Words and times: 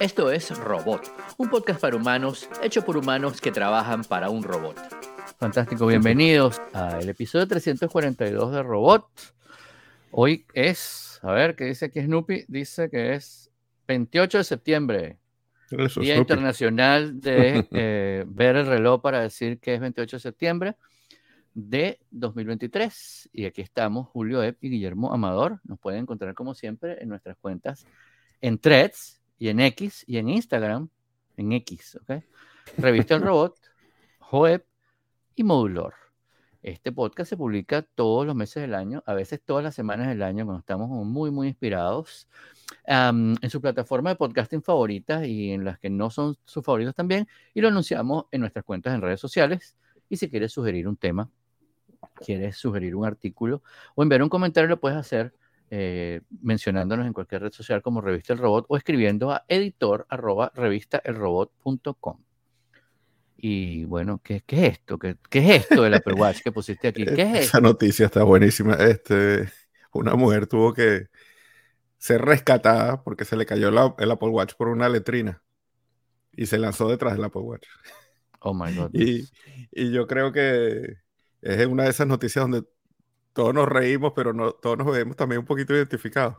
Esto 0.00 0.32
es 0.32 0.50
Robot, 0.58 1.02
un 1.38 1.48
podcast 1.48 1.80
para 1.80 1.96
humanos 1.96 2.48
hecho 2.62 2.84
por 2.84 2.96
humanos 2.96 3.40
que 3.40 3.52
trabajan 3.52 4.02
para 4.02 4.30
un 4.30 4.42
robot. 4.42 4.76
Fantástico, 5.38 5.86
bienvenidos 5.86 6.60
al 6.72 7.08
episodio 7.08 7.46
342 7.46 8.52
de 8.52 8.62
Robot. 8.62 9.06
Hoy 10.10 10.44
es, 10.54 11.20
a 11.22 11.32
ver, 11.32 11.54
¿qué 11.54 11.66
dice 11.66 11.86
aquí 11.86 12.00
Snoopy? 12.00 12.46
Dice 12.48 12.90
que 12.90 13.14
es 13.14 13.50
28 13.86 14.38
de 14.38 14.44
septiembre, 14.44 15.18
Eso, 15.70 16.00
Día 16.00 16.14
Snoopy. 16.14 16.32
Internacional 16.32 17.20
de 17.20 17.68
eh, 17.72 18.24
ver 18.26 18.56
el 18.56 18.66
reloj 18.66 19.00
para 19.02 19.20
decir 19.20 19.60
que 19.60 19.74
es 19.74 19.80
28 19.80 20.16
de 20.16 20.20
septiembre 20.20 20.76
de 21.54 22.00
2023. 22.10 23.30
Y 23.32 23.44
aquí 23.44 23.60
estamos, 23.60 24.08
Julio 24.08 24.42
Ep 24.42 24.62
y 24.64 24.70
Guillermo 24.70 25.12
Amador. 25.12 25.60
Nos 25.64 25.78
pueden 25.78 26.00
encontrar 26.00 26.34
como 26.34 26.54
siempre 26.54 27.00
en 27.02 27.08
nuestras 27.08 27.36
cuentas 27.36 27.86
en 28.42 28.58
Threads 28.58 29.20
y 29.38 29.48
en 29.48 29.60
X 29.60 30.04
y 30.06 30.18
en 30.18 30.28
Instagram, 30.28 30.90
en 31.36 31.52
X, 31.52 31.98
¿ok? 32.02 32.22
Revista 32.76 33.14
El 33.14 33.22
Robot, 33.22 33.56
Joep 34.18 34.66
y 35.36 35.44
Modulor. 35.44 35.94
Este 36.62 36.92
podcast 36.92 37.30
se 37.30 37.36
publica 37.36 37.82
todos 37.82 38.26
los 38.26 38.36
meses 38.36 38.60
del 38.60 38.74
año, 38.74 39.02
a 39.06 39.14
veces 39.14 39.40
todas 39.44 39.64
las 39.64 39.74
semanas 39.74 40.08
del 40.08 40.22
año, 40.22 40.44
cuando 40.44 40.60
estamos 40.60 40.88
muy, 40.88 41.30
muy 41.30 41.48
inspirados, 41.48 42.28
en 42.86 43.50
su 43.50 43.60
plataforma 43.60 44.10
de 44.10 44.16
podcasting 44.16 44.62
favoritas 44.62 45.26
y 45.26 45.50
en 45.50 45.64
las 45.64 45.78
que 45.78 45.90
no 45.90 46.10
son 46.10 46.36
sus 46.44 46.64
favoritos 46.64 46.94
también, 46.94 47.26
y 47.52 47.60
lo 47.60 47.68
anunciamos 47.68 48.26
en 48.30 48.42
nuestras 48.42 48.64
cuentas 48.64 48.94
en 48.94 49.02
redes 49.02 49.18
sociales. 49.18 49.74
Y 50.08 50.16
si 50.16 50.30
quieres 50.30 50.52
sugerir 50.52 50.86
un 50.86 50.96
tema, 50.96 51.28
quieres 52.24 52.56
sugerir 52.56 52.94
un 52.94 53.06
artículo 53.06 53.62
o 53.96 54.02
enviar 54.02 54.22
un 54.22 54.28
comentario, 54.28 54.68
lo 54.68 54.78
puedes 54.78 54.98
hacer 54.98 55.34
eh, 55.74 56.20
mencionándonos 56.42 57.06
en 57.06 57.14
cualquier 57.14 57.40
red 57.42 57.52
social 57.52 57.80
como 57.80 58.02
Revista 58.02 58.34
El 58.34 58.38
Robot 58.40 58.66
o 58.68 58.76
escribiendo 58.76 59.30
a 59.30 59.44
editor 59.48 60.06
arroba 60.10 60.52
revistaelrobot.com. 60.54 62.18
Y 63.36 63.84
bueno, 63.86 64.20
¿qué, 64.22 64.42
qué 64.46 64.66
es 64.66 64.72
esto? 64.74 64.98
¿Qué, 64.98 65.16
qué 65.30 65.38
es 65.56 65.62
esto 65.62 65.82
del 65.82 65.94
Apple 65.94 66.14
Watch 66.14 66.42
que 66.42 66.52
pusiste 66.52 66.88
aquí? 66.88 67.04
¿Qué 67.04 67.22
es 67.22 67.28
Esa 67.48 67.58
esto? 67.58 67.60
noticia 67.60 68.06
está 68.06 68.22
buenísima. 68.22 68.74
Este, 68.74 69.50
una 69.92 70.14
mujer 70.14 70.46
tuvo 70.46 70.74
que 70.74 71.06
ser 71.96 72.20
rescatada 72.20 73.02
porque 73.02 73.24
se 73.24 73.36
le 73.36 73.46
cayó 73.46 73.70
la- 73.70 73.94
el 73.98 74.10
Apple 74.10 74.28
Watch 74.28 74.54
por 74.56 74.68
una 74.68 74.88
letrina 74.90 75.42
y 76.32 76.46
se 76.46 76.58
lanzó 76.58 76.88
detrás 76.88 77.14
del 77.14 77.24
Apple 77.24 77.42
Watch. 77.42 77.66
Oh 78.40 78.52
my 78.52 78.74
God. 78.74 78.90
Y, 78.92 79.26
y 79.72 79.90
yo 79.90 80.06
creo 80.06 80.32
que 80.32 80.96
es 81.40 81.66
una 81.66 81.84
de 81.84 81.90
esas 81.90 82.06
noticias 82.06 82.44
donde 82.44 82.64
todos 83.32 83.54
nos 83.54 83.68
reímos, 83.68 84.12
pero 84.16 84.32
no, 84.32 84.52
todos 84.52 84.78
nos 84.78 84.92
vemos 84.92 85.16
también 85.16 85.40
un 85.40 85.46
poquito 85.46 85.74
identificados. 85.74 86.36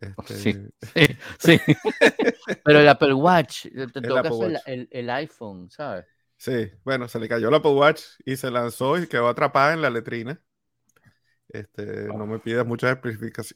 Este, 0.00 0.34
Sí. 0.34 0.54
Sí, 0.94 1.06
sí. 1.38 1.60
Pero 2.62 2.80
el 2.80 2.88
Apple 2.88 3.14
Watch, 3.14 3.66
en 3.66 3.90
todo 3.90 4.04
El 4.04 4.10
el, 4.10 4.22
Watch. 4.36 4.62
el- 4.66 4.88
el 4.90 5.10
iPhone, 5.10 5.70
¿sabes? 5.70 6.06
Sí, 6.36 6.70
bueno, 6.84 7.08
se 7.08 7.18
le 7.18 7.28
cayó 7.28 7.48
el 7.48 7.54
Apple 7.54 7.72
Watch 7.72 8.02
y 8.24 8.36
se 8.36 8.50
lanzó 8.50 8.96
y 8.98 9.08
quedó 9.08 9.28
atrapada 9.28 9.72
en 9.74 9.82
la 9.82 9.90
letrina. 9.90 10.40
Este, 11.48 12.12
no 12.12 12.26
me 12.26 12.38
pidas 12.40 12.66
muchas 12.66 12.98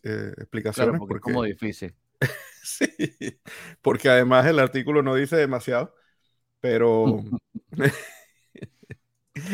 eh, 0.03 0.33
Claro, 0.73 0.95
explicaciones 0.95 0.97
porque 0.97 1.15
es 1.15 1.21
porque, 1.21 1.21
como 1.21 1.43
difícil. 1.45 1.95
sí, 2.63 3.41
porque 3.83 4.09
además 4.09 4.47
el 4.47 4.59
artículo 4.59 5.03
no 5.03 5.15
dice 5.15 5.37
demasiado, 5.37 5.95
pero, 6.61 7.23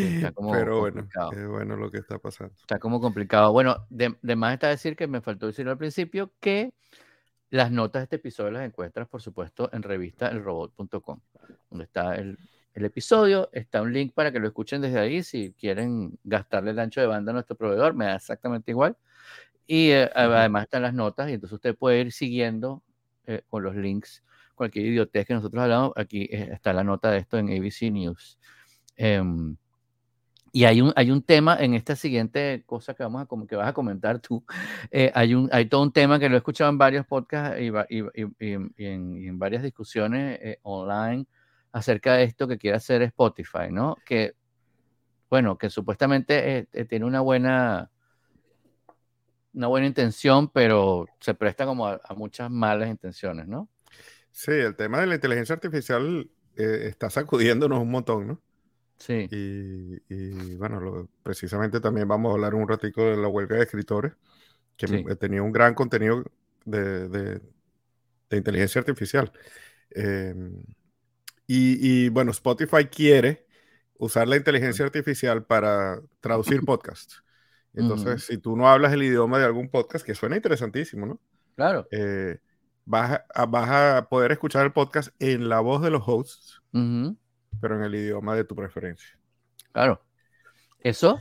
está 0.03 0.33
como 0.33 0.53
pero 0.53 0.81
bueno, 0.81 1.07
es 1.33 1.49
bueno 1.49 1.77
lo 1.77 1.91
que 1.91 1.99
está 1.99 2.19
pasando. 2.19 2.55
Está 2.55 2.79
como 2.79 3.01
complicado. 3.01 3.53
Bueno, 3.53 3.87
de, 3.91 4.17
de 4.23 4.37
más 4.37 4.55
está 4.55 4.69
decir 4.69 4.97
que 4.97 5.07
me 5.07 5.21
faltó 5.21 5.47
decirlo 5.47 5.73
al 5.73 5.79
principio 5.79 6.33
que 6.41 6.75
las 7.51 7.71
notas 7.71 8.01
de 8.01 8.05
este 8.05 8.17
episodio 8.17 8.51
las 8.51 8.67
encuentras, 8.67 9.09
por 9.09 9.23
supuesto, 9.23 9.71
en 9.73 9.83
revista 9.83 10.29
elrobot.com, 10.29 11.21
donde 11.71 11.85
está 11.85 12.15
el, 12.17 12.39
el 12.75 12.85
episodio. 12.85 13.49
Está 13.53 13.83
un 13.83 13.93
link 13.93 14.13
para 14.15 14.33
que 14.33 14.39
lo 14.39 14.47
escuchen 14.47 14.81
desde 14.81 14.99
ahí. 14.99 15.23
Si 15.23 15.53
quieren 15.53 16.19
gastarle 16.25 16.71
el 16.73 16.79
ancho 16.79 17.01
de 17.01 17.07
banda 17.07 17.31
a 17.31 17.35
nuestro 17.35 17.57
proveedor, 17.57 17.95
me 17.95 18.07
da 18.07 18.17
exactamente 18.17 18.71
igual. 18.71 18.97
Y 19.67 19.91
eh, 19.91 20.11
además 20.15 20.65
están 20.65 20.83
las 20.83 20.95
notas, 20.95 21.29
y 21.29 21.35
entonces 21.35 21.55
usted 21.55 21.77
puede 21.77 22.01
ir 22.01 22.13
siguiendo 22.13 22.83
eh, 23.27 23.43
con 23.49 23.63
los 23.63 23.77
links 23.77 24.25
cualquier 24.55 24.87
idiotez 24.87 25.27
que 25.27 25.35
nosotros 25.35 25.63
hablamos. 25.63 25.93
Aquí 25.97 26.23
eh, 26.31 26.51
está 26.53 26.73
la 26.73 26.85
nota 26.85 27.11
de 27.11 27.19
esto 27.19 27.39
en 27.39 27.49
ABC 27.49 27.91
News. 27.93 28.39
Em, 28.97 29.57
y 30.53 30.65
hay 30.65 30.81
un, 30.81 30.93
hay 30.97 31.11
un 31.11 31.23
tema 31.23 31.57
en 31.59 31.75
esta 31.75 31.97
siguiente 31.97 32.63
cosa 32.67 32.95
que, 32.95 33.03
vamos 33.03 33.23
a, 33.23 33.47
que 33.47 33.57
vas 33.57 33.69
a 33.69 33.73
comentar 33.73 34.19
tú. 34.21 34.45
eh, 34.91 35.11
hay, 35.15 35.35
un, 35.35 35.49
hay 35.53 35.67
todo 35.67 35.83
un 35.83 35.93
tema 35.93 36.19
que 36.19 36.29
lo 36.29 36.35
he 36.35 36.39
escuchado 36.39 36.71
en 36.71 36.79
varios 36.79 37.07
podcasts 37.07 37.61
y, 37.61 37.69
en, 38.39 38.73
en- 38.77 39.39
varias 39.39 39.63
discusiones 39.63 40.39
eh, 40.43 40.59
online 40.63 41.27
acerca 41.73 42.15
de 42.15 42.25
esto 42.25 42.49
que 42.49 42.59
quiere 42.59 42.77
hacer 42.77 43.03
Spotify, 43.03 43.71
¿no? 43.71 43.97
Que, 44.05 44.35
bueno, 45.29 45.59
que 45.59 45.69
supuestamente 45.69 46.67
eh, 46.73 46.85
tiene 46.87 47.05
una 47.05 47.21
buena, 47.21 47.91
una 49.53 49.67
buena 49.67 49.87
intención, 49.87 50.49
pero 50.49 51.07
se 51.21 51.35
presta 51.35 51.67
como 51.67 51.87
a, 51.87 52.01
muchas 52.17 52.51
malas 52.51 52.89
intenciones, 52.89 53.47
¿no? 53.47 53.69
Sí, 54.31 54.53
el 54.53 54.77
tema 54.77 55.01
de 55.01 55.07
la 55.09 55.15
inteligencia 55.17 55.55
artificial 55.55 56.31
está 56.57 57.09
sacudiéndonos 57.09 57.81
un 57.81 57.91
montón, 57.91 58.27
¿no? 58.27 58.41
Sí, 58.99 59.29
Y, 59.31 60.03
y, 60.09 60.57
bueno, 60.57 60.81
lo- 60.81 61.09
precisamente 61.23 61.81
también 61.81 62.09
vamos 62.09 62.31
a 62.31 62.35
hablar 62.35 62.55
un 62.55 62.69
ratico 62.69 63.05
de 63.05 63.17
la 63.17 63.29
huelga 63.29 63.57
de 63.57 63.63
escritores, 63.65 64.13
que 64.77 64.89
Sí. 64.89 64.95
m- 64.97 65.17
tenía 65.17 65.43
un 65.43 65.53
gran 65.53 65.75
contenido 65.75 66.25
de, 66.65 67.09
de- 67.09 67.41
de 68.31 68.37
inteligencia 68.37 68.81
artificial. 68.81 69.33
Eh, 69.95 70.35
y, 71.47 72.07
y, 72.07 72.09
bueno, 72.11 72.31
Spotify 72.33 72.85
quiere 72.87 73.47
usar 73.99 74.29
la 74.29 74.37
inteligencia 74.37 74.85
artificial 74.85 75.45
para 75.45 76.01
traducir 76.21 76.61
podcasts. 76.67 77.23
Entonces, 77.75 78.15
Ujú. 78.25 78.33
si 78.33 78.39
tú 78.39 78.57
no 78.57 78.69
hablas 78.69 78.93
el 78.93 79.03
idioma 79.03 79.39
de 79.39 79.45
algún 79.47 79.69
podcast, 79.71 80.05
que 80.05 80.15
suena 80.15 80.37
interesantísimo, 80.37 81.07
¿no? 81.07 81.21
claro. 81.57 81.87
Eh, 81.91 82.39
vas, 82.85 83.21
a, 83.35 83.47
vas 83.47 83.71
a 83.71 84.09
poder 84.09 84.33
escuchar 84.33 84.65
el 84.67 84.73
podcast 84.73 85.11
en 85.19 85.49
la 85.49 85.61
voz 85.61 85.83
de 85.83 85.91
los 85.91 86.03
hosts, 86.07 86.61
Ujú, 86.73 87.17
pero 87.61 87.77
en 87.77 87.83
el 87.85 87.95
idioma 87.95 88.35
de 88.37 88.45
tu 88.45 88.55
preferencia. 88.57 89.19
claro. 89.73 90.03
Eso 90.81 91.21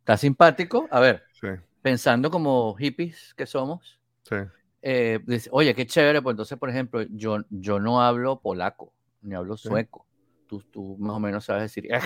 está 0.00 0.16
simpático. 0.16 0.88
A 0.90 1.00
ver, 1.00 1.24
Sí, 1.32 1.48
pensando 1.82 2.30
como 2.30 2.74
hippies 2.76 3.34
que 3.34 3.46
somos, 3.46 4.00
sí. 4.24 4.36
eh, 4.82 5.20
dice, 5.26 5.50
oye, 5.52 5.74
qué 5.74 5.86
chévere, 5.86 6.22
pues 6.22 6.34
entonces, 6.34 6.58
por 6.58 6.70
ejemplo, 6.70 7.02
yo, 7.10 7.38
yo 7.50 7.80
no 7.80 8.02
hablo 8.02 8.40
polaco, 8.40 8.94
ni 9.22 9.34
hablo 9.34 9.56
Sí. 9.56 9.68
sueco. 9.68 10.06
Tú, 10.46 10.62
tú 10.70 10.96
más 11.00 11.16
o 11.16 11.20
menos 11.20 11.44
sabes 11.46 11.64
decir, 11.64 11.92
"Ej", 11.92 12.02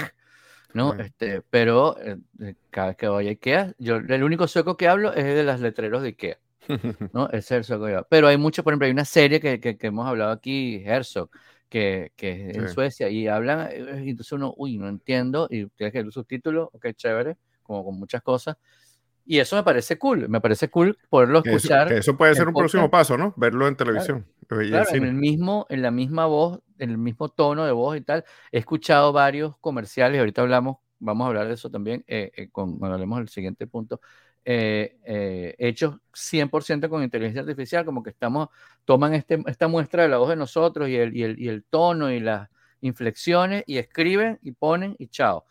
¿no? 0.75 0.95
Sí. 0.97 1.03
Este, 1.03 1.43
pero 1.43 1.99
eh, 2.01 2.19
eh, 2.41 2.57
cada 2.71 2.89
vez 2.89 2.97
que 2.97 3.09
voy 3.09 3.27
a 3.29 3.31
Ikea, 3.31 3.75
yo 3.79 3.97
el 3.97 4.23
único 4.25 4.49
sueco 4.49 4.77
que 4.77 4.89
hablo 4.89 5.13
es 5.15 5.25
de 5.25 5.45
las 5.45 5.61
letreros 5.61 6.03
de 6.03 6.09
Ikea, 6.11 6.39
¿no? 7.13 7.29
Ese 7.31 7.39
es 7.39 7.51
el 7.53 7.65
sueco 7.65 7.87
que 7.87 7.93
hablo. 7.95 8.07
Pero 8.11 8.29
hay 8.29 8.37
mucho, 8.39 8.65
por 8.65 8.73
ejemplo, 8.73 8.87
hay 8.87 8.93
una 8.93 9.05
serie 9.05 9.41
que, 9.41 9.61
que, 9.61 9.79
que 9.79 9.87
hemos 9.89 10.07
hablado 10.07 10.33
aquí, 10.33 10.83
Herzog, 10.87 11.31
que, 11.69 12.13
que 12.17 12.51
es 12.51 12.57
en. 12.57 12.69
Suecia, 12.69 13.09
y 13.09 13.29
hablan, 13.29 13.69
eh, 13.71 14.03
y 14.05 14.11
entonces 14.11 14.33
uno, 14.33 14.55
uy, 14.57 14.79
no 14.79 14.89
entiendo, 14.89 15.47
y 15.51 15.67
tienes 15.69 15.93
que 15.93 15.99
ver 15.99 16.07
el 16.07 16.13
subtítulo, 16.13 16.71
ok, 16.73 16.89
chévere, 16.95 17.37
como 17.63 17.85
con 17.85 17.99
muchas 17.99 18.23
cosas. 18.23 18.57
Y 19.25 19.41
eso 19.41 19.57
me 19.57 19.63
parece 19.63 19.99
cool, 19.99 20.27
me 20.29 20.41
parece 20.41 20.71
cool 20.71 20.97
poderlo 21.11 21.43
Que 21.43 21.51
eso, 21.51 21.57
escuchar. 21.59 21.89
que 21.89 21.99
eso 21.99 22.17
puede 22.17 22.35
ser 22.35 22.49
un 22.49 22.55
próximo 22.55 22.91
paso, 22.91 23.19
¿no? 23.19 23.35
Verlo 23.37 23.69
en 23.69 23.77
televisión 23.77 24.27
y 24.51 24.55
en 24.55 24.69
Claro, 24.71 24.91
en 24.95 25.05
el 25.05 25.13
mismo, 25.13 25.67
en 25.69 25.83
la 25.83 25.91
misma 25.91 26.25
voz, 26.25 26.61
en 26.79 26.91
el 26.91 26.99
mismo 26.99 27.29
tono 27.29 27.67
de 27.67 27.73
voz 27.73 27.99
y 27.99 28.01
tal. 28.01 28.25
He 28.51 28.59
escuchado 28.59 29.13
varios 29.13 29.59
comerciales, 29.59 30.19
ahorita 30.19 30.41
hablamos, 30.41 30.79
vamos 30.99 31.27
a 31.27 31.29
hablar 31.29 31.49
de 31.49 31.55
eso 31.55 31.71
también, 31.71 32.05
eh, 32.07 32.31
eh, 32.35 32.49
con, 32.51 32.79
cuando 32.79 32.95
hablemos 32.95 33.19
del 33.19 33.29
siguiente 33.29 33.67
punto, 33.67 34.01
eh, 34.51 34.97
eh, 35.05 35.55
hechos 35.59 35.97
100% 36.15 36.89
con 36.89 37.03
inteligencia 37.03 37.43
artificial, 37.43 37.85
como 37.85 38.03
que 38.03 38.09
estamos, 38.09 38.49
toman 38.87 39.13
este, 39.13 39.43
esta 39.47 39.69
muestra 39.69 40.05
de 40.05 40.09
la 40.09 40.17
voz 40.17 40.31
de 40.31 40.37
nosotros 40.37 40.89
y 40.89 40.97
el, 40.97 41.15
y 41.15 41.23
el, 41.23 41.39
y 41.39 41.49
el 41.49 41.65
tono 41.65 42.11
y 42.11 42.19
las 42.19 42.49
inflexiones 42.81 43.63
y 43.67 43.77
escriben 43.77 44.39
y 44.41 44.53
ponen 44.53 44.97
y 44.99 45.09
chao. 45.09 45.45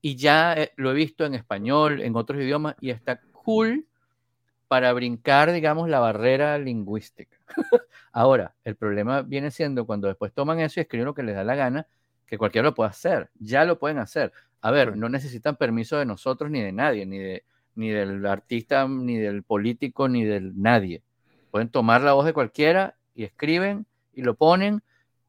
Y 0.00 0.16
ya 0.16 0.54
eh, 0.54 0.72
lo 0.74 0.90
he 0.90 0.94
visto 0.94 1.24
en 1.24 1.34
español, 1.34 2.00
en 2.00 2.16
otros 2.16 2.40
idiomas, 2.40 2.74
y 2.80 2.90
está 2.90 3.20
cool 3.30 3.86
para 4.66 4.92
brincar, 4.94 5.52
digamos, 5.52 5.88
la 5.88 6.00
barrera 6.00 6.58
lingüística. 6.58 7.36
Ahora, 8.10 8.56
el 8.64 8.74
problema 8.74 9.22
viene 9.22 9.52
siendo 9.52 9.86
cuando 9.86 10.08
después 10.08 10.32
toman 10.32 10.58
eso 10.58 10.80
y 10.80 10.82
escriben 10.82 11.06
lo 11.06 11.14
que 11.14 11.22
les 11.22 11.36
da 11.36 11.44
la 11.44 11.54
gana, 11.54 11.86
que 12.26 12.36
cualquiera 12.36 12.66
lo 12.66 12.74
puede 12.74 12.90
hacer, 12.90 13.30
ya 13.38 13.64
lo 13.64 13.78
pueden 13.78 13.98
hacer. 13.98 14.32
A 14.60 14.72
ver, 14.72 14.96
no 14.96 15.08
necesitan 15.08 15.54
permiso 15.54 15.98
de 15.98 16.04
nosotros 16.04 16.50
ni 16.50 16.60
de 16.60 16.72
nadie, 16.72 17.06
ni, 17.06 17.18
de, 17.18 17.44
ni 17.74 17.90
del 17.90 18.24
artista, 18.26 18.86
ni 18.88 19.18
del 19.18 19.42
político, 19.42 20.08
ni 20.08 20.24
del 20.24 20.60
nadie. 20.60 21.02
Pueden 21.50 21.68
tomar 21.68 22.02
la 22.02 22.12
voz 22.12 22.26
de 22.26 22.32
cualquiera 22.32 22.96
y 23.14 23.24
escriben 23.24 23.86
y 24.12 24.22
lo 24.22 24.34
ponen 24.34 24.82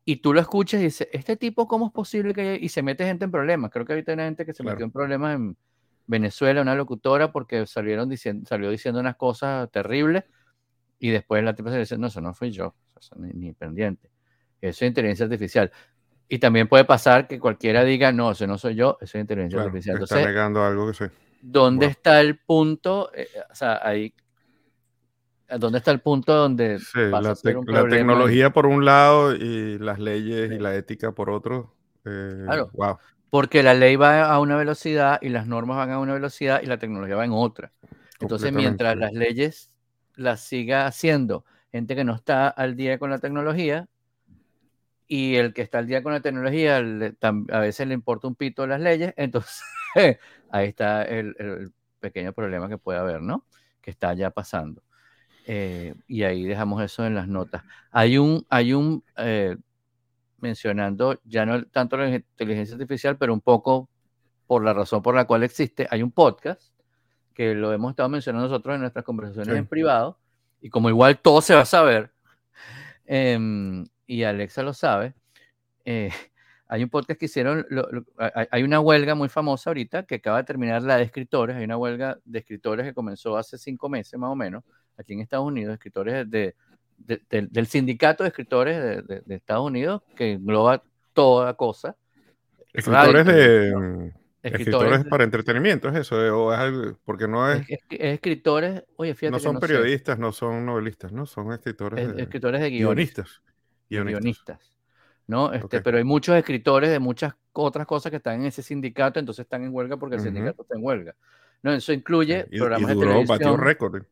y 0.04 0.18
tú 0.18 0.34
lo 0.34 0.40
escuchas 0.40 0.82
y 0.82 0.86
dices, 0.86 1.08
este 1.12 1.38
tipo, 1.38 1.68
¿cómo 1.68 1.88
es 1.88 1.92
posible 1.94 2.34
que...? 2.34 2.58
Y 2.60 2.70
se 2.70 2.82
mete 2.82 3.06
gente 3.06 3.26
en 3.26 3.32
problemas. 3.32 3.72
Creo 3.72 3.86
que 3.86 3.94
ahorita 3.94 4.12
hay 4.12 4.16
una 4.16 4.26
gente 4.26 4.46
que 4.46 4.54
se 4.54 4.64
Claro. 4.64 4.76
metió 4.76 4.86
en 4.86 4.92
problemas 4.92 5.36
en 5.36 5.58
Venezuela, 6.08 6.62
una 6.62 6.76
locutora, 6.76 7.32
porque 7.32 7.66
salieron 7.68 8.10
diciendo, 8.10 8.48
salió 8.48 8.70
diciendo 8.70 9.00
unas 9.00 9.16
cosas 9.16 9.70
terribles 9.72 10.24
y 11.00 11.10
después 11.10 11.44
la 11.44 11.56
tipa 11.56 11.72
se 11.72 11.80
dice, 11.80 11.98
no, 11.98 12.08
eso 12.08 12.20
no 12.22 12.34
fui 12.34 12.52
yo. 12.52 12.76
ni, 13.18 13.54
pendiente. 13.54 14.12
Eso 14.60 14.86
es 14.86 14.90
inteligencia 14.90 15.26
artificial. 15.26 15.72
Y 16.28 16.40
también 16.40 16.68
puede 16.68 16.86
pasar 16.86 17.28
que 17.28 17.40
cualquiera 17.40 17.84
diga, 17.84 18.12
no, 18.12 18.32
ese 18.32 18.48
no 18.48 18.58
soy 18.58 18.76
yo, 18.76 18.98
eso 19.02 19.18
es 19.18 19.22
inteligencia 19.22 19.62
artificial. 19.62 19.96
Entonces, 19.96 20.18
está 20.18 20.30
negando 20.30 20.64
algo 20.64 20.88
que 20.88 20.94
soy. 20.94 21.10
¿Dónde 21.42 21.88
está 21.88 22.22
el 22.22 22.40
punto? 22.40 23.12
Eh, 23.14 23.28
o 23.50 23.56
sea, 23.56 23.80
ahí 23.84 24.14
¿Dónde 25.60 25.80
está 25.80 25.92
el 25.92 26.00
punto 26.00 26.34
donde 26.34 26.80
la, 26.96 27.36
tecnología 27.90 28.52
por 28.52 28.66
un 28.66 28.86
lado 28.86 29.36
y 29.36 29.78
las 29.80 30.00
leyes 30.00 30.52
y 30.52 30.60
la 30.60 30.76
ética 30.76 31.12
por 31.12 31.30
otro? 31.30 31.76
Eh, 32.06 32.46
claro. 32.72 33.00
Porque 33.30 33.64
la 33.64 33.74
ley 33.74 33.96
va 33.96 34.26
a 34.26 34.40
una 34.40 34.56
velocidad 34.56 35.20
y 35.22 35.30
las 35.30 35.48
normas 35.48 35.78
van 35.78 35.92
a 35.92 36.00
una 36.00 36.14
velocidad 36.14 36.62
y 36.62 36.68
la 36.68 36.78
tecnología 36.78 37.16
va 37.16 37.26
en 37.26 37.32
otra. 37.34 37.72
Entonces, 38.20 38.54
mientras 38.54 38.96
las 38.96 39.14
leyes 39.14 39.72
las 40.16 40.42
siga 40.42 40.86
haciendo 40.86 41.46
gente 41.72 41.96
que 41.96 42.04
no 42.04 42.16
está 42.16 42.48
al 42.48 42.76
día 42.76 43.00
con 43.00 43.10
la 43.10 43.20
tecnología 43.20 43.88
y 45.08 45.36
el 45.36 45.54
que 45.54 45.62
está 45.62 45.80
al 45.80 45.88
día 45.88 46.04
con 46.04 46.14
la 46.14 46.22
tecnología 46.22 46.78
a 46.78 47.60
veces 47.60 47.88
le 47.88 47.94
importa 47.94 48.28
un 48.28 48.36
pito 48.36 48.68
las 48.68 48.80
leyes, 48.80 49.14
entonces 49.18 49.62
ahí 50.52 50.68
está 50.68 51.04
el 51.04 51.74
pequeño 52.00 52.34
problema 52.34 52.68
que 52.68 52.78
puede 52.78 53.00
haber, 53.00 53.22
¿no? 53.22 53.46
Que 53.82 53.92
está 53.92 54.14
ya 54.14 54.32
pasando. 54.32 54.84
Eh, 55.46 55.96
y 56.08 56.24
ahí 56.24 56.44
dejamos 56.46 56.82
eso 56.84 57.06
en 57.06 57.16
las 57.16 57.28
notas. 57.28 57.64
Hay 57.92 58.18
un, 58.18 58.46
hay 58.50 58.74
un 58.74 59.04
eh, 59.18 59.58
mencionando 60.40 61.20
ya 61.24 61.46
no 61.46 61.64
tanto 61.66 61.98
la 61.98 62.10
inteligencia 62.10 62.76
artificial, 62.76 63.18
pero 63.18 63.34
un 63.34 63.42
poco 63.42 63.90
por 64.46 64.64
la 64.64 64.74
razón 64.74 65.02
por 65.02 65.16
la 65.16 65.26
cual 65.26 65.44
existe, 65.44 65.88
hay 65.90 66.04
un 66.04 66.12
podcast 66.12 66.74
que 67.34 67.56
lo 67.56 67.72
hemos 67.72 67.92
estado 67.92 68.10
mencionando 68.10 68.50
nosotros 68.50 68.76
en 68.76 68.82
nuestras 68.82 69.06
conversaciones 69.06 69.56
en 69.56 69.66
privado, 69.66 70.20
y 70.60 70.70
como 70.70 70.90
igual 70.90 71.20
todo 71.20 71.42
se 71.42 71.56
va 71.56 71.62
a 71.62 71.66
saber, 71.66 72.12
em, 73.06 73.86
y 74.06 74.24
Alexa 74.24 74.62
lo 74.62 74.74
sabe, 74.74 75.14
eh, 75.86 76.12
hay 76.72 76.84
un 76.84 76.90
podcast 76.90 77.20
que 77.20 77.26
hicieron, 77.26 77.66
hay 78.50 78.64
una 78.64 78.80
huelga 78.80 79.14
muy 79.14 79.28
famosa 79.28 79.70
ahorita 79.72 80.04
que 80.04 80.16
acaba 80.16 80.38
de 80.38 80.46
terminar 80.46 80.82
la 80.84 80.96
de 80.96 81.04
escritores, 81.04 81.58
hay 81.58 81.66
una 81.66 81.76
huelga 81.76 82.18
de 82.24 82.40
escritores 82.40 82.86
que 82.86 82.94
comenzó 82.94 83.36
hace 83.36 83.58
cinco 83.58 83.90
meses 83.90 84.18
más 84.18 84.30
o 84.30 84.38
menos, 84.38 84.64
aquí 84.98 85.12
en 85.12 85.20
Estados 85.20 85.46
Unidos, 85.46 85.74
escritores 85.74 86.32
de, 86.32 86.56
del 86.98 87.68
sindicato 87.68 88.24
de 88.24 88.30
escritores 88.30 89.06
de, 89.06 89.36
Estados 89.36 89.68
Unidos, 89.68 90.02
que 90.16 90.32
engloba 90.32 90.82
toda 91.12 91.56
cosa. 91.56 91.98
Escritores 92.72 93.26
de... 93.26 94.14
Escritores, 94.42 95.04
para 95.04 95.26
entretenimiento, 95.26 95.90
es 95.90 95.96
eso, 95.98 96.16
o 96.16 96.54
es 96.54 96.96
porque 97.04 97.28
no 97.28 97.52
es, 97.52 97.68
escritores, 97.90 98.86
oye, 98.96 99.14
fíjate. 99.14 99.34
No 99.34 99.40
son 99.40 99.60
periodistas, 99.60 100.18
no 100.18 100.32
son 100.32 100.66
novelistas, 100.66 101.12
¿no? 101.12 101.26
Son 101.26 101.52
escritores. 101.52 102.16
de, 102.16 102.24
escritores 102.24 102.62
de 102.62 102.70
guionistas. 102.70 103.42
Guionistas. 103.90 104.81
¿No? 105.32 105.54
Este, 105.54 105.80
Pero 105.80 105.98
hay 105.98 106.04
muchos 106.04 106.36
escritores 106.36 106.90
de 106.90 107.00
muchas 107.00 107.34
otras 107.54 107.88
cosas 107.88 108.10
que 108.10 108.18
están 108.18 108.42
en 108.42 108.48
ese 108.48 108.62
sindicato, 108.62 109.18
entonces 109.18 109.46
están 109.46 109.64
en 109.64 109.74
huelga 109.74 109.96
porque 109.96 110.18
el 110.18 110.22
sindicato 110.22 110.64
está 110.64 110.76
en 110.76 110.84
huelga. 110.84 111.16
No, 111.64 111.72
eso 111.72 111.94
incluye 111.94 112.48
programas 112.48 112.90
de 112.90 112.96
televisión. 112.98 113.58
récord. 113.58 114.04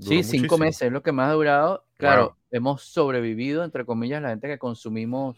Sí, 0.00 0.24
cinco 0.24 0.58
meses 0.58 0.82
es 0.82 0.92
lo 0.92 1.00
que 1.00 1.12
más 1.12 1.30
ha 1.30 1.34
durado. 1.34 1.84
Claro, 1.96 2.36
hemos 2.50 2.82
sobrevivido, 2.82 3.62
entre 3.62 3.84
comillas, 3.84 4.20
la 4.20 4.30
gente 4.30 4.48
que 4.48 4.58
consumimos, 4.58 5.36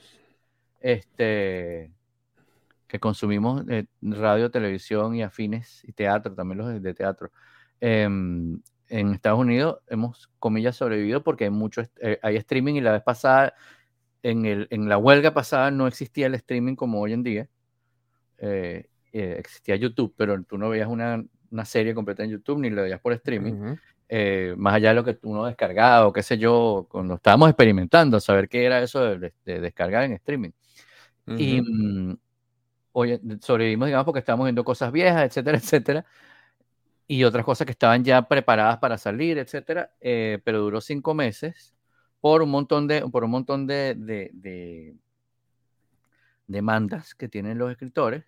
este, 0.80 1.92
que 2.86 2.98
consumimos 2.98 3.62
eh, 3.68 3.84
radio, 4.00 4.50
televisión 4.50 5.16
y 5.16 5.22
afines 5.22 5.84
y 5.84 5.92
teatro, 5.92 6.34
también 6.34 6.58
los 6.58 6.82
de 6.82 6.94
teatro. 6.94 7.30
Em, 7.78 8.58
en 8.88 9.12
Estados 9.12 9.38
Unidos 9.38 9.80
hemos, 9.88 10.30
comillas, 10.38 10.76
sobrevivido 10.76 11.22
porque 11.22 11.44
hay 11.44 11.50
mucho, 11.50 11.82
eh, 12.00 12.18
hay 12.22 12.36
streaming 12.36 12.76
y 12.76 12.80
la 12.80 12.92
vez 12.92 13.02
pasada, 13.02 13.52
en, 14.30 14.44
el, 14.44 14.66
en 14.70 14.88
la 14.88 14.98
huelga 14.98 15.32
pasada 15.32 15.70
no 15.70 15.86
existía 15.86 16.26
el 16.26 16.34
streaming 16.34 16.74
como 16.74 17.00
hoy 17.00 17.12
en 17.12 17.22
día. 17.22 17.48
Eh, 18.38 18.88
existía 19.12 19.76
YouTube, 19.76 20.14
pero 20.16 20.42
tú 20.42 20.58
no 20.58 20.68
veías 20.68 20.88
una, 20.88 21.24
una, 21.50 21.64
serie 21.64 21.94
completa 21.94 22.24
en 22.24 22.30
YouTube 22.30 22.58
ni 22.58 22.70
la 22.70 22.82
veías 22.82 23.00
por 23.00 23.12
streaming. 23.12 23.76
Eh, 24.08 24.54
más 24.58 24.74
allá 24.74 24.90
de 24.90 24.94
lo 24.96 25.04
que 25.04 25.18
uno 25.22 25.46
descargaba 25.46 26.08
o 26.08 26.12
qué 26.12 26.22
sé 26.22 26.38
yo, 26.38 26.86
cuando 26.90 27.14
estábamos 27.14 27.48
experimentando, 27.48 28.18
saber 28.18 28.48
qué 28.48 28.64
era 28.64 28.82
eso 28.82 29.16
de, 29.16 29.32
descargar 29.44 30.02
en 30.02 30.12
streaming. 30.14 30.50
Y 31.28 31.60
mm, 31.62 32.18
sobrevivimos, 33.40 33.86
digamos, 33.86 34.04
porque 34.04 34.20
estábamos 34.20 34.46
viendo 34.46 34.64
cosas 34.64 34.90
viejas, 34.90 35.24
etcétera, 35.24 35.56
etcétera, 35.58 36.04
y 37.06 37.22
otras 37.22 37.44
cosas 37.44 37.64
que 37.64 37.72
estaban 37.72 38.02
ya 38.02 38.22
preparadas 38.22 38.78
para 38.78 38.98
salir, 38.98 39.38
etcétera, 39.38 39.92
eh, 40.00 40.40
pero 40.44 40.58
duró 40.60 40.80
cinco 40.80 41.14
meses 41.14 41.75
por 42.26 42.42
un 42.42 42.50
montón 42.50 42.88
de, 42.88 43.02
por 43.02 43.22
un 43.22 43.30
montón 43.30 43.68
de, 43.68 43.94
de 43.94 44.96
demandas 46.48 47.14
que 47.14 47.28
tienen 47.28 47.56
los 47.56 47.70
escritores, 47.70 48.24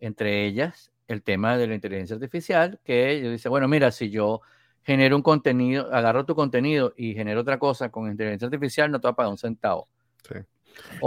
entre 0.00 0.46
ellas 0.46 0.90
el 1.06 1.22
tema 1.22 1.56
de 1.56 1.68
la 1.68 1.76
inteligencia 1.76 2.14
artificial, 2.14 2.80
que 2.82 3.12
ellos 3.12 3.30
dicen, 3.30 3.50
bueno, 3.50 3.68
mira, 3.68 3.92
si 3.92 4.10
yo 4.10 4.40
genero 4.82 5.14
un 5.14 5.22
contenido, 5.22 5.94
agarro 5.94 6.26
tu 6.26 6.34
contenido 6.34 6.92
y 6.96 7.14
genero 7.14 7.42
otra 7.42 7.60
cosa 7.60 7.88
con 7.88 8.10
inteligencia 8.10 8.46
artificial, 8.46 8.90
no 8.90 9.00
te 9.00 9.06
va 9.06 9.12
a 9.12 9.14
pagar 9.14 9.30
un 9.30 9.38
centavo. 9.38 9.86
Sí. 10.28 10.40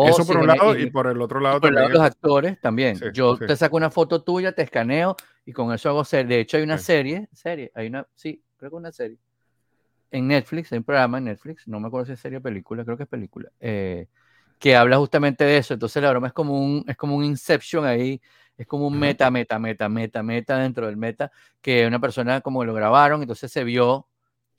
Eso 0.08 0.26
por 0.26 0.38
un 0.38 0.48
lado 0.48 0.80
y, 0.80 0.90
por 0.92 1.08
el 1.08 1.22
otro 1.22 1.42
lado 1.42 1.60
también. 1.60 1.92
los 1.92 2.02
actores 2.02 2.62
también. 2.62 2.98
Yo 3.12 3.38
te 3.38 3.54
saco 3.58 3.76
una 3.76 3.92
foto 3.92 4.24
tuya, 4.24 4.54
te 4.54 4.62
escaneo 4.62 5.18
y 5.46 5.52
con 5.52 5.74
eso 5.74 5.90
hago 5.90 6.06
serie. 6.06 6.38
De 6.38 6.42
hecho, 6.42 6.56
hay 6.56 6.64
una 6.64 6.78
serie, 6.78 7.28
serie, 7.34 7.70
hay 7.76 7.88
una, 7.88 8.08
sí, 8.16 8.42
creo 8.56 8.72
que 8.72 8.78
una 8.78 8.94
serie. 8.94 9.18
En 10.12 10.28
Netflix, 10.28 10.72
hay 10.72 10.80
un 10.80 10.84
programa 10.84 11.20
en 11.20 11.26
Netflix, 11.26 11.68
no 11.68 11.80
me 11.80 11.88
acuerdo 11.88 12.08
si 12.08 12.14
es 12.14 12.20
serie 12.20 12.40
o 12.40 12.42
película, 12.42 12.84
creo 12.84 12.98
que 12.98 13.04
es 13.04 13.10
película, 13.10 13.52
eh, 13.60 14.08
que 14.60 14.76
habla 14.76 14.98
justamente 14.98 15.44
de 15.44 15.58
eso. 15.58 15.74
Entonces 15.74 16.02
la 16.02 16.10
broma 16.10 16.28
es 16.28 16.34
como 16.34 16.60
un, 16.60 16.84
es 16.88 16.98
como 16.98 17.16
un 17.16 17.24
Inception 17.24 17.86
ahí 17.86 18.20
es 18.60 18.68
como 18.68 18.88
un 18.88 19.00
meta, 19.00 19.32
meta, 19.32 19.58
meta, 19.58 19.88
meta, 19.88 20.22
meta 20.22 20.58
dentro 20.58 20.86
del 20.86 20.98
meta, 20.98 21.32
que 21.62 21.88
una 21.88 21.98
persona 22.00 22.42
como 22.42 22.66
lo 22.66 22.74
grabaron, 22.74 23.22
entonces 23.22 23.50
se 23.50 23.64
vio 23.64 24.10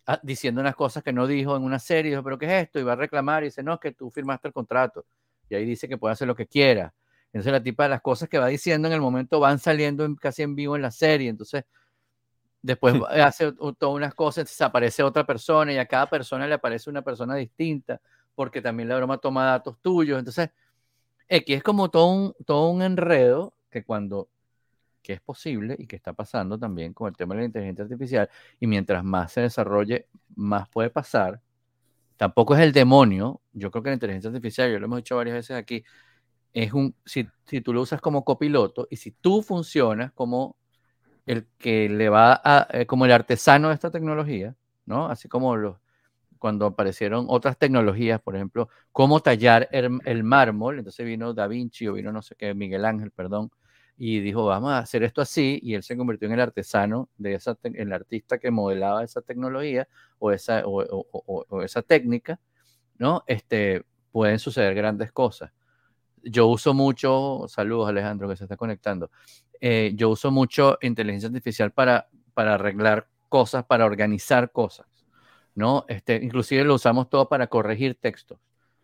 ah, 0.07 0.19
diciendo 0.23 0.63
unas 0.63 0.75
cosas 0.75 1.03
que 1.03 1.13
no 1.13 1.27
dijo 1.27 1.55
en 1.55 1.63
una 1.63 1.79
serie, 1.79 2.13
dijo, 2.13 2.25
pero 2.25 2.39
¿qué 2.39 2.47
es 2.47 2.65
esto? 2.65 2.81
Y 2.81 2.83
va 2.83 2.95
a 2.95 2.97
reclamar 2.97 3.43
y 3.43 3.49
dice, 3.49 3.63
no, 3.63 3.75
es 3.75 3.81
que 3.81 3.93
tú 3.93 4.11
firmaste 4.11 4.49
el 4.49 4.55
contrato. 4.55 5.05
Y 5.51 5.55
ahí 5.55 5.67
dice 5.67 5.87
que 5.87 5.99
puede 5.99 6.15
hacer 6.15 6.27
lo 6.27 6.35
que 6.35 6.47
quiera. 6.47 6.95
Entonces 7.27 7.53
la 7.53 7.63
tipa 7.63 7.83
de 7.83 7.91
las 7.91 8.01
cosas 8.01 8.31
que 8.31 8.39
va 8.39 8.47
diciendo 8.47 8.89
en 8.89 8.95
el 8.95 9.03
momento 9.03 9.39
van 9.39 9.59
saliendo 9.59 10.09
casi 10.17 10.43
en 10.45 10.55
vivo 10.55 10.77
en 10.77 10.83
la 10.83 10.91
serie. 10.91 11.29
Entonces 11.29 11.65
después 12.63 12.95
hace 13.11 13.53
todas 13.53 13.95
unas 13.95 14.15
cosas, 14.15 14.43
entonces 14.43 14.61
aparece 14.61 15.03
otra 15.03 15.25
persona 15.25 15.73
y 15.73 15.79
a 15.79 15.87
cada 15.87 16.09
persona 16.09 16.47
le 16.47 16.55
aparece 16.55 16.91
una 16.91 17.03
persona 17.03 17.35
distinta 17.35 18.01
porque 18.35 18.63
también 18.63 18.89
la 18.89 18.97
broma 18.97 19.19
toma 19.19 19.45
datos 19.45 19.79
tuyos. 19.81 20.19
Entonces, 20.19 20.51
X 21.29 21.57
es 21.57 21.63
como 21.63 21.91
todo 21.91 22.07
un, 22.07 22.35
todo 22.47 22.71
un 22.71 22.83
enredo 22.83 23.55
que 23.71 23.85
cuando, 23.85 24.29
que 25.03 25.13
es 25.15 25.21
posible 25.21 25.77
y 25.79 25.87
que 25.87 25.97
está 25.97 26.13
pasando 26.13 26.59
también 26.59 26.93
con 26.93 27.09
el 27.09 27.17
tema 27.17 27.35
de 27.35 27.43
la 27.43 27.47
inteligencia 27.47 27.85
artificial, 27.85 28.29
y 28.59 28.67
mientras 28.67 29.05
más 29.05 29.33
se 29.33 29.43
desarrolle, 29.43 30.09
más 30.35 30.69
puede 30.69 30.91
pasar. 30.91 31.41
Tampoco 32.17 32.55
es 32.55 32.61
el 32.61 32.73
demonio. 32.73 33.41
Yo 33.53 33.71
creo 33.71 33.83
que 33.83 33.91
la 33.91 33.95
inteligencia 33.95 34.29
artificial, 34.29 34.71
yo 34.71 34.79
lo 34.79 34.87
hemos 34.87 34.99
dicho 34.99 35.17
varias 35.17 35.37
veces 35.37 35.57
aquí, 35.57 35.85
es 36.53 36.73
un, 36.73 36.95
si, 37.05 37.29
si 37.47 37.61
tú 37.61 37.73
lo 37.73 37.83
usas 37.83 38.01
como 38.01 38.25
copiloto 38.25 38.89
y 38.91 38.97
si 38.97 39.13
tú 39.13 39.43
funcionas 39.43 40.13
como 40.13 40.57
el 41.31 41.47
que 41.59 41.89
le 41.89 42.09
va 42.09 42.41
a, 42.45 42.67
eh, 42.73 42.87
como 42.87 43.05
el 43.05 43.13
artesano 43.13 43.69
de 43.69 43.75
esta 43.75 43.91
tecnología, 43.93 44.57
¿no? 44.85 45.07
Así 45.07 45.29
como 45.29 45.79
cuando 46.39 46.67
aparecieron 46.67 47.27
otras 47.29 47.57
tecnologías, 47.57 48.21
por 48.21 48.35
ejemplo, 48.35 48.69
cómo 48.91 49.21
tallar 49.21 49.69
el, 49.71 50.01
el, 50.07 50.25
mármol, 50.25 50.79
entonces 50.79 51.07
vino 51.07 51.33
Da 51.33 51.47
Vinci 51.47 51.87
o 51.87 51.93
vino 51.93 52.11
no 52.11 52.21
sé 52.23 52.35
qué, 52.37 52.53
Miguel 52.55 52.85
Ángel, 52.85 53.13
perdón, 53.13 53.51
y 53.97 54.19
dijo, 54.21 54.45
vamos 54.47 54.73
a 54.73 54.79
hacer 54.79 55.05
esto 55.05 55.21
así, 55.21 55.61
y 55.63 55.75
él 55.75 55.85
se 55.85 55.97
convirtió 55.97 56.27
en 56.27 56.35
el 56.35 56.41
artesano, 56.41 57.09
de 57.17 57.35
esa 57.35 57.57
el 57.63 57.93
artista 57.93 58.39
que 58.39 58.51
modelaba 58.51 59.05
esa 59.05 59.21
tecnología 59.23 59.87
o 60.19 60.33
esa, 60.33 60.63
o, 60.65 61.63
esa 61.63 61.83
técnica, 61.83 62.41
¿no? 62.99 63.23
Este, 63.29 63.85
pueden 64.11 64.41
suceder 64.41 64.75
grandes 64.75 65.13
cosas. 65.13 65.53
Yo 66.23 66.47
uso 66.47 66.75
mucho, 66.75 67.47
saludos 67.49 67.89
Alejandro 67.89 68.29
que 68.29 68.37
se 68.37 68.45
está 68.45 68.57
conectando, 68.57 69.11
eh, 69.61 69.93
yo 69.95 70.11
uso 70.11 70.31
mucho 70.31 70.79
inteligencia 70.83 71.29
artificial 71.29 71.73
para, 71.73 72.09
para 72.35 72.55
arreglar 72.55 73.09
cosas, 73.29 73.65
para 73.65 73.85
organizar 73.85 74.53
cosas, 74.53 74.87
¿no? 75.55 75.85
Este, 75.89 76.17
inclusive 76.17 76.65
lo 76.65 76.75
usamos 76.75 77.09
todo 77.09 77.29
para 77.29 77.47
corregir 77.47 77.99
textos 78.01 78.39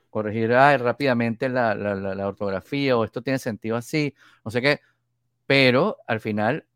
corregir 0.09 0.49
rápidamente 0.49 1.51
la, 1.51 1.75
la, 1.75 2.27
ortografía 2.27 2.97
o 2.97 3.05
esto 3.05 3.21
tiene 3.21 3.39
sentido 3.39 3.77
así, 3.77 4.15
no 4.47 4.51
sé 4.51 4.63
qué 4.63 4.81
pero 5.47 5.99
al 6.07 6.21
final 6.21 6.67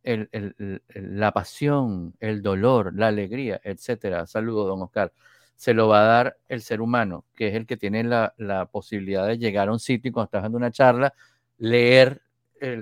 la 0.94 1.32
pasión, 1.32 2.14
el 2.20 2.40
dolor, 2.40 2.94
la 2.94 3.08
alegría, 3.08 3.60
etcétera, 3.64 4.26
saludo, 4.26 4.64
don 4.66 4.82
Oscar, 4.82 5.12
se 5.60 5.74
lo 5.74 5.88
va 5.88 6.00
a 6.00 6.04
dar 6.04 6.38
el 6.48 6.62
ser 6.62 6.80
humano, 6.80 7.26
que 7.36 7.48
es 7.48 7.54
el 7.54 7.66
que 7.66 7.76
tiene 7.76 8.02
la, 8.02 8.68
posibilidad 8.72 9.26
de 9.26 9.36
llegar 9.36 9.68
a 9.68 9.72
un 9.72 9.78
sitio 9.78 10.08
y 10.08 10.12
cuando 10.12 10.24
estás 10.24 10.42
dando 10.42 10.56
una 10.56 10.70
charla, 10.70 11.12
leer 11.58 12.22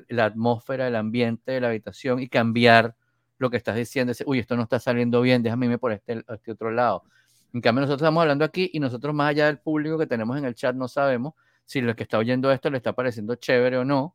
la 0.07 0.27
atmósfera, 0.27 0.87
el 0.87 0.95
ambiente 0.95 1.51
de 1.51 1.61
la 1.61 1.67
habitación 1.71 2.21
y 2.21 2.29
cambiar 2.29 2.95
lo 3.39 3.51
que 3.51 3.57
estás 3.57 3.75
diciendo. 3.75 4.13
Uy, 4.27 4.39
esto 4.39 4.55
no 4.55 4.63
está 4.63 4.79
saliendo 4.79 5.21
bien, 5.23 5.43
déjame 5.43 5.67
irme 5.67 5.79
por 5.79 5.91
este, 5.91 6.23
este 6.29 6.53
otro 6.53 6.71
lado. 6.71 7.03
En 7.53 7.61
cambio, 7.61 7.81
nosotros 7.81 8.03
estamos 8.03 8.21
hablando 8.21 8.45
aquí 8.45 8.71
y 8.73 8.79
nosotros 8.79 9.13
más 9.13 9.31
allá 9.31 9.47
del 9.47 9.59
público 9.59 9.99
que 9.99 10.07
tenemos 10.07 10.39
en 10.39 10.45
el 10.45 10.55
chat 10.55 10.77
no 10.77 10.87
sabemos 10.87 11.35
si 11.65 11.81
lo 11.81 11.97
que 11.97 12.05
está 12.05 12.19
oyendo 12.19 12.53
esto 12.53 12.71
le 12.71 12.77
está 12.77 12.93
pareciendo 12.93 13.35
chévere 13.35 13.79
o 13.79 13.85
no. 13.85 14.15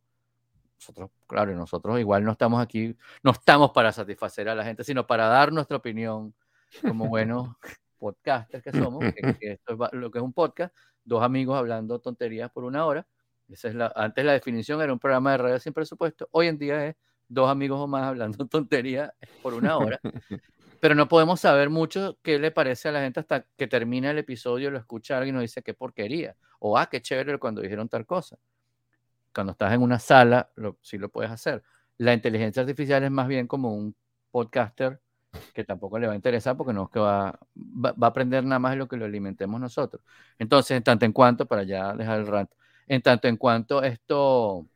Nosotros, 0.80 1.12
claro, 1.28 1.54
nosotros 1.54 2.00
igual 2.00 2.24
no 2.24 2.32
estamos 2.32 2.64
aquí, 2.64 2.96
no 3.24 3.32
estamos 3.32 3.72
para 3.72 3.92
satisfacer 3.92 4.48
a 4.48 4.56
la 4.56 4.64
gente, 4.64 4.86
sino 4.86 5.06
para 5.06 5.28
dar 5.28 5.52
nuestra 5.52 5.76
opinión 5.76 6.34
como 6.82 7.08
buenos 7.10 7.50
podcasters 7.94 8.64
que 8.64 8.72
somos, 8.72 9.04
que, 9.14 9.14
esto 9.42 9.74
es 9.74 9.94
lo 9.94 10.12
que 10.12 10.20
es 10.20 10.24
un 10.24 10.34
podcast, 10.34 10.76
dos 11.04 11.24
amigos 11.24 11.58
hablando 11.58 12.00
tonterías 12.00 12.52
por 12.52 12.64
una 12.64 12.86
hora. 12.86 13.08
Esa 13.50 13.68
es 13.68 13.76
la, 13.76 13.92
antes 13.96 14.24
la 14.26 14.34
definición 14.34 14.82
era 14.82 14.92
un 14.92 15.00
programa 15.00 15.32
de 15.32 15.38
radio 15.38 15.60
sin 15.60 15.74
presupuesto, 15.74 16.28
hoy 16.32 16.48
en 16.48 16.58
día 16.58 16.88
es 16.88 16.96
dos 17.28 17.50
amigos 17.50 17.80
o 17.80 17.88
más 17.88 18.04
hablando 18.04 18.48
tonterías 18.48 19.12
por 19.42 19.54
una 19.54 19.78
hora. 19.78 20.00
pero 20.80 20.96
no 20.96 21.08
podemos 21.08 21.40
saber 21.40 21.70
mucho 21.70 22.18
qué 22.22 22.40
le 22.40 22.52
parece 22.52 22.90
a 22.90 22.92
la 22.92 23.02
gente 23.02 23.20
hasta 23.20 23.46
que 23.56 23.68
termina 23.68 24.12
el 24.12 24.18
episodio, 24.18 24.70
lo 24.70 24.78
escucha 24.78 25.18
alguien 25.18 25.36
y 25.36 25.38
nos 25.38 25.44
dice 25.44 25.62
qué 25.62 25.74
porquería, 25.74 26.36
o 26.60 26.78
ah, 26.78 26.90
qué 26.90 27.02
chévere 27.02 27.38
cuando 27.38 27.62
dijeron 27.62 27.88
tal 27.88 28.06
cosa. 28.06 28.38
Cuando 29.34 29.54
estás 29.54 29.74
en 29.74 29.82
una 29.82 29.98
sala, 29.98 30.52
lo, 30.56 30.78
sí 30.82 30.98
lo 30.98 31.10
puedes 31.10 31.32
hacer. 31.32 31.64
La 31.98 32.14
inteligencia 32.14 32.62
artificial 32.62 33.04
es 33.04 33.12
más 33.12 33.28
bien 33.28 33.48
como 33.48 33.74
un 33.74 33.96
podcaster 34.30 35.00
que 35.54 35.64
tampoco 35.64 36.00
le 36.00 36.08
va 36.08 36.14
a 36.14 36.16
interesar 36.16 36.56
porque 36.58 36.74
no 36.74 36.84
es 36.84 36.90
que 36.90 37.00
va, 37.00 37.40
va, 37.56 37.94
a 38.02 38.08
aprender 38.08 38.44
nada 38.44 38.60
más 38.60 38.72
de 38.72 38.78
lo 38.78 38.88
que 38.88 38.98
lo 38.98 39.06
alimentemos 39.06 39.60
nosotros. 39.60 40.04
Entonces, 40.40 40.78
en 40.78 40.84
tanto 40.84 41.06
en 41.06 41.14
cuanto, 41.14 41.46
para 41.46 41.64
ya 41.64 41.94
dejar 41.94 42.20
el 42.20 42.28
rant, 42.28 42.52
en 42.88 43.02
tanto 43.02 43.28
en 43.28 43.38
cuanto 43.38 43.84
esto, 43.84 44.68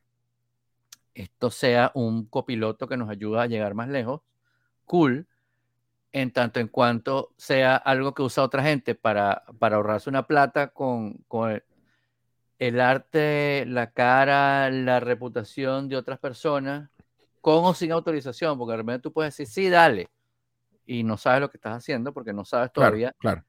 esto 1.14 1.50
sea 1.50 1.90
un 1.94 2.26
copiloto 2.26 2.88
que 2.88 2.96
nos 2.96 3.10
ayuda 3.10 3.42
a 3.42 3.46
llegar 3.46 3.74
más 3.74 3.88
lejos, 3.88 4.22
cool 4.84 5.26
en 6.12 6.32
tanto 6.32 6.60
en 6.60 6.68
cuanto 6.68 7.32
sea 7.36 7.76
algo 7.76 8.14
que 8.14 8.22
usa 8.22 8.42
otra 8.42 8.62
gente 8.62 8.94
para, 8.94 9.44
para 9.58 9.76
ahorrarse 9.76 10.08
una 10.10 10.26
plata 10.26 10.68
con, 10.68 11.14
con 11.28 11.62
el, 12.58 12.80
arte, 12.80 13.64
la 13.66 13.90
cara, 13.92 14.70
la 14.70 15.00
reputación 15.00 15.88
de 15.88 15.96
otras 15.96 16.18
personas, 16.18 16.90
con 17.40 17.64
o 17.64 17.74
sin 17.74 17.92
autorización, 17.92 18.58
porque 18.58 18.72
de 18.72 18.76
repente 18.78 19.02
tú 19.02 19.12
puedes 19.12 19.36
decir, 19.36 19.52
sí, 19.52 19.68
dale, 19.70 20.08
y 20.88 21.04
no 21.04 21.18
sabes 21.18 21.42
lo 21.42 21.50
que 21.50 21.58
estás 21.58 21.76
haciendo 21.76 22.12
porque 22.12 22.32
no 22.32 22.44
sabes 22.44 22.72
todavía 22.72 23.14
claro, 23.18 23.44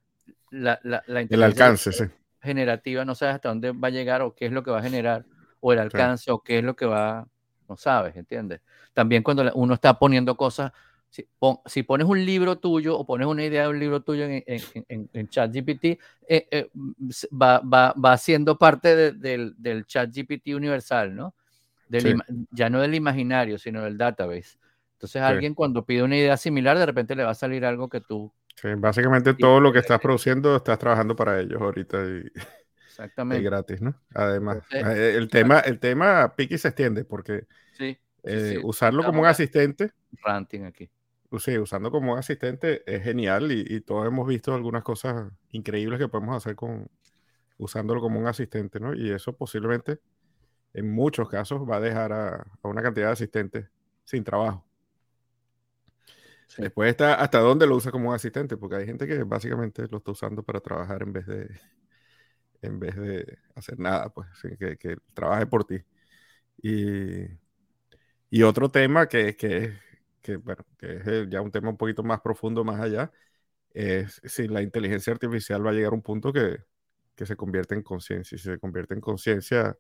La, 0.52 0.80
la, 0.84 1.02
el 1.08 1.42
alcance 1.42 1.94
sí. 1.94 2.04
generativa, 2.42 3.06
no 3.06 3.16
sabes 3.16 3.36
hasta 3.36 3.50
dónde 3.50 3.72
va 3.72 3.88
a 3.88 3.92
llegar 3.92 4.22
o 4.22 4.36
qué 4.36 4.48
es 4.48 4.52
lo 4.52 4.62
que 4.62 4.72
va 4.72 4.80
a 4.80 4.84
generar, 4.84 5.26
o 5.62 5.72
el 5.74 5.80
alcance, 5.80 6.30
o 6.32 6.40
qué 6.40 6.60
es 6.60 6.64
lo 6.64 6.76
que 6.76 6.86
va, 6.86 7.26
no 7.68 7.78
sabes, 7.78 8.16
¿entiendes? 8.18 8.62
También 8.94 9.24
cuando 9.24 9.50
uno 9.56 9.74
está 9.74 9.98
poniendo 9.98 10.36
cosas 10.36 10.72
si, 11.10 11.84
pones 11.84 12.08
un 12.08 12.24
libro 12.24 12.60
tuyo 12.60 12.98
o 12.98 13.06
pones 13.06 13.26
una 13.28 13.44
idea 13.44 13.64
de 13.64 13.70
un 13.70 13.80
libro 13.80 14.02
tuyo 14.02 14.26
en, 14.26 14.44
en, 14.46 15.10
en, 15.12 15.28
ChatGPT, 15.28 15.86
eh, 15.86 16.48
eh, 16.52 16.70
va, 17.32 17.60
va, 17.62 17.94
va, 17.94 18.18
siendo 18.18 18.58
parte 18.58 19.14
del, 19.14 19.56
del 19.58 19.86
ChatGPT 19.86 20.50
universal, 20.50 21.16
¿no? 21.16 21.34
Ya 22.52 22.70
no 22.70 22.82
del 22.82 22.94
imaginario, 22.94 23.58
sino 23.58 23.84
del 23.84 23.98
database. 23.98 24.60
Entonces, 25.00 25.22
alguien 25.22 25.54
cuando 25.54 25.86
pide 25.86 26.04
una 26.04 26.18
idea 26.18 26.36
similar, 26.36 26.78
de 26.78 26.86
repente 26.86 27.16
le 27.16 27.24
va 27.24 27.32
a 27.32 27.36
salir 27.36 27.64
algo 27.64 27.88
que 27.88 28.02
tú. 28.02 28.34
Sí, 28.56 28.68
básicamente 28.78 29.34
todo 29.34 29.62
lo 29.62 29.72
que 29.72 29.80
estás 29.80 30.00
produciendo 30.00 30.58
estás 30.58 30.78
trabajando 30.78 31.16
para 31.16 31.40
ellos 31.40 31.62
ahorita 31.62 32.04
y, 32.04 32.32
Exactamente. 32.86 33.42
gratis, 33.42 33.82
¿no? 33.82 33.96
Además, 34.14 34.58
eh, 34.72 35.14
el, 35.16 35.30
tema, 35.30 35.60
el 35.60 35.80
tema 35.80 36.36
Piki 36.36 36.58
se 36.58 36.68
extiende 36.68 37.06
porque 37.06 37.48
sí, 37.72 37.98
usarlo 38.62 39.04
como 39.04 39.22
un 39.22 39.28
asistente. 39.28 39.92
Ranting 40.22 40.66
aquí 40.66 40.90
sí, 41.38 41.58
usando 41.60 41.92
como 41.92 42.16
asistente 42.16 42.82
es 42.92 43.04
genial 43.04 43.52
y, 43.52 43.82
todos 43.82 44.08
hemos 44.08 44.28
visto 44.28 44.56
algunas 44.56 44.84
cosas 44.84 45.32
increíbles 45.52 46.00
que 46.00 46.08
podemos 46.08 46.36
hacer 46.36 46.56
con 46.56 46.90
usándolo 47.58 48.02
como 48.02 48.20
un 48.20 48.26
asistente, 48.28 48.80
¿no? 48.80 48.96
Y 48.96 49.12
eso 49.12 49.34
posiblemente 49.34 50.00
en 50.74 50.92
muchos 50.92 51.30
casos 51.30 51.70
va 51.70 51.76
a 51.76 51.80
dejar 51.80 52.14
a, 52.14 52.48
una 52.64 52.82
cantidad 52.82 53.08
de 53.08 53.14
asistentes 53.14 53.70
sin 54.06 54.24
trabajo. 54.24 54.66
Después 56.58 56.90
está 56.92 57.16
hasta 57.16 57.40
dónde 57.40 57.68
lo 57.68 57.76
usa 57.76 57.92
como 57.92 58.10
un 58.10 58.16
asistente, 58.16 58.58
porque 58.58 58.76
hay 58.78 58.86
gente 58.86 59.08
que 59.08 59.24
básicamente 59.24 59.88
lo 59.90 60.00
está 60.00 60.12
usando 60.12 60.44
para 60.44 60.60
trabajar 60.60 61.02
en 61.04 61.14
vez 61.14 61.26
de 61.28 61.50
en 62.62 62.80
vez 62.80 62.96
de 62.96 63.40
hacer 63.56 63.80
nada, 63.80 64.10
pues 64.10 64.28
que, 64.60 64.78
que 64.78 64.98
trabaje 65.14 65.48
por 65.48 65.66
ti. 65.66 65.78
Y, 66.62 67.26
y 68.30 68.44
otro 68.44 68.70
tema 68.70 69.08
que, 69.08 69.36
que 69.36 69.74
que, 70.22 70.36
bueno, 70.38 70.66
que 70.78 70.98
es 70.98 71.30
ya 71.30 71.42
un 71.42 71.50
tema 71.52 71.70
un 71.70 71.78
poquito 71.78 72.04
más 72.04 72.20
profundo, 72.22 72.64
más 72.66 72.80
allá, 72.82 73.10
es 73.74 74.22
si 74.26 74.48
la 74.50 74.62
inteligencia 74.64 75.14
artificial 75.14 75.66
va 75.66 75.72
a 75.72 75.74
llegar 75.74 75.94
a 75.94 75.96
un 75.96 76.02
punto 76.04 76.34
que, 76.34 76.60
que 77.16 77.26
se 77.28 77.36
convierte 77.38 77.76
en 77.76 77.84
conciencia. 77.84 78.36
Y 78.36 78.40
si 78.40 78.46
se 78.52 78.60
convierte 78.60 78.94
en 78.96 79.02
conciencia, 79.02 79.78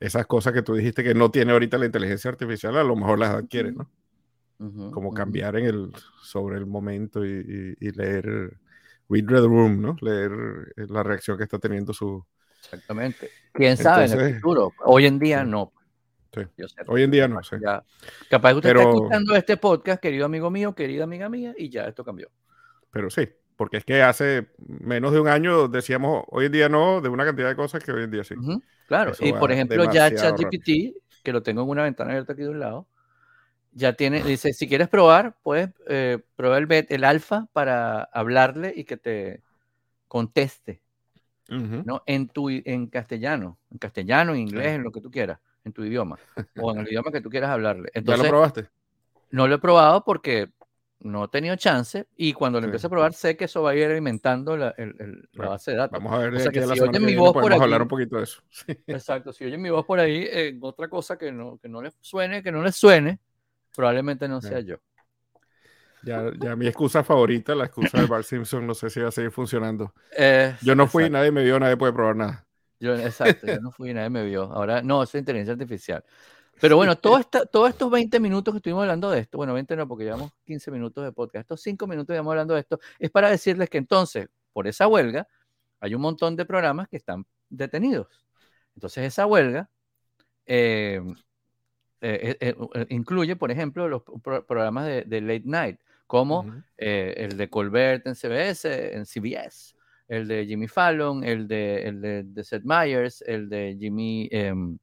esas 0.00 0.26
cosas 0.26 0.52
que 0.54 0.62
tú 0.62 0.74
dijiste 0.74 1.04
que 1.04 1.14
no 1.14 1.30
tiene 1.32 1.52
ahorita 1.52 1.78
la 1.78 1.86
inteligencia 1.86 2.30
artificial, 2.30 2.76
a 2.78 2.84
lo 2.84 2.96
mejor 2.96 3.18
las 3.20 3.34
adquiere, 3.34 3.72
¿no? 3.72 3.90
Como 4.92 5.12
cambiar 5.12 5.56
en 5.56 5.66
el, 5.66 5.92
sobre 6.22 6.56
el 6.56 6.66
momento 6.66 7.24
y, 7.24 7.76
y, 7.80 7.90
leer, 7.90 8.56
read 9.08 9.26
the 9.26 9.40
room, 9.40 9.82
¿no? 9.82 9.96
Leer 10.00 10.32
eh, 10.76 10.86
la 10.88 11.02
reacción 11.02 11.36
que 11.36 11.44
está 11.44 11.58
teniendo 11.58 11.92
su... 11.92 12.24
Exactamente. 12.60 13.30
¿Quién 13.52 13.76
sabe 13.76 14.06
en 14.06 14.20
el 14.20 14.34
futuro? 14.36 14.72
Hoy 14.84 15.06
en 15.06 15.18
día 15.18 15.44
no. 15.44 15.72
Hoy 16.86 17.02
en 17.02 17.10
día 17.10 17.28
no 17.28 17.42
sé. 17.42 17.58
capaz 18.30 18.50
que 18.52 18.56
usted 18.56 18.70
está 18.70 18.82
escuchando 18.82 19.36
este 19.36 19.56
podcast, 19.56 20.00
querido 20.00 20.24
amigo 20.24 20.50
mío, 20.50 20.74
querida 20.74 21.04
amiga 21.04 21.28
mía, 21.28 21.54
y 21.58 21.68
ya 21.68 21.84
esto 21.84 22.04
cambió. 22.04 22.30
Pero 22.90 23.10
sí, 23.10 23.28
porque 23.56 23.78
es 23.78 23.84
que 23.84 24.02
hace 24.02 24.48
menos 24.58 25.12
de 25.12 25.20
un 25.20 25.28
año 25.28 25.68
decíamos 25.68 26.24
hoy 26.28 26.46
en 26.46 26.52
día 26.52 26.68
no 26.68 27.00
de 27.00 27.08
una 27.08 27.24
cantidad 27.24 27.48
de 27.48 27.56
cosas 27.56 27.84
que 27.84 27.92
hoy 27.92 28.04
en 28.04 28.10
día 28.10 28.24
sí. 28.24 28.34
claro, 28.86 29.12
y 29.20 29.32
por 29.32 29.52
ejemplo 29.52 29.90
ya 29.92 30.14
ChatGPT, 30.14 30.96
que 31.22 31.32
lo 31.32 31.42
tengo 31.42 31.62
en 31.62 31.68
una 31.68 31.82
ventana 31.82 32.10
abierta 32.10 32.32
aquí 32.32 32.42
de 32.42 32.48
un 32.48 32.60
lado, 32.60 32.86
ya 33.72 33.94
tiene, 33.94 34.22
dice, 34.22 34.52
si 34.52 34.68
quieres 34.68 34.88
probar, 34.88 35.36
puedes 35.42 35.70
eh, 35.88 36.18
probar 36.36 36.62
el, 36.62 36.86
el 36.88 37.04
alfa 37.04 37.48
para 37.52 38.02
hablarle 38.04 38.72
y 38.76 38.84
que 38.84 38.96
te 38.96 39.42
conteste, 40.08 40.82
¿no? 41.48 42.02
En, 42.06 42.28
tu, 42.28 42.48
en 42.50 42.86
castellano, 42.86 43.58
en 43.70 43.78
castellano, 43.78 44.32
en 44.32 44.40
inglés, 44.40 44.68
en 44.68 44.82
lo 44.82 44.92
que 44.92 45.00
tú 45.00 45.10
quieras 45.10 45.38
en 45.64 45.72
tu 45.72 45.84
idioma 45.84 46.18
o 46.60 46.72
en 46.72 46.80
el 46.80 46.88
idioma 46.88 47.10
que 47.10 47.20
tú 47.20 47.30
quieras 47.30 47.50
hablarle. 47.50 47.90
Entonces, 47.94 48.22
¿Ya 48.22 48.28
lo 48.28 48.30
probaste? 48.30 48.68
No 49.30 49.48
lo 49.48 49.54
he 49.54 49.58
probado 49.58 50.04
porque 50.04 50.50
no 51.00 51.24
he 51.24 51.28
tenido 51.28 51.56
chance 51.56 52.06
y 52.16 52.32
cuando 52.32 52.60
lo 52.60 52.66
empiezo 52.66 52.86
a 52.86 52.90
probar 52.90 53.12
sé 53.12 53.36
que 53.36 53.46
eso 53.46 53.62
va 53.62 53.70
a 53.70 53.74
ir 53.74 53.86
alimentando 53.86 54.56
la, 54.56 54.74
base 55.32 55.72
de 55.72 55.78
datos. 55.78 55.98
Vamos 55.98 56.12
a 56.12 56.18
ver 56.18 56.34
o 56.34 56.50
que 56.50 56.62
si 56.62 56.80
oyen 56.80 57.04
mi 57.04 57.16
voz 57.16 57.32
por 57.32 57.52
hablar 57.52 57.82
un 57.82 57.88
poquito 57.88 58.18
de 58.18 58.24
eso. 58.24 58.42
Exacto, 58.86 59.32
si 59.32 59.44
oyen 59.44 59.60
mi 59.60 59.70
voz 59.70 59.84
por 59.84 59.98
ahí, 59.98 60.28
eh, 60.30 60.56
otra 60.60 60.88
cosa 60.88 61.16
que 61.16 61.32
no, 61.32 61.58
que 61.58 61.68
no 61.68 61.82
les 61.82 61.94
suene, 62.00 62.42
que 62.42 62.52
no 62.52 62.62
les 62.62 62.76
suene, 62.76 63.18
probablemente 63.74 64.28
no 64.28 64.40
sea 64.40 64.60
yo. 64.60 64.76
Ya, 66.04 66.32
ya 66.40 66.56
mi 66.56 66.66
excusa 66.66 67.04
favorita, 67.04 67.54
la 67.54 67.66
excusa 67.66 68.00
de 68.00 68.06
Bart 68.06 68.24
Simpson, 68.24 68.66
no 68.66 68.74
sé 68.74 68.90
si 68.90 69.00
va 69.00 69.08
a 69.08 69.12
seguir 69.12 69.30
funcionando. 69.30 69.94
yo 70.62 70.74
no 70.74 70.86
fui, 70.88 71.08
nadie 71.08 71.30
me 71.30 71.44
vio, 71.44 71.60
nadie 71.60 71.76
puede 71.76 71.92
probar 71.92 72.16
nada. 72.16 72.46
Yo, 72.80 72.96
exacto, 72.96 73.46
yo 73.46 73.60
no 73.60 73.70
fui, 73.70 73.94
nadie 73.94 74.10
me 74.10 74.24
vio. 74.24 74.42
Ahora, 74.42 74.82
no, 74.82 75.04
es 75.04 75.14
inteligencia 75.14 75.52
artificial. 75.52 76.04
Pero 76.60 76.76
bueno, 76.76 76.96
todo 76.96 77.18
esta, 77.18 77.46
todos 77.46 77.70
estos 77.70 77.90
20 77.90 78.18
minutos 78.20 78.52
que 78.52 78.58
estuvimos 78.58 78.82
hablando 78.82 79.10
de 79.10 79.20
esto, 79.20 79.38
bueno, 79.38 79.54
20 79.54 79.76
no, 79.76 79.88
porque 79.88 80.04
llevamos 80.04 80.32
15 80.44 80.70
minutos 80.70 81.04
de 81.04 81.12
podcast, 81.12 81.42
estos 81.42 81.62
5 81.62 81.86
minutos 81.86 82.08
que 82.08 82.14
llevamos 82.14 82.32
hablando 82.32 82.54
de 82.54 82.60
esto, 82.60 82.80
es 82.98 83.10
para 83.10 83.30
decirles 83.30 83.70
que 83.70 83.78
entonces, 83.78 84.28
por 84.52 84.66
esa 84.66 84.86
huelga, 84.88 85.28
hay 85.80 85.94
un 85.94 86.02
montón 86.02 86.36
de 86.36 86.44
programas 86.44 86.88
que 86.88 86.96
están 86.96 87.24
detenidos. 87.48 88.08
Entonces, 88.74 89.04
esa 89.04 89.26
huelga 89.26 89.70
eh, 90.46 91.00
eh, 92.02 92.36
eh, 92.40 92.86
incluye, 92.88 93.36
por 93.36 93.50
ejemplo, 93.50 93.88
los 93.88 94.02
programas 94.22 94.86
de, 94.86 95.20
late 95.20 95.44
night, 95.44 95.80
como 96.06 96.52
el 96.76 97.36
de 97.36 97.48
Colbert 97.48 98.06
en 98.06 98.14
CBS, 98.14 98.94
en 98.96 99.06
CBS, 99.06 99.74
el 100.08 100.26
de 100.28 100.44
Jimmy 100.46 100.68
Fallon, 100.68 101.24
el 101.24 101.46
de, 101.46 101.84
el 101.84 102.00
de, 102.34 102.44
Seth 102.44 102.64
Meyers, 102.64 103.22
el 103.22 103.48
de 103.48 103.76
Jimmy, 103.78 104.28
em, 104.32 104.76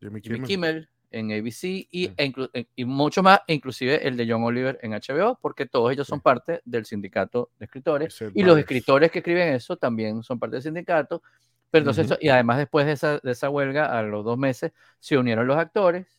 Jimmy, 0.00 0.20
Kimmel. 0.20 0.88
en 1.10 1.32
ABC 1.32 1.64
y, 1.90 2.12
e 2.16 2.32
e, 2.52 2.66
y 2.76 2.84
mucho 2.84 3.22
más, 3.22 3.40
inclusive 3.46 4.06
el 4.06 4.16
de 4.16 4.30
John 4.30 4.44
Oliver 4.44 4.78
en 4.82 4.92
HBO, 4.92 5.38
porque 5.40 5.66
todos 5.66 5.90
ellos 5.90 6.06
son 6.06 6.20
parte 6.20 6.60
del 6.64 6.84
sindicato 6.84 7.50
de 7.58 7.64
escritores 7.64 8.22
y 8.34 8.42
los 8.42 8.58
escritores 8.58 9.10
que 9.10 9.20
escriben 9.20 9.54
eso 9.54 9.76
también 9.78 10.22
son 10.22 10.38
parte 10.38 10.56
del 10.56 10.62
sindicato. 10.62 11.22
Pero 11.70 11.90
entonces, 11.90 12.18
y 12.20 12.28
además 12.28 12.58
después 12.58 12.86
de 12.86 12.92
esa, 12.92 13.18
de 13.18 13.32
esa, 13.32 13.50
huelga, 13.50 13.98
a 13.98 14.02
los 14.02 14.24
dos 14.24 14.38
meses, 14.38 14.72
se 15.00 15.18
unieron 15.18 15.46
los 15.46 15.58
actores, 15.58 16.17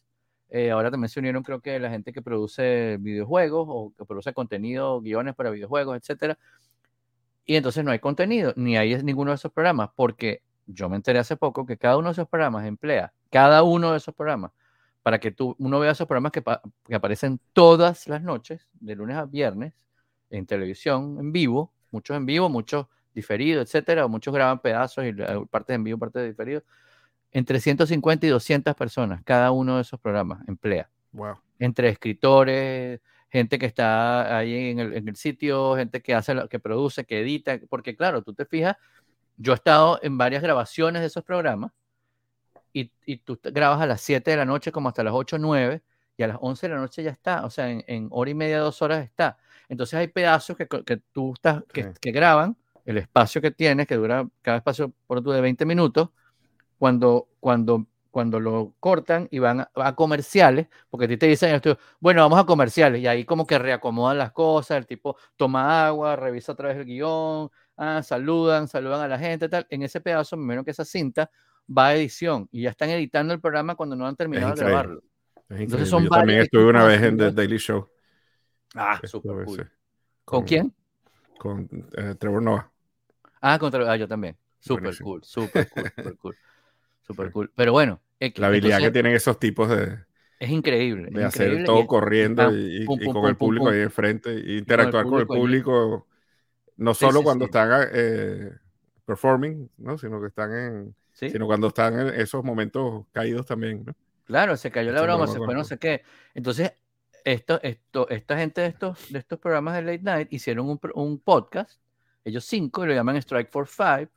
eh, 0.49 0.71
ahora 0.71 0.91
también 0.91 1.09
se 1.09 1.19
unieron 1.19 1.43
creo 1.43 1.61
que 1.61 1.79
la 1.79 1.89
gente 1.89 2.11
que 2.11 2.21
produce 2.21 2.97
videojuegos 2.99 3.67
o 3.69 3.93
que 3.97 4.05
produce 4.05 4.33
contenido, 4.33 5.01
guiones 5.01 5.35
para 5.35 5.49
videojuegos, 5.51 5.97
etcétera, 5.97 6.37
y 7.45 7.55
entonces 7.55 7.83
no 7.83 7.91
hay 7.91 7.99
contenido, 7.99 8.53
ni 8.55 8.77
hay 8.77 9.01
ninguno 9.01 9.31
de 9.31 9.35
esos 9.35 9.51
programas, 9.51 9.89
porque 9.95 10.43
yo 10.67 10.87
me 10.87 10.95
enteré 10.95 11.17
hace 11.17 11.35
poco 11.35 11.65
que 11.65 11.77
cada 11.77 11.97
uno 11.97 12.09
de 12.09 12.11
esos 12.13 12.27
programas 12.27 12.65
emplea, 12.65 13.11
cada 13.31 13.63
uno 13.63 13.91
de 13.91 13.97
esos 13.97 14.13
programas, 14.13 14.51
para 15.01 15.19
que 15.19 15.31
tú, 15.31 15.55
uno 15.57 15.79
vea 15.79 15.91
esos 15.91 16.07
programas 16.07 16.31
que, 16.31 16.43
aparecen 16.93 17.39
todas 17.53 18.07
las 18.07 18.21
noches, 18.21 18.67
de 18.73 18.95
lunes 18.95 19.17
a 19.17 19.25
viernes, 19.25 19.73
en 20.29 20.45
televisión, 20.45 21.17
en 21.19 21.31
vivo, 21.31 21.73
muchos 21.89 22.15
en 22.17 22.27
vivo, 22.27 22.49
muchos 22.49 22.85
diferidos, 23.15 23.63
etcétera, 23.65 24.07
muchos 24.07 24.31
graban 24.31 24.59
pedazos 24.59 25.05
y 25.05 25.13
partes 25.49 25.75
en 25.75 25.83
vivo, 25.83 25.97
partes 25.97 26.27
diferidos. 26.27 26.63
Entre 27.31 27.59
150 27.59 28.25
y 28.25 28.29
200 28.29 28.75
personas, 28.75 29.21
cada 29.23 29.51
uno 29.51 29.75
de 29.75 29.83
esos 29.83 29.99
programas 29.99 30.47
emplea. 30.47 30.89
Wow. 31.11 31.35
Entre 31.59 31.89
escritores, 31.89 33.01
gente 33.29 33.59
que 33.59 33.65
está 33.65 34.37
ahí 34.37 34.71
en 34.71 34.79
el, 34.79 35.15
sitio, 35.15 35.75
gente 35.75 36.01
que 36.01 36.15
hace, 36.15 36.35
que 36.49 36.59
produce, 36.59 37.05
que 37.05 37.21
edita, 37.21 37.59
porque 37.69 37.95
claro, 37.95 38.23
tú 38.23 38.33
te 38.33 38.45
fijas, 38.45 38.75
yo 39.37 39.53
he 39.53 39.55
estado 39.55 39.99
en 40.01 40.17
varias 40.17 40.41
grabaciones 40.41 41.01
de 41.01 41.07
esos 41.07 41.23
programas 41.23 41.71
y, 42.73 42.91
y 43.05 43.17
tú 43.17 43.39
grabas 43.41 43.81
a 43.81 43.85
las 43.85 44.01
7 44.01 44.31
de 44.31 44.37
la 44.37 44.45
noche 44.45 44.71
como 44.71 44.89
hasta 44.89 45.03
las 45.03 45.13
8 45.13 45.35
o 45.35 45.39
9 45.39 45.83
y 46.19 46.23
a 46.23 46.27
las 46.27 46.37
11 46.41 46.67
de 46.67 46.73
la 46.73 46.79
noche 46.81 47.01
ya 47.01 47.11
está, 47.11 47.45
o 47.45 47.49
sea, 47.49 47.69
en, 47.69 48.07
hora 48.11 48.29
y 48.29 48.33
media, 48.33 48.59
dos 48.59 48.81
horas 48.81 49.05
está. 49.05 49.37
Entonces 49.69 49.93
hay 49.93 50.09
pedazos 50.09 50.57
que, 50.57 50.67
que 50.67 50.97
tú 51.13 51.31
estás, 51.33 51.63
que, 51.71 51.93
que, 51.93 52.11
graban, 52.11 52.57
el 52.83 52.97
espacio 52.97 53.39
que 53.41 53.51
tienes, 53.51 53.87
que 53.87 53.95
dura 53.95 54.27
cada 54.41 54.57
espacio 54.57 54.93
por 55.07 55.23
tú 55.23 55.31
de 55.31 55.39
20 55.39 55.65
minutos, 55.65 56.09
cuando, 56.79 57.27
cuando 57.39 57.85
cuando 58.11 58.39
lo 58.39 58.73
cortan 58.79 59.27
y 59.31 59.39
van 59.39 59.67
a, 59.75 59.95
comerciales, 59.95 60.67
porque 60.89 61.05
a 61.05 61.07
ti 61.07 61.17
te 61.17 61.27
dicen 61.27 61.53
esto, 61.53 61.77
bueno, 61.99 62.21
vamos 62.21 62.39
a 62.39 62.45
comerciales, 62.45 63.01
y 63.01 63.07
ahí 63.07 63.23
como 63.23 63.45
que 63.45 63.59
reacomodan 63.59 64.17
las 64.17 64.31
cosas, 64.31 64.77
el 64.77 64.87
tipo 64.87 65.15
toma 65.35 65.87
agua, 65.87 66.15
revisa 66.15 66.53
otra 66.53 66.69
vez 66.69 66.77
el 66.77 66.85
guion, 66.85 67.49
ah, 67.77 68.01
saludan, 68.03 68.67
saludan 68.67 69.01
a 69.01 69.07
la 69.07 69.19
gente, 69.19 69.47
tal. 69.47 69.67
En 69.69 69.83
ese 69.83 70.01
pedazo, 70.01 70.37
menos 70.37 70.65
que 70.65 70.71
esa 70.71 70.85
cinta, 70.85 71.29
va 71.69 71.87
a 71.87 71.95
edición, 71.95 72.47
y 72.51 72.63
ya 72.63 72.71
están 72.71 72.89
editando 72.89 73.33
el 73.33 73.39
programa 73.39 73.75
cuando 73.75 73.95
no 73.95 74.07
han 74.07 74.15
terminado 74.15 74.55
de 74.55 74.65
grabarlo. 74.65 75.03
Entonces 75.49 75.89
son 75.89 76.03
Yo 76.03 76.09
también 76.09 76.41
estuve 76.41 76.65
una 76.65 76.83
vez 76.83 77.01
en 77.01 77.17
The 77.17 77.31
Daily 77.31 77.57
Show. 77.57 77.87
Ah, 78.75 78.99
súper 79.03 79.45
cool. 79.45 79.71
¿Con, 80.23 80.43
quién? 80.43 80.75
Con 81.39 81.67
eh, 81.97 82.15
Trevor 82.19 82.41
Noah. 82.41 82.71
Ah, 83.41 83.57
con 83.57 83.71
Trevor, 83.71 83.89
ah, 83.89 83.95
yo 83.95 84.07
también. 84.07 84.37
Súper 84.59 84.95
cool, 84.99 85.23
súper 85.23 85.69
cool, 85.69 85.83
súper 85.95 86.17
cool. 86.17 86.35
Súper 87.09 87.31
cool. 87.31 87.51
Pero 87.55 87.71
bueno. 87.71 87.99
la 88.19 88.47
habilidad 88.47 88.79
que 88.79 88.91
tienen 88.91 89.15
esos 89.15 89.39
tipos 89.39 89.67
de. 89.69 89.97
Es 90.39 90.49
increíble. 90.49 91.09
De 91.11 91.25
hacer 91.25 91.65
todo 91.65 91.85
corriendo 91.87 92.55
y, 92.55 92.85
con 92.85 93.25
el 93.25 93.35
público 93.35 93.69
ahí 93.69 93.81
enfrente. 93.81 94.31
E 94.31 94.57
interactuar 94.57 95.05
con 95.05 95.19
el 95.19 95.27
público. 95.27 96.07
no 96.77 96.93
solo 96.93 97.23
cuando 97.23 97.45
están 97.45 97.89
eh, 97.91 98.51
performing, 99.05 99.69
¿no? 99.77 99.97
sino 99.97 100.21
que 100.21 100.27
están 100.27 100.53
en. 100.53 100.95
Sino 101.11 101.47
cuando 101.47 101.67
están 101.67 101.99
en 101.99 102.07
esos 102.21 102.43
momentos 102.43 103.05
caídos 103.11 103.45
también. 103.45 103.83
¿no? 103.85 103.93
Claro, 104.23 104.55
se 104.55 104.69
cayó 104.71 104.91
la 104.91 105.01
broma, 105.01 105.25
se 105.25 105.37
fue 105.37 105.55
no 105.55 105.63
sé 105.63 105.79
qué. 105.79 106.03
Entonces, 106.35 106.71
esto, 107.25 107.59
esto, 107.63 108.07
esta 108.09 108.37
gente 108.37 108.61
de 108.61 108.67
estos, 108.67 109.11
de 109.11 109.19
estos 109.19 109.39
programas 109.39 109.75
de 109.75 109.81
Late 109.81 110.03
Night 110.03 110.27
hicieron 110.31 110.69
un, 110.69 110.79
un 110.93 111.19
podcast, 111.19 111.81
ellos 112.23 112.45
cinco, 112.45 112.85
y 112.85 112.87
lo 112.87 112.93
llaman 112.93 113.17
Strike 113.17 113.49
for 113.49 113.67
Five, 113.67 114.07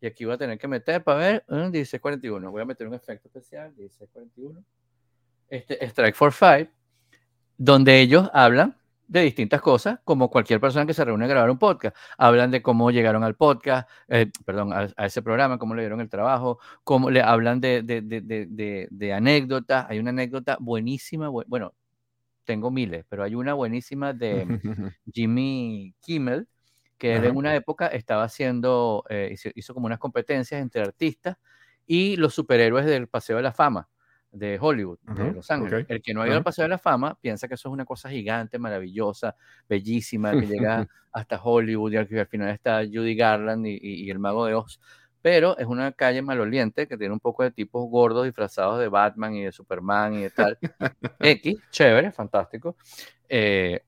y 0.00 0.06
aquí 0.06 0.24
voy 0.24 0.34
a 0.34 0.38
tener 0.38 0.58
que 0.58 0.66
meter 0.66 1.02
para 1.02 1.18
ver, 1.18 1.44
1641. 1.48 2.50
Voy 2.50 2.62
a 2.62 2.64
meter 2.64 2.86
un 2.86 2.94
efecto 2.94 3.28
especial, 3.28 3.68
1641. 3.76 4.64
Este, 5.48 5.84
Strike 5.84 6.14
for 6.14 6.32
Five, 6.32 6.70
donde 7.58 8.00
ellos 8.00 8.30
hablan 8.32 8.76
de 9.08 9.22
distintas 9.22 9.60
cosas, 9.60 9.98
como 10.04 10.30
cualquier 10.30 10.60
persona 10.60 10.86
que 10.86 10.94
se 10.94 11.04
reúne 11.04 11.24
a 11.24 11.28
grabar 11.28 11.50
un 11.50 11.58
podcast. 11.58 11.96
Hablan 12.16 12.52
de 12.52 12.62
cómo 12.62 12.92
llegaron 12.92 13.24
al 13.24 13.34
podcast, 13.34 13.90
eh, 14.08 14.30
perdón, 14.46 14.72
a, 14.72 15.04
ese 15.04 15.20
programa, 15.20 15.58
cómo 15.58 15.74
le 15.74 15.82
dieron 15.82 16.00
el 16.00 16.08
trabajo, 16.08 16.60
cómo 16.84 17.10
le 17.10 17.20
hablan 17.20 17.60
de, 17.60 17.82
de, 17.82 18.00
de, 18.02 18.88
de 18.88 19.12
anécdotas. 19.12 19.86
Hay 19.88 19.98
una 19.98 20.10
anécdota 20.10 20.56
buenísima, 20.60 21.28
bueno, 21.28 21.74
tengo 22.44 22.70
miles, 22.70 23.04
pero 23.08 23.24
hay 23.24 23.34
una 23.34 23.54
buenísima 23.54 24.12
de 24.12 24.46
Jimmy 25.12 25.94
Kimmel, 26.00 26.48
que 27.00 27.16
él 27.16 27.24
en 27.24 27.36
una 27.36 27.54
época 27.56 27.86
estaba 27.86 28.24
haciendo, 28.24 29.04
eh, 29.08 29.34
hizo, 29.54 29.74
como 29.74 29.86
unas 29.86 29.98
competencias 29.98 30.60
entre 30.60 30.82
artistas 30.82 31.38
y 31.86 32.16
los 32.16 32.34
superhéroes 32.34 32.84
del 32.84 33.08
Paseo 33.08 33.38
de 33.38 33.42
la 33.42 33.52
Fama 33.52 33.88
de 34.30 34.58
Hollywood, 34.60 34.98
de 35.16 35.32
Los 35.32 35.50
Ángeles. 35.50 35.86
El 35.88 36.02
que 36.02 36.12
no 36.12 36.20
ha 36.20 36.28
ido 36.28 36.36
al 36.36 36.44
Paseo 36.44 36.64
de 36.64 36.68
la 36.68 36.78
Fama 36.78 37.18
piensa 37.18 37.48
que 37.48 37.54
eso 37.54 37.70
es 37.70 37.72
una 37.72 37.86
cosa 37.86 38.10
gigante, 38.10 38.58
maravillosa, 38.58 39.34
bellísima, 39.66 40.32
que 40.32 40.46
llega 40.46 40.86
hasta 41.12 41.42
Hollywood 41.42 41.92
y 41.92 41.96
al, 41.96 42.08
al 42.16 42.26
final 42.26 42.50
está 42.50 42.82
Judy 42.84 43.16
Garland 43.16 43.66
y, 43.66 44.08
el 44.10 44.18
Mago 44.18 44.44
de 44.44 44.54
Oz. 44.54 44.78
Pero 45.22 45.56
es 45.58 45.66
una 45.66 45.92
calle 45.92 46.20
maloliente 46.20 46.86
que 46.86 46.98
tiene 46.98 47.14
un 47.14 47.20
poco 47.20 47.42
de 47.42 47.50
tipos 47.50 47.88
gordos 47.90 48.26
disfrazados 48.26 48.78
de 48.78 48.88
Batman 48.88 49.34
y 49.34 49.44
de 49.44 49.52
Superman 49.52 50.14
y 50.14 50.22
de 50.24 50.30
tal. 50.30 50.58
X, 51.18 51.56
chévere, 51.70 52.12
fantástico. 52.12 52.76
Eh, 53.26 53.82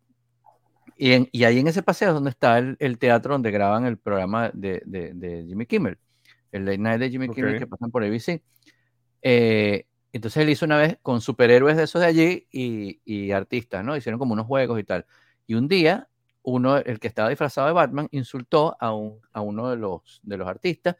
y, 0.96 1.44
ahí 1.44 1.58
en 1.58 1.68
ese 1.68 1.82
paseo 1.82 2.08
es 2.08 2.14
donde 2.14 2.30
está 2.30 2.58
el, 2.58 2.98
teatro 2.98 3.34
donde 3.34 3.50
graban 3.50 3.86
el 3.86 3.98
programa 3.98 4.50
de, 4.54 5.44
Jimmy 5.46 5.66
Kimmel, 5.66 5.98
el 6.52 6.64
late 6.64 6.78
night 6.78 7.00
de 7.00 7.10
Jimmy 7.10 7.28
Kimmel 7.28 7.58
que 7.58 7.66
pasan 7.66 7.90
por 7.90 8.04
ABC. 8.04 8.42
Eh, 9.22 9.86
entonces 10.12 10.42
él 10.42 10.50
hizo 10.50 10.66
una 10.66 10.76
vez 10.76 10.98
con 11.02 11.20
superhéroes 11.20 11.76
de 11.76 11.84
esos 11.84 12.00
de 12.00 12.06
allí 12.06 12.46
y, 12.50 13.30
artistas, 13.32 13.84
¿no? 13.84 13.96
Hicieron 13.96 14.18
como 14.18 14.34
unos 14.34 14.46
juegos 14.46 14.78
y 14.78 14.84
tal. 14.84 15.06
Y 15.46 15.54
un 15.54 15.68
día, 15.68 16.08
uno, 16.42 16.76
el 16.76 17.00
que 17.00 17.08
estaba 17.08 17.30
disfrazado 17.30 17.66
de 17.66 17.72
Batman, 17.72 18.08
insultó 18.10 18.76
a, 18.78 18.94
un, 18.94 19.20
a 19.32 19.40
uno 19.40 19.70
de 19.70 19.76
los, 19.76 20.20
de 20.22 20.36
los 20.36 20.46
artistas 20.46 20.96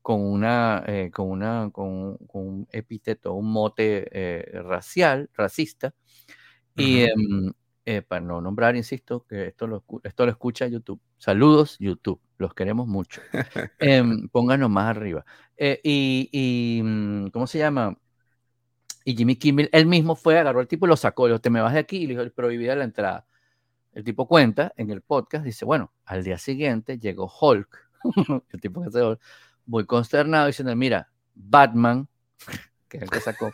con 0.00 0.20
una, 0.20 0.84
eh, 0.86 1.10
con 1.12 1.30
una, 1.30 1.70
con, 1.72 2.18
un 2.32 2.68
epíteto, 2.70 3.34
un 3.34 3.50
mote 3.50 4.08
eh, 4.12 4.62
racial, 4.62 5.30
racista. 5.34 5.94
Y, 6.76 7.06
eh, 7.84 8.02
para 8.02 8.20
no 8.20 8.40
nombrar, 8.40 8.76
insisto, 8.76 9.26
que 9.28 9.48
esto 9.48 9.66
lo, 9.66 9.84
esto 10.04 10.24
lo 10.24 10.30
escucha 10.30 10.68
YouTube. 10.68 11.00
Saludos, 11.18 11.76
YouTube, 11.80 12.20
los 12.38 12.54
queremos 12.54 12.86
mucho. 12.86 13.20
eh, 13.80 14.02
pónganos 14.32 14.70
más 14.70 14.88
arriba. 14.88 15.24
Eh, 15.56 15.80
y, 15.82 16.80
mm, 16.82 17.28
¿cómo 17.28 17.46
se 17.46 17.58
llama? 17.58 17.96
Y 19.04 19.16
Jimmy 19.16 19.34
Kimmel, 19.34 19.68
él 19.72 19.86
mismo 19.86 20.14
fue, 20.14 20.38
agarró 20.38 20.60
al 20.60 20.68
tipo 20.68 20.86
y 20.86 20.88
lo 20.88 20.96
sacó, 20.96 21.26
le 21.26 21.32
dijo, 21.32 21.40
te 21.40 21.50
me 21.50 21.60
vas 21.60 21.72
de 21.72 21.80
aquí 21.80 21.96
y 21.98 22.06
le 22.06 22.16
dijo, 22.16 22.34
prohibida 22.34 22.76
la 22.76 22.84
entrada. 22.84 23.26
El 23.92 24.04
tipo 24.04 24.28
cuenta 24.28 24.72
en 24.76 24.90
el 24.90 25.02
podcast, 25.02 25.44
dice, 25.44 25.64
bueno, 25.64 25.92
al 26.04 26.22
día 26.22 26.38
siguiente 26.38 26.98
llegó 26.98 27.30
Hulk, 27.40 27.90
el 28.50 28.60
tipo 28.60 28.82
que 28.82 28.90
se 28.90 29.18
muy 29.66 29.86
consternado, 29.86 30.46
diciendo, 30.46 30.74
mira, 30.76 31.10
Batman, 31.34 32.08
que 32.88 32.98
es 32.98 33.02
el 33.02 33.10
que 33.10 33.20
sacó, 33.20 33.52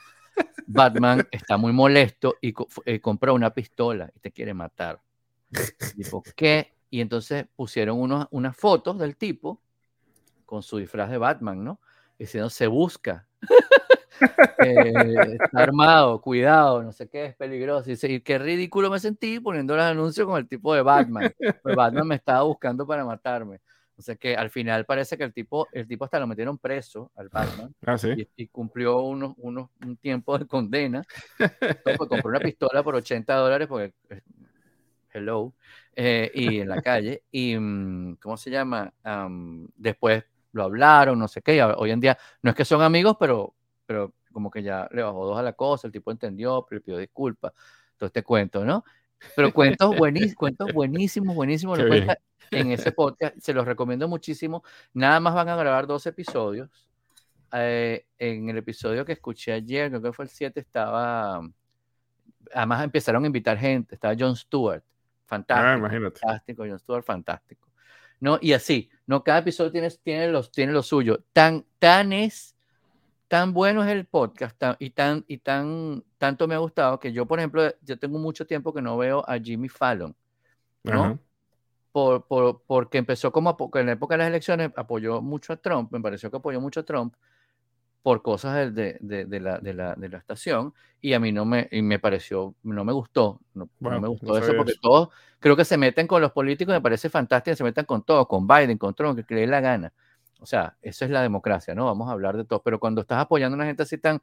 Batman 0.71 1.27
está 1.31 1.57
muy 1.57 1.73
molesto 1.73 2.37
y 2.43 2.55
eh, 2.85 3.01
compró 3.01 3.35
una 3.35 3.55
pistola 3.55 4.11
y 4.15 4.21
te 4.21 4.31
quiere 4.31 4.53
matar. 4.53 5.01
¿qué? 6.37 6.75
Y 6.91 7.01
entonces 7.01 7.47
pusieron 7.57 7.99
unos, 7.99 8.29
unas 8.31 8.55
fotos 8.55 8.99
del 8.99 9.17
tipo 9.17 9.63
con 10.45 10.63
su 10.63 10.77
disfraz 10.77 11.11
de 11.11 11.19
Batman, 11.19 11.65
¿no? 11.65 11.81
Diciendo, 12.19 12.51
se 12.51 12.67
busca. 12.67 13.27
Eh, 14.61 14.93
está 15.41 15.63
armado, 15.63 16.21
cuidado, 16.21 16.83
no 16.83 16.91
sé 16.91 17.09
qué, 17.09 17.27
es 17.27 17.37
peligroso. 17.37 17.89
Y 17.89 17.93
dice, 17.93 18.21
qué 18.25 18.39
ridículo 18.39 18.91
me 18.91 18.99
sentí 18.99 19.39
poniendo 19.39 19.77
los 19.77 19.85
anuncios 19.85 20.27
con 20.27 20.37
el 20.39 20.49
tipo 20.49 20.75
de 20.75 20.83
Batman. 20.83 21.33
Pues 21.63 21.77
Batman 21.77 22.09
me 22.09 22.17
estaba 22.17 22.43
buscando 22.43 22.85
para 22.85 23.05
matarme. 23.05 23.61
O 23.99 24.03
sea 24.03 24.15
que 24.15 24.37
al 24.37 24.49
final 24.49 24.85
parece 24.85 25.19
que 25.19 25.25
el 25.25 25.33
tipo, 25.33 25.67
el 25.73 25.89
tipo 25.89 26.05
hasta 26.05 26.21
lo 26.21 26.29
metieron 26.29 26.57
preso 26.57 27.11
al 27.17 27.29
Batman 27.29 27.75
ah, 27.85 27.97
y, 28.37 28.47
cumplió 28.47 29.01
unos, 29.01 29.35
unos, 29.39 29.71
un 29.85 29.97
tiempo 29.97 30.39
de 30.39 30.47
condena. 30.47 31.05
Pues 31.83 31.99
compró 31.99 32.29
una 32.29 32.39
pistola 32.39 32.83
por 32.85 32.95
80 32.95 33.35
dólares 33.35 33.67
porque, 33.67 33.93
eh, 34.11 34.23
hello, 35.13 35.53
eh, 35.97 36.31
y 36.33 36.61
en 36.61 36.69
la 36.69 36.81
calle. 36.81 37.25
Y, 37.33 37.59
mm, 37.59 38.17
¿cómo 38.23 38.37
se 38.37 38.51
llama? 38.51 38.93
después 39.77 40.25
lo 40.53 40.63
hablaron, 40.63 41.19
no 41.19 41.27
sé 41.27 41.43
qué. 41.43 41.61
hoy 41.63 41.91
en 41.91 42.01
día 42.01 42.17
no 42.43 42.51
es 42.51 42.57
que 42.57 42.65
son 42.65 42.83
amigos, 42.83 43.17
pero, 43.19 43.55
pero 43.85 44.15
como 44.33 44.49
que 44.49 44.63
ya 44.63 44.89
le 44.93 45.03
bajó 45.03 45.27
dos 45.27 45.39
a 45.39 45.43
la 45.43 45.55
cosa, 45.55 45.89
el 45.89 45.93
tipo 45.93 46.13
entendió, 46.13 46.65
pero 46.69 46.81
pidió 46.81 46.99
disculpas. 46.99 47.53
Todo 47.97 48.07
este 48.07 48.23
cuento, 48.23 48.65
¿no? 48.65 48.85
Pero 49.35 49.53
cuentos, 49.53 49.97
buenísimos, 49.97 50.35
cuentos 50.35 50.73
buenísimos, 50.73 51.35
buenísimos. 51.35 51.79
Lo 51.79 51.89
cuenta 51.89 52.19
en 52.51 52.73
ese 52.73 52.93
podcast. 52.93 53.37
Se 53.39 53.53
los 53.53 53.67
recomiendo 53.67 54.09
muchísimo. 54.09 54.63
Nada 54.93 55.21
más 55.21 55.35
van 55.35 55.49
a 55.49 55.57
grabar 55.57 55.87
dos 55.87 56.07
episodios. 56.07 56.71
Eh, 57.53 58.07
en 58.19 58.49
el 58.49 58.59
episodio 58.59 59.05
que 59.05 59.13
escuché 59.13 59.53
ayer, 59.53 59.89
creo 59.91 60.03
que 60.03 60.13
fue 60.13 60.25
el 60.25 60.31
7, 60.31 60.61
estaba. 60.61 61.41
Además 62.55 62.85
empezaron 62.85 63.25
a 63.25 63.27
invitar 63.27 63.59
gente. 63.59 63.95
Estaba 63.95 64.15
John 64.19 64.37
Stewart. 64.37 64.83
Fantástico. 65.27 65.87
Ah, 65.87 65.91
fantástico. 65.91 66.65
John 66.67 66.79
Stewart, 66.79 67.05
fantástico. 67.05 67.69
¿No? 68.21 68.39
Y 68.41 68.53
así, 68.53 68.91
¿no? 69.07 69.23
Cada 69.23 69.39
episodio 69.41 69.71
tiene, 69.71 69.89
tiene, 70.03 70.29
los, 70.29 70.51
tiene 70.51 70.73
lo 70.73 70.83
suyo. 70.83 71.25
Tan, 71.33 71.65
tan 71.79 72.13
es 72.13 72.57
tan 73.29 73.53
bueno 73.53 73.85
es 73.85 73.91
el 73.91 74.07
podcast 74.07 74.61
y, 74.79 74.91
tan, 74.91 75.25
y 75.29 75.39
tan, 75.39 76.05
tanto 76.19 76.49
me 76.49 76.55
ha 76.55 76.59
gustado 76.59 76.99
que 76.99 77.13
yo, 77.13 77.27
por 77.27 77.39
ejemplo, 77.39 77.63
yo 77.83 77.99
tengo 77.99 78.19
mucho 78.19 78.47
tiempo 78.47 78.73
que 78.75 78.83
no 78.83 78.97
veo 78.99 79.25
a 79.29 79.39
Jimmy 79.39 79.69
Fallon, 79.69 80.17
¿no? 80.85 81.19
Por, 81.93 82.27
por, 82.27 82.63
porque 82.67 82.99
empezó 82.99 83.33
como 83.33 83.57
en 83.75 83.87
la 83.87 83.93
época 83.93 84.15
de 84.15 84.19
las 84.19 84.29
elecciones 84.29 84.71
apoyó 84.77 85.23
mucho 85.23 85.53
a 85.55 85.57
Trump, 85.57 85.93
me 85.93 86.01
pareció 86.01 86.31
que 86.31 86.37
apoyó 86.39 86.61
mucho 86.61 86.81
a 86.81 86.85
Trump 86.85 87.15
por 88.03 88.23
cosas 88.23 88.75
de, 88.75 88.99
de, 89.01 89.25
de, 89.27 89.41
la, 89.41 89.59
de, 89.59 89.75
la, 89.75 89.95
de 89.95 90.09
la 90.09 90.19
estación 90.19 90.75
y 91.01 91.13
a 91.15 91.21
mí 91.21 91.33
no 91.33 91.45
me, 91.45 91.69
y 91.71 91.83
me 91.83 91.99
pareció, 91.99 92.55
no 92.63 92.85
me 92.85 92.93
gustó, 92.93 93.41
no, 93.55 93.69
Bueno, 93.81 94.01
me 94.01 94.09
no 94.09 94.11
gustó 94.11 94.39
eso 94.39 94.47
sabía 94.47 94.57
porque 94.57 94.73
eso. 94.73 94.81
todos 94.81 95.09
creo 95.41 95.57
que 95.57 95.65
se 95.65 95.77
meten 95.79 96.07
con 96.07 96.23
los 96.23 96.33
políticos, 96.33 96.73
me 96.75 96.81
parece 96.81 97.11
fantástico, 97.11 97.57
se 97.57 97.65
metan 97.65 97.85
con 97.85 98.03
todo, 98.05 98.27
con 98.29 98.47
Biden, 98.47 98.79
con 98.79 98.95
Trump, 98.95 99.17
que 99.19 99.25
que 99.25 99.35
le 99.35 99.41
dé 99.43 99.47
la 99.49 99.61
gana. 99.61 99.93
O 100.41 100.47
sea, 100.47 100.77
eso 100.83 101.05
es 101.05 101.11
la 101.11 101.23
democracia, 101.23 101.75
¿no? 101.75 101.87
Vamos 101.87 102.09
a 102.09 102.13
hablar 102.13 102.37
de 102.37 102.45
todo, 102.45 102.63
pero 102.63 102.79
cuando 102.79 103.01
estás 103.01 103.21
apoyando 103.21 103.55
a 103.55 103.59
una 103.59 103.67
gente 103.67 103.83
así 103.83 103.99
tan, 103.99 104.21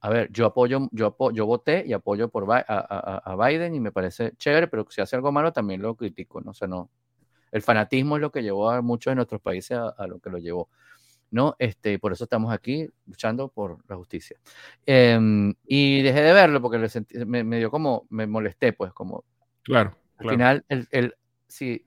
a 0.00 0.08
ver, 0.08 0.30
yo 0.32 0.46
apoyo, 0.46 0.88
yo 0.92 1.14
yo 1.32 1.46
voté 1.46 1.84
y 1.86 1.92
apoyo 1.92 2.28
por 2.30 2.50
a, 2.50 2.64
a- 2.66 3.22
a 3.32 3.36
Biden 3.48 3.74
y 3.74 3.80
me 3.80 3.92
parece 3.92 4.32
chévere, 4.38 4.66
pero 4.68 4.86
si 4.88 5.00
hace 5.02 5.16
algo 5.16 5.30
malo 5.30 5.52
también 5.52 5.82
lo 5.82 5.94
critico, 5.94 6.40
¿no? 6.40 6.52
O 6.52 6.54
sea, 6.54 6.68
no, 6.68 6.88
el 7.52 7.60
fanatismo 7.62 8.16
es 8.16 8.22
lo 8.22 8.30
que 8.32 8.42
llevó 8.42 8.70
a 8.70 8.80
muchos 8.80 9.10
de 9.10 9.16
nuestros 9.16 9.40
países 9.42 9.76
a, 9.76 9.88
a 9.90 10.06
lo 10.06 10.18
que 10.20 10.30
lo 10.30 10.38
llevó, 10.38 10.70
¿no? 11.30 11.54
Este, 11.58 11.92
y 11.92 11.98
por 11.98 12.12
eso 12.12 12.24
estamos 12.24 12.50
aquí 12.52 12.88
luchando 13.06 13.48
por 13.48 13.78
la 13.88 13.96
justicia. 13.96 14.38
Em, 14.86 15.52
y 15.66 16.00
dejé 16.02 16.22
de 16.22 16.32
verlo 16.32 16.62
porque 16.62 16.78
sentí- 16.88 17.24
me, 17.26 17.44
me 17.44 17.58
dio 17.58 17.70
como, 17.70 18.06
me 18.08 18.26
molesté, 18.26 18.72
pues, 18.72 18.92
como 18.94 19.24
Claro, 19.62 19.90
al 20.16 20.22
claro. 20.24 20.30
final, 20.36 20.64
el, 20.68 20.88
el- 20.92 21.14
si 21.46 21.84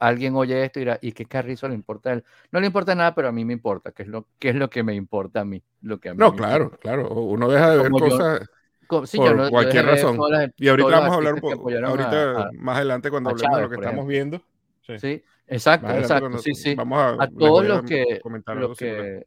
alguien 0.00 0.34
oye 0.36 0.64
esto 0.64 0.78
y 0.78 0.82
dirá, 0.82 0.98
¿y 1.00 1.12
qué 1.12 1.24
carrizo 1.26 1.68
le 1.68 1.74
importa 1.74 2.10
a 2.10 2.12
él? 2.14 2.24
No 2.50 2.60
le 2.60 2.66
importa 2.66 2.94
nada, 2.94 3.14
pero 3.14 3.28
a 3.28 3.32
mí 3.32 3.44
me 3.44 3.52
importa, 3.52 3.92
que 3.92 4.02
es 4.04 4.08
lo, 4.08 4.26
que 4.38 4.50
es 4.50 4.54
lo 4.56 4.68
que 4.70 4.82
me 4.82 4.94
importa 4.94 5.40
a 5.40 5.44
mí, 5.44 5.62
lo 5.82 5.98
que 5.98 6.10
a 6.10 6.12
mí 6.14 6.18
No, 6.18 6.34
claro, 6.34 6.70
claro. 6.80 7.08
Uno 7.10 7.48
deja 7.48 7.70
de 7.70 7.76
ver 7.78 7.90
Como 7.90 8.06
yo- 8.06 8.10
cosas 8.16 8.48
Co- 8.88 9.04
sí, 9.06 9.16
por 9.16 9.26
yo 9.30 9.34
no- 9.34 9.44
yo 9.44 9.50
cualquier 9.50 9.84
de 9.84 9.90
razón. 9.92 10.16
las- 10.30 10.50
Y 10.56 10.68
ahorita 10.68 10.88
vamos 10.88 11.10
a 11.10 11.14
hablar 11.14 11.34
un 11.34 11.40
poco, 11.40 11.70
ahorita 11.70 12.30
a- 12.30 12.42
a- 12.44 12.50
más 12.52 12.76
adelante 12.76 13.10
cuando 13.10 13.30
hablemos 13.30 13.50
de 13.50 13.56
Chávez, 13.56 13.70
lo 13.70 13.76
que 13.80 13.84
estamos 13.84 14.06
viendo. 14.06 14.42
Sí. 14.82 14.98
Sí, 15.00 15.24
exacto, 15.48 15.90
exacto, 15.90 16.20
cuando- 16.20 16.38
sí, 16.38 16.54
sí. 16.54 16.74
Vamos 16.76 16.98
a, 16.98 17.24
A 17.24 17.28
todos 17.28 17.64
los 17.66 17.82
que, 17.82 18.20
los 18.54 18.78
que, 18.78 19.26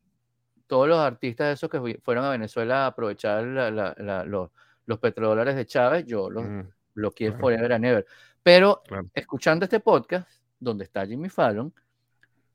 todos 0.67 0.87
los 0.87 0.97
artistas 0.99 1.53
esos 1.53 1.69
que 1.69 1.99
fueron 2.01 2.23
a 2.23 2.29
Venezuela 2.29 2.83
a 2.83 2.87
aprovechar 2.87 3.43
la- 3.43 3.69
la- 3.69 3.95
la- 3.97 4.23
los, 4.23 4.49
los 4.85 4.99
petrodólares 4.99 5.55
de 5.57 5.65
Chávez, 5.65 6.05
yo 6.05 6.29
los 6.29 6.45
Mm, 6.45 6.61
bloqueé 6.95 7.27
claro. 7.27 7.41
forever 7.41 7.73
and 7.73 7.85
ever. 7.85 8.05
Pero 8.41 8.81
claro. 8.87 9.07
escuchando 9.13 9.65
este 9.65 9.81
podcast, 9.81 10.29
donde 10.59 10.83
está 10.83 11.05
Jimmy 11.05 11.29
Fallon, 11.29 11.73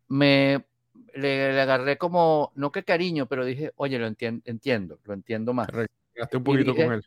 me 0.08 0.64
le, 1.14 1.52
le 1.52 1.60
agarré 1.60 1.96
como, 1.98 2.52
no 2.54 2.70
que 2.72 2.84
cariño, 2.84 3.26
pero 3.26 3.44
dije, 3.44 3.72
oye, 3.76 3.98
lo 3.98 4.06
entien- 4.06 4.42
entiendo, 4.44 4.98
lo 5.04 5.14
entiendo 5.14 5.52
más. 5.54 5.68
Gasté 6.14 6.36
un 6.36 6.44
poquito 6.44 6.72
dije- 6.72 6.84
con 6.84 6.94
él. 6.94 7.06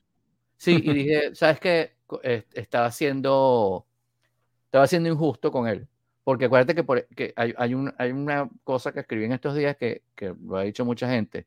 Sí, 0.57 0.81
y 0.83 0.93
dije, 0.93 1.35
¿sabes 1.35 1.59
qué? 1.59 1.93
Estaba 2.53 2.91
siendo, 2.91 3.85
estaba 4.65 4.87
siendo 4.87 5.09
injusto 5.09 5.51
con 5.51 5.67
él. 5.67 5.87
Porque 6.23 6.45
acuérdate 6.45 6.75
que, 6.75 6.83
por- 6.83 7.05
que 7.07 7.33
hay, 7.37 7.53
hay, 7.57 7.73
un- 7.73 7.93
hay 7.97 8.11
una 8.11 8.49
cosa 8.63 8.91
que 8.91 8.99
escribí 9.01 9.25
en 9.25 9.33
estos 9.33 9.55
días 9.55 9.77
que, 9.77 10.01
que 10.15 10.33
lo 10.45 10.57
ha 10.57 10.63
dicho 10.63 10.83
mucha 10.83 11.07
gente. 11.09 11.45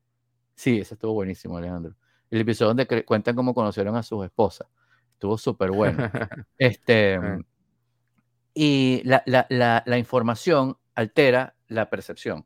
Sí, 0.54 0.78
eso 0.80 0.94
estuvo 0.94 1.12
buenísimo, 1.14 1.56
Alejandro. 1.58 1.94
El 2.30 2.40
episodio 2.42 2.68
donde 2.74 3.04
cuentan 3.04 3.34
cómo 3.34 3.52
conocieron 3.52 3.96
a 3.96 4.02
sus 4.02 4.24
esposas. 4.24 4.68
Estuvo 5.14 5.36
súper 5.36 5.70
bueno. 5.70 5.98
Este, 6.58 7.16
Ah. 7.16 7.38
Y 8.62 9.00
la, 9.04 9.22
la, 9.24 9.46
la, 9.48 9.82
la 9.86 9.96
información 9.96 10.76
altera 10.94 11.54
la 11.68 11.88
percepción. 11.88 12.44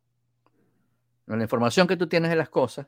La 1.26 1.42
información 1.42 1.88
que 1.88 1.96
tú 1.96 2.06
tienes 2.06 2.30
de 2.30 2.36
las 2.36 2.48
cosas, 2.50 2.86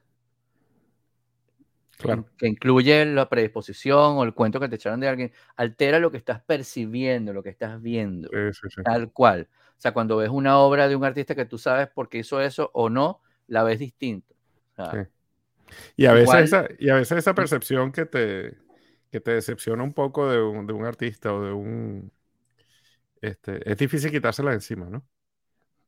claro. 1.99 2.27
que 2.39 2.47
incluye 2.47 3.05
la 3.07 3.29
predisposición 3.29 4.19
o 4.19 4.23
el 4.23 4.33
cuento 4.35 4.61
que 4.61 4.69
te 4.69 4.77
echaron 4.77 5.01
de 5.01 5.09
alguien, 5.09 5.33
altera 5.57 5.99
lo 5.99 6.12
que 6.12 6.19
estás 6.19 6.41
percibiendo, 6.43 7.33
lo 7.33 7.43
que 7.43 7.49
estás 7.51 7.83
viendo, 7.83 8.29
Sí, 8.29 8.53
sí, 8.53 8.69
sí. 8.77 8.83
tal 8.85 9.11
cual. 9.12 9.49
O 9.51 9.81
sea, 9.81 9.93
cuando 9.93 10.17
ves 10.19 10.29
una 10.31 10.59
obra 10.59 10.87
de 10.89 10.95
un 10.95 11.05
artista 11.05 11.35
que 11.35 11.47
tú 11.47 11.59
sabes 11.59 11.89
por 11.89 12.09
qué 12.09 12.19
hizo 12.19 12.41
eso 12.41 12.71
o 12.75 12.89
no, 12.91 13.21
la 13.49 13.65
ves 13.65 13.79
distinto. 13.81 14.35
O 14.73 14.75
sea, 14.85 14.91
Sí. 14.93 15.11
Y 15.97 16.07
a 16.07 16.12
veces 16.12 16.29
Igual- 16.29 16.45
esa, 16.45 16.69
y 16.79 16.91
a 16.91 16.95
veces 16.95 17.19
esa 17.19 17.35
percepción 17.35 17.91
que 17.91 18.07
te, 18.07 18.57
que 19.11 19.21
te 19.21 19.33
decepciona 19.33 19.83
un 19.83 19.95
poco 19.95 20.31
de 20.31 20.41
un, 20.41 20.65
de 20.65 20.73
un 20.73 20.85
artista 20.85 21.35
o 21.35 21.43
de 21.43 21.53
un 21.53 22.12
este, 23.20 23.70
es 23.70 23.76
difícil 23.79 24.11
quitársela 24.11 24.50
de 24.50 24.57
encima, 24.57 24.87
¿no? 24.90 25.02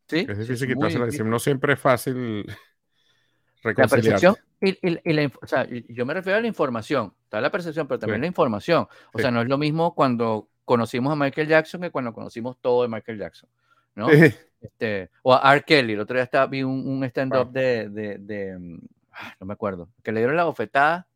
sí, 0.08 0.20
Es 0.28 0.36
sí, 0.38 0.42
difícil 0.42 0.54
es 0.54 0.60
muy 0.60 0.74
quitársela 0.76 1.04
de 1.04 1.10
encima. 1.10 1.28
No 1.30 1.38
siempre 1.38 1.72
es 1.74 1.80
fácil 1.80 2.46
La 3.64 3.86
percepción 3.88 4.36
y, 4.60 4.70
y- 4.88 5.00
y 5.04 5.12
la, 5.12 5.30
o 5.42 5.46
sea, 5.46 5.66
yo 5.88 6.06
me 6.06 6.14
refiero 6.14 6.38
a 6.38 6.40
la 6.40 6.46
información, 6.46 7.12
está 7.24 7.40
la 7.40 7.50
percepción, 7.50 7.86
pero 7.88 7.98
también 7.98 8.18
Sí. 8.18 8.22
la 8.22 8.26
información. 8.28 8.86
O 9.12 9.18
Sí. 9.18 9.22
sea, 9.22 9.30
no 9.30 9.42
es 9.42 9.48
lo 9.48 9.58
mismo 9.58 9.94
cuando 9.94 10.48
conocimos 10.64 11.12
a 11.12 11.16
Michael 11.16 11.48
Jackson 11.48 11.80
que 11.80 11.90
cuando 11.90 12.12
conocimos 12.12 12.56
todo 12.60 12.82
de 12.82 12.88
Michael 12.88 13.18
Jackson, 13.18 13.48
¿no? 13.94 14.08
Sí, 14.10 14.34
Este, 14.60 15.10
o 15.22 15.32
a 15.34 15.54
R. 15.54 15.64
Kelly, 15.64 15.92
el 15.92 16.00
otro 16.00 16.14
día 16.16 16.24
estaba, 16.24 16.46
vi 16.46 16.62
un, 16.64 16.86
un 16.88 17.04
stand-up 17.04 17.44
Wow. 17.44 17.52
de, 17.52 17.88
de, 17.90 18.18
de, 18.18 18.78
ah, 19.12 19.34
no 19.40 19.46
me 19.46 19.52
acuerdo, 19.52 19.88
que 20.02 20.10
le 20.12 20.18
dieron 20.20 20.36
la 20.36 20.44
bofetada 20.44 21.06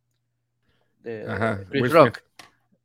de 1.03 1.25
Ajá, 1.29 1.65
Chris 1.69 1.93
Rock. 1.93 2.23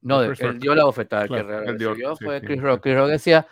No, 0.07 0.21
él 0.23 0.35
Rock. 0.35 0.55
dio 0.57 0.75
la 0.75 0.85
bofetada, 0.85 1.23
el 1.23 1.27
Claro, 1.27 1.47
que 1.47 1.73
dio- 1.73 1.89
recibió 1.91 2.15
sí, 2.15 2.25
fue 2.25 2.39
sí, 2.39 2.45
Chris 2.45 2.59
sí. 2.59 2.63
Rock. 2.65 2.81
Chris 2.83 2.95
Rock 2.95 3.07
decía, 3.09 3.47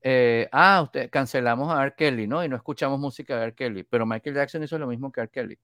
eh, 0.00 0.48
ah, 0.52 0.80
usted, 0.82 1.10
cancelamos 1.10 1.72
a 1.72 1.82
R. 1.84 1.94
Kelly, 1.96 2.26
¿no? 2.26 2.44
Y 2.44 2.48
no 2.48 2.56
escuchamos 2.56 2.98
música 2.98 3.36
de 3.36 3.42
R. 3.44 3.54
Kelly, 3.54 3.84
pero 3.84 4.04
Michael 4.06 4.34
Jackson 4.36 4.62
hizo 4.62 4.78
lo 4.78 4.86
mismo 4.86 5.12
que 5.12 5.20
R. 5.20 5.30
Kelly. 5.30 5.58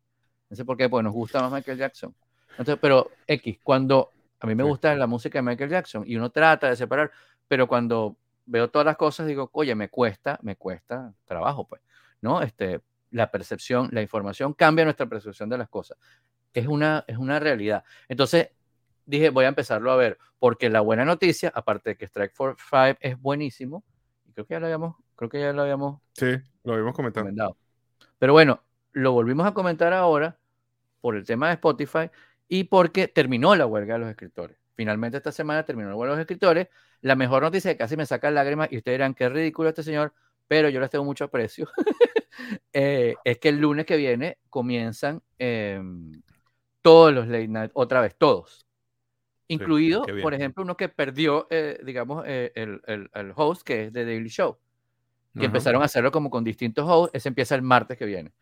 No 0.50 0.56
sé 0.56 0.64
por 0.64 0.76
qué, 0.76 0.88
pues 0.88 1.02
nos 1.04 1.12
gusta 1.12 1.40
más 1.40 1.52
Michael 1.52 1.78
Jackson. 1.78 2.14
Entonces, 2.52 2.78
pero 2.80 3.10
X, 3.26 3.58
cuando 3.62 4.10
a 4.40 4.46
mí 4.46 4.54
me 4.54 4.62
gusta 4.62 4.94
la 4.94 5.06
música 5.06 5.38
de 5.38 5.42
Michael 5.42 5.70
Jackson 5.70 6.04
y 6.06 6.16
uno 6.16 6.30
trata 6.30 6.68
de 6.70 6.76
separar, 6.76 7.10
pero 7.48 7.66
cuando 7.66 8.16
veo 8.46 8.68
todas 8.70 8.86
las 8.86 8.96
cosas 8.96 9.26
digo, 9.26 9.50
oye, 9.52 9.74
me 9.74 9.88
cuesta, 9.88 10.38
me 10.42 10.56
cuesta 10.56 11.12
trabajo, 11.24 11.66
pues, 11.66 11.82
¿no? 12.22 12.40
Este, 12.40 12.80
la 13.10 13.30
percepción, 13.30 13.88
la 13.92 14.00
información 14.02 14.54
cambia 14.54 14.84
nuestra 14.84 15.06
percepción 15.06 15.48
de 15.48 15.58
las 15.58 15.68
cosas. 15.68 15.98
Es 16.52 16.66
una, 16.66 17.04
es 17.06 17.18
una 17.18 17.38
realidad. 17.38 17.84
Entonces, 18.08 18.48
dije, 19.08 19.30
voy 19.30 19.46
a 19.46 19.48
empezarlo 19.48 19.90
a 19.90 19.96
ver, 19.96 20.18
porque 20.38 20.68
la 20.68 20.82
buena 20.82 21.04
noticia, 21.04 21.50
aparte 21.54 21.90
de 21.90 21.96
que 21.96 22.04
Strike 22.04 22.34
for 22.34 22.56
Five 22.58 22.98
es 23.00 23.18
buenísimo, 23.20 23.82
creo 24.34 24.46
que 24.46 24.54
ya 24.54 24.60
lo 24.60 24.66
habíamos, 24.66 24.96
creo 25.16 25.30
que 25.30 25.40
ya 25.40 25.52
lo 25.52 25.62
habíamos 25.62 26.00
Sí, 26.12 26.36
lo 26.62 26.74
habíamos 26.74 26.94
comentado. 26.94 27.24
recomendado. 27.24 27.56
Pero 28.18 28.34
bueno, 28.34 28.62
lo 28.92 29.12
volvimos 29.12 29.46
a 29.46 29.54
comentar 29.54 29.92
ahora 29.94 30.38
por 31.00 31.16
el 31.16 31.24
tema 31.24 31.48
de 31.48 31.54
Spotify 31.54 32.10
y 32.48 32.64
porque 32.64 33.08
terminó 33.08 33.56
la 33.56 33.66
huelga 33.66 33.94
de 33.94 34.00
los 34.00 34.10
escritores. 34.10 34.58
Finalmente 34.74 35.16
esta 35.16 35.32
semana 35.32 35.64
terminó 35.64 35.88
la 35.88 35.96
huelga 35.96 36.14
de 36.14 36.18
los 36.18 36.22
escritores. 36.22 36.68
La 37.00 37.16
mejor 37.16 37.42
noticia 37.42 37.72
que 37.72 37.78
casi 37.78 37.96
me 37.96 38.04
saca 38.04 38.30
lágrimas 38.30 38.68
y 38.70 38.76
ustedes 38.76 38.98
dirán 38.98 39.14
qué 39.14 39.28
ridículo 39.28 39.70
este 39.70 39.82
señor, 39.82 40.12
pero 40.46 40.68
yo 40.68 40.80
les 40.80 40.90
tengo 40.90 41.04
mucho 41.04 41.24
aprecio. 41.24 41.68
eh, 42.72 43.14
es 43.24 43.38
que 43.38 43.48
el 43.48 43.58
lunes 43.58 43.86
que 43.86 43.96
viene 43.96 44.38
comienzan 44.50 45.22
eh, 45.38 45.80
todos 46.82 47.12
los 47.12 47.26
late 47.26 47.48
night, 47.48 47.70
otra 47.74 48.00
vez, 48.00 48.16
todos. 48.16 48.67
Incluido, 49.48 50.04
bien. 50.06 50.22
por 50.22 50.34
ejemplo, 50.34 50.62
uno 50.62 50.76
que 50.76 50.88
perdió, 50.88 51.46
eh, 51.50 51.80
digamos, 51.84 52.24
eh, 52.26 52.52
el, 52.54 52.80
el- 52.86 53.10
el 53.14 53.32
host, 53.34 53.62
que 53.62 53.84
es 53.86 53.92
de 53.92 54.04
Daily 54.04 54.28
Show 54.28 54.58
que 55.36 55.46
Ajá. 55.46 55.46
empezaron 55.46 55.82
a 55.82 55.84
hacerlo 55.86 56.10
como 56.12 56.30
con 56.30 56.44
distintos 56.44 56.84
hosts, 56.88 57.14
ese 57.14 57.28
empieza 57.28 57.54
el 57.54 57.62
martes 57.62 57.96
que 57.98 58.06
viene. 58.06 58.32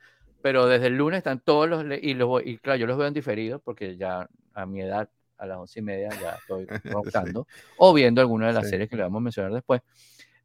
Pero 0.43 0.67
desde 0.67 0.87
el 0.89 0.97
lunes 0.97 1.19
están 1.19 1.41
todos 1.41 1.69
los, 1.69 1.85
y, 2.01 2.15
los 2.15 2.43
y 2.45 2.59
claro, 2.59 2.79
yo 2.79 2.87
los 2.87 2.97
veo 2.99 3.07
en 3.09 3.15
diferido 3.15 3.59
porque 3.61 3.97
ya 3.97 4.29
a 4.55 4.67
mi 4.67 4.81
edad, 4.83 5.11
a 5.39 5.47
las 5.47 5.59
once 5.59 5.81
y 5.81 5.83
media, 5.83 6.11
ya 6.21 6.31
estoy 6.37 6.69
roncando, 6.89 7.47
o 7.79 7.93
viendo 7.95 8.21
alguna 8.21 8.49
de 8.49 8.53
las 8.55 8.65
Sí. 8.65 8.71
series 8.71 8.89
que 8.89 8.97
le 8.97 9.03
vamos 9.03 9.21
a 9.21 9.25
mencionar 9.25 9.53
después. 9.53 9.83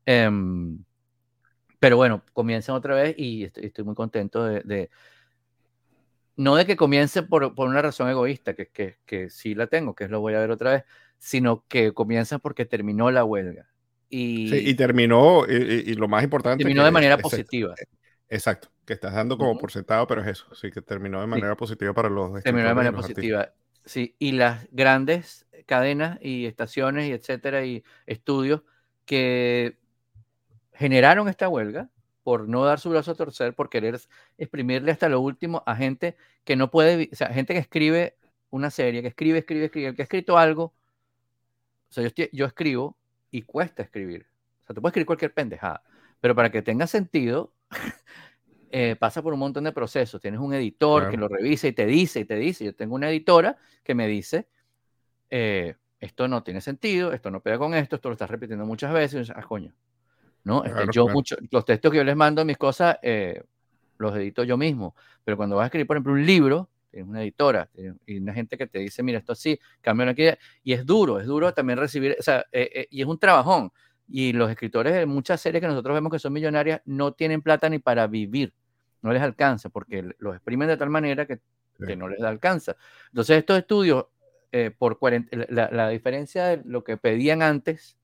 Em, 0.05 0.83
pero 1.79 1.97
bueno, 1.97 2.23
comienzan 2.33 2.75
otra 2.75 2.95
vez 2.95 3.15
y 3.17 3.43
estoy, 3.43 3.65
estoy 3.65 3.83
muy 3.85 3.95
contento 3.95 4.43
de, 4.45 4.61
de- 4.61 4.89
no 6.41 6.55
de 6.55 6.65
que 6.65 6.75
comience 6.77 7.23
por, 7.23 7.55
por 7.55 7.67
una 7.69 7.81
razón 7.81 8.09
egoísta, 8.09 8.55
que, 8.55 8.67
que, 8.69 8.97
que 9.05 9.29
sí 9.29 9.55
la 9.55 9.67
tengo, 9.67 9.95
que 9.95 10.05
es 10.05 10.09
lo 10.11 10.21
voy 10.21 10.33
a 10.35 10.39
ver 10.39 10.51
otra 10.51 10.71
vez, 10.73 10.83
sino 11.19 11.65
que 11.67 11.93
comienzan 11.93 12.39
porque 12.41 12.65
terminó 12.65 13.11
la 13.11 13.23
huelga. 13.25 13.69
Y, 14.09 14.61
Sí, 14.61 14.69
y 14.69 14.75
terminó, 14.75 15.45
y, 15.47 15.93
lo 15.95 16.07
más 16.07 16.23
importante. 16.23 16.73
terminó 16.73 16.83
que- 16.83 16.85
de 16.85 16.91
manera 16.91 17.19
exacto, 17.19 17.21
positiva. 17.21 17.79
Exacto, 18.29 18.69
que 18.85 18.93
estás 18.93 19.13
dando 19.13 19.37
como 19.37 19.57
Ujú. 19.57 19.57
por 19.57 19.71
sentado, 19.71 20.07
pero 20.07 20.21
es 20.21 20.27
eso, 20.29 20.53
sí, 20.55 20.71
que 20.71 20.81
terminó 20.81 21.21
de 21.21 21.27
manera 21.27 21.55
positiva 21.57 21.93
para 21.93 22.09
los 22.09 22.33
terminó 22.41 22.67
de 22.67 22.75
manera 22.75 22.95
artistas. 22.95 22.95
positiva. 22.95 23.53
Sí, 23.85 24.15
y 24.19 24.33
las 24.33 24.67
grandes 24.71 25.47
cadenas 25.65 26.19
y 26.21 26.45
estaciones 26.45 27.09
y 27.09 27.13
etcétera 27.13 27.65
y 27.65 27.83
estudios 28.05 28.61
que 29.05 29.79
generaron 30.73 31.29
esta 31.29 31.49
huelga 31.49 31.89
por 32.23 32.47
no 32.47 32.65
dar 32.65 32.79
su 32.79 32.89
brazo 32.89 33.11
a 33.11 33.15
torcer, 33.15 33.53
por 33.55 33.69
querer 33.69 33.99
exprimirle 34.37 34.91
hasta 34.91 35.09
lo 35.09 35.19
último 35.21 35.63
a 35.65 35.75
gente 35.75 36.15
que 36.43 36.55
no 36.55 36.71
puede, 36.71 37.09
o 37.11 37.15
sea, 37.15 37.29
gente 37.33 37.53
que 37.53 37.59
escribe 37.59 38.15
una 38.49 38.69
serie, 38.69 39.01
que 39.01 39.07
escribe, 39.09 39.39
escribe, 39.39 39.65
escribe, 39.65 39.95
que 39.95 40.01
ha 40.01 40.03
escrito 40.03 40.37
algo, 40.37 40.73
o 41.89 41.93
sea, 41.93 42.03
yo, 42.03 42.07
estoy- 42.07 42.29
yo 42.31 42.45
escribo 42.45 42.97
y 43.31 43.41
cuesta 43.43 43.83
escribir. 43.83 44.25
O 44.63 44.65
sea, 44.65 44.73
tú 44.75 44.81
puedes 44.81 44.91
escribir 44.91 45.05
cualquier 45.07 45.33
pendejada, 45.33 45.83
pero 46.19 46.35
para 46.35 46.51
que 46.51 46.61
tenga 46.61 46.87
sentido, 46.87 47.53
eh, 48.71 48.95
pasa 48.97 49.21
por 49.21 49.33
un 49.33 49.39
montón 49.39 49.63
de 49.65 49.71
procesos. 49.71 50.21
Tienes 50.21 50.39
un 50.39 50.53
editor 50.53 51.03
que 51.09 51.17
lo 51.17 51.27
revisa 51.27 51.67
y 51.67 51.73
te 51.73 51.85
dice 51.85 52.21
y 52.21 52.25
te 52.25 52.35
dice. 52.35 52.65
Yo 52.65 52.75
tengo 52.75 52.95
una 52.95 53.09
editora 53.09 53.57
que 53.83 53.95
me 53.95 54.07
dice, 54.07 54.47
eh, 55.29 55.75
esto 55.99 56.27
no 56.27 56.43
tiene 56.43 56.61
sentido, 56.61 57.13
esto 57.13 57.31
no 57.31 57.41
pega 57.41 57.57
con 57.59 57.73
esto, 57.73 57.97
esto 57.97 58.09
lo 58.09 58.13
estás 58.13 58.29
repitiendo 58.29 58.65
muchas 58.65 58.93
veces. 58.93 59.31
Ah, 59.35 59.43
coño. 59.43 59.73
¿No? 60.43 60.63
Este, 60.63 60.71
Claro, 60.71 60.91
yo 60.91 61.03
claro. 61.05 61.15
mucho, 61.15 61.35
los 61.49 61.65
textos 61.65 61.91
que 61.91 61.97
yo 61.97 62.03
les 62.03 62.15
mando, 62.15 62.43
mis 62.45 62.57
cosas, 62.57 62.97
eh, 63.01 63.43
los 63.97 64.15
edito 64.15 64.43
yo 64.43 64.57
mismo. 64.57 64.95
Pero 65.23 65.37
cuando 65.37 65.55
vas 65.55 65.63
a 65.63 65.67
escribir, 65.67 65.87
por 65.87 65.97
ejemplo, 65.97 66.13
un 66.13 66.25
libro, 66.25 66.69
tienes 66.89 67.09
una 67.09 67.21
editora 67.21 67.69
y 68.05 68.17
una 68.17 68.33
gente 68.33 68.57
que 68.57 68.67
te 68.67 68.79
dice, 68.79 69.01
mira, 69.01 69.19
esto 69.19 69.31
así, 69.31 69.59
cambia 69.79 70.09
aquí. 70.09 70.27
Y 70.63 70.73
es 70.73 70.85
duro, 70.85 71.19
es 71.19 71.25
duro 71.25 71.53
también 71.53 71.79
recibir, 71.79 72.15
o 72.19 72.21
sea, 72.23 72.45
eh, 72.51 72.69
eh, 72.73 72.87
y 72.89 73.01
es 73.01 73.07
un 73.07 73.17
trabajón. 73.17 73.71
Y 74.07 74.33
los 74.33 74.49
escritores 74.49 74.93
de 74.93 75.05
muchas 75.05 75.39
series 75.39 75.61
que 75.61 75.67
nosotros 75.67 75.93
vemos 75.93 76.11
que 76.11 76.19
son 76.19 76.33
millonarias 76.33 76.81
no 76.85 77.13
tienen 77.13 77.41
plata 77.41 77.69
ni 77.69 77.79
para 77.79 78.07
vivir, 78.07 78.53
no 79.01 79.13
les 79.13 79.21
alcanza, 79.21 79.69
porque 79.69 80.03
los 80.19 80.35
exprimen 80.35 80.67
de 80.67 80.75
tal 80.75 80.89
manera 80.89 81.25
que, 81.25 81.39
que 81.85 81.95
no 81.95 82.09
les 82.09 82.21
alcanza. 82.21 82.75
Entonces, 83.07 83.37
estos 83.37 83.57
estudios, 83.57 84.07
eh, 84.51 84.71
por 84.77 84.99
la, 85.47 85.89
diferencia 85.89 86.47
de 86.47 86.61
lo 86.65 86.83
que 86.83 86.97
pedían 86.97 87.41
antes, 87.41 87.97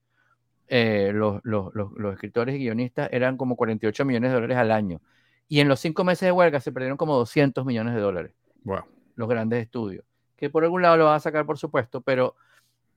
los, 0.68 1.40
los, 1.44 1.74
los, 1.74 2.12
escritores 2.12 2.54
y 2.54 2.58
guionistas 2.58 3.08
eran 3.12 3.36
como 3.36 3.56
48 3.56 4.04
millones 4.04 4.30
de 4.30 4.34
dólares 4.34 4.56
al 4.56 4.70
año. 4.70 5.00
Y 5.48 5.60
en 5.60 5.68
los 5.68 5.80
cinco 5.80 6.04
meses 6.04 6.26
de 6.26 6.32
huelga 6.32 6.60
se 6.60 6.72
perdieron 6.72 6.98
como 6.98 7.16
200 7.16 7.64
millones 7.64 7.94
de 7.94 8.00
dólares 8.00 8.34
los 9.18 9.28
grandes 9.28 9.62
estudios. 9.62 10.04
Que 10.36 10.48
por 10.48 10.64
algún 10.64 10.82
lado 10.82 10.96
lo 10.96 11.06
van 11.06 11.16
a 11.16 11.20
sacar, 11.20 11.44
por 11.44 11.58
supuesto, 11.58 12.00
pero 12.00 12.36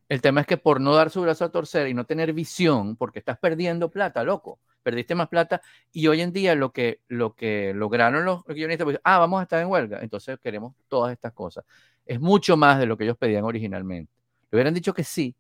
el 0.08 0.22
tema 0.22 0.42
es 0.42 0.48
que 0.48 0.58
por 0.58 0.80
no 0.80 0.94
dar 0.94 1.10
su 1.10 1.22
brazo 1.22 1.46
a 1.46 1.52
torcer 1.52 1.88
y 1.88 1.94
no 1.94 2.06
tener 2.06 2.32
visión, 2.34 2.96
porque 2.96 3.20
estás 3.20 3.40
perdiendo 3.40 3.90
plata, 3.90 4.24
loco, 4.24 4.60
perdiste 4.84 5.16
más 5.16 5.30
plata 5.30 5.62
y 5.92 6.08
hoy 6.08 6.22
en 6.22 6.32
día 6.32 6.54
lo 6.54 6.72
que, 6.72 7.02
lo 7.08 7.36
que 7.36 7.74
lograron 7.74 8.24
los 8.26 8.44
guionistas, 8.46 8.86
pues, 8.86 9.00
ah, 9.04 9.18
vamos 9.20 9.40
a 9.40 9.44
estar 9.44 9.62
en 9.62 9.70
huelga, 9.70 10.00
entonces 10.02 10.38
queremos 10.40 10.76
todas 10.88 11.12
estas 11.12 11.34
cosas. 11.34 11.66
Es 12.06 12.20
mucho 12.20 12.56
más 12.58 12.80
de 12.80 12.86
lo 12.86 12.98
que 12.98 13.06
ellos 13.06 13.18
pedían 13.18 13.44
originalmente. 13.44 14.12
Le 14.52 14.58
hubieran 14.58 14.74
dicho 14.74 14.94
que 14.94 15.04
sí, 15.04 15.36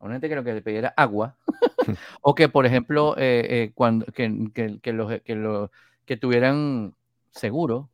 a 0.00 0.04
una 0.04 0.14
gente 0.14 0.28
que 0.28 0.34
lo 0.34 0.44
que 0.44 0.54
le 0.54 0.62
pidiera 0.62 0.92
agua, 0.96 1.36
o 2.22 2.34
que, 2.34 2.48
por 2.48 2.66
ejemplo, 2.66 3.16
eh, 3.16 3.46
eh, 3.48 3.72
cuando, 3.74 4.06
que, 4.06 4.50
que, 4.52 4.80
que, 4.80 4.92
los, 4.92 5.20
que, 5.20 5.34
lo, 5.36 5.70
que 6.04 6.16
tuvieran 6.16 6.94
seguro, 7.30 7.90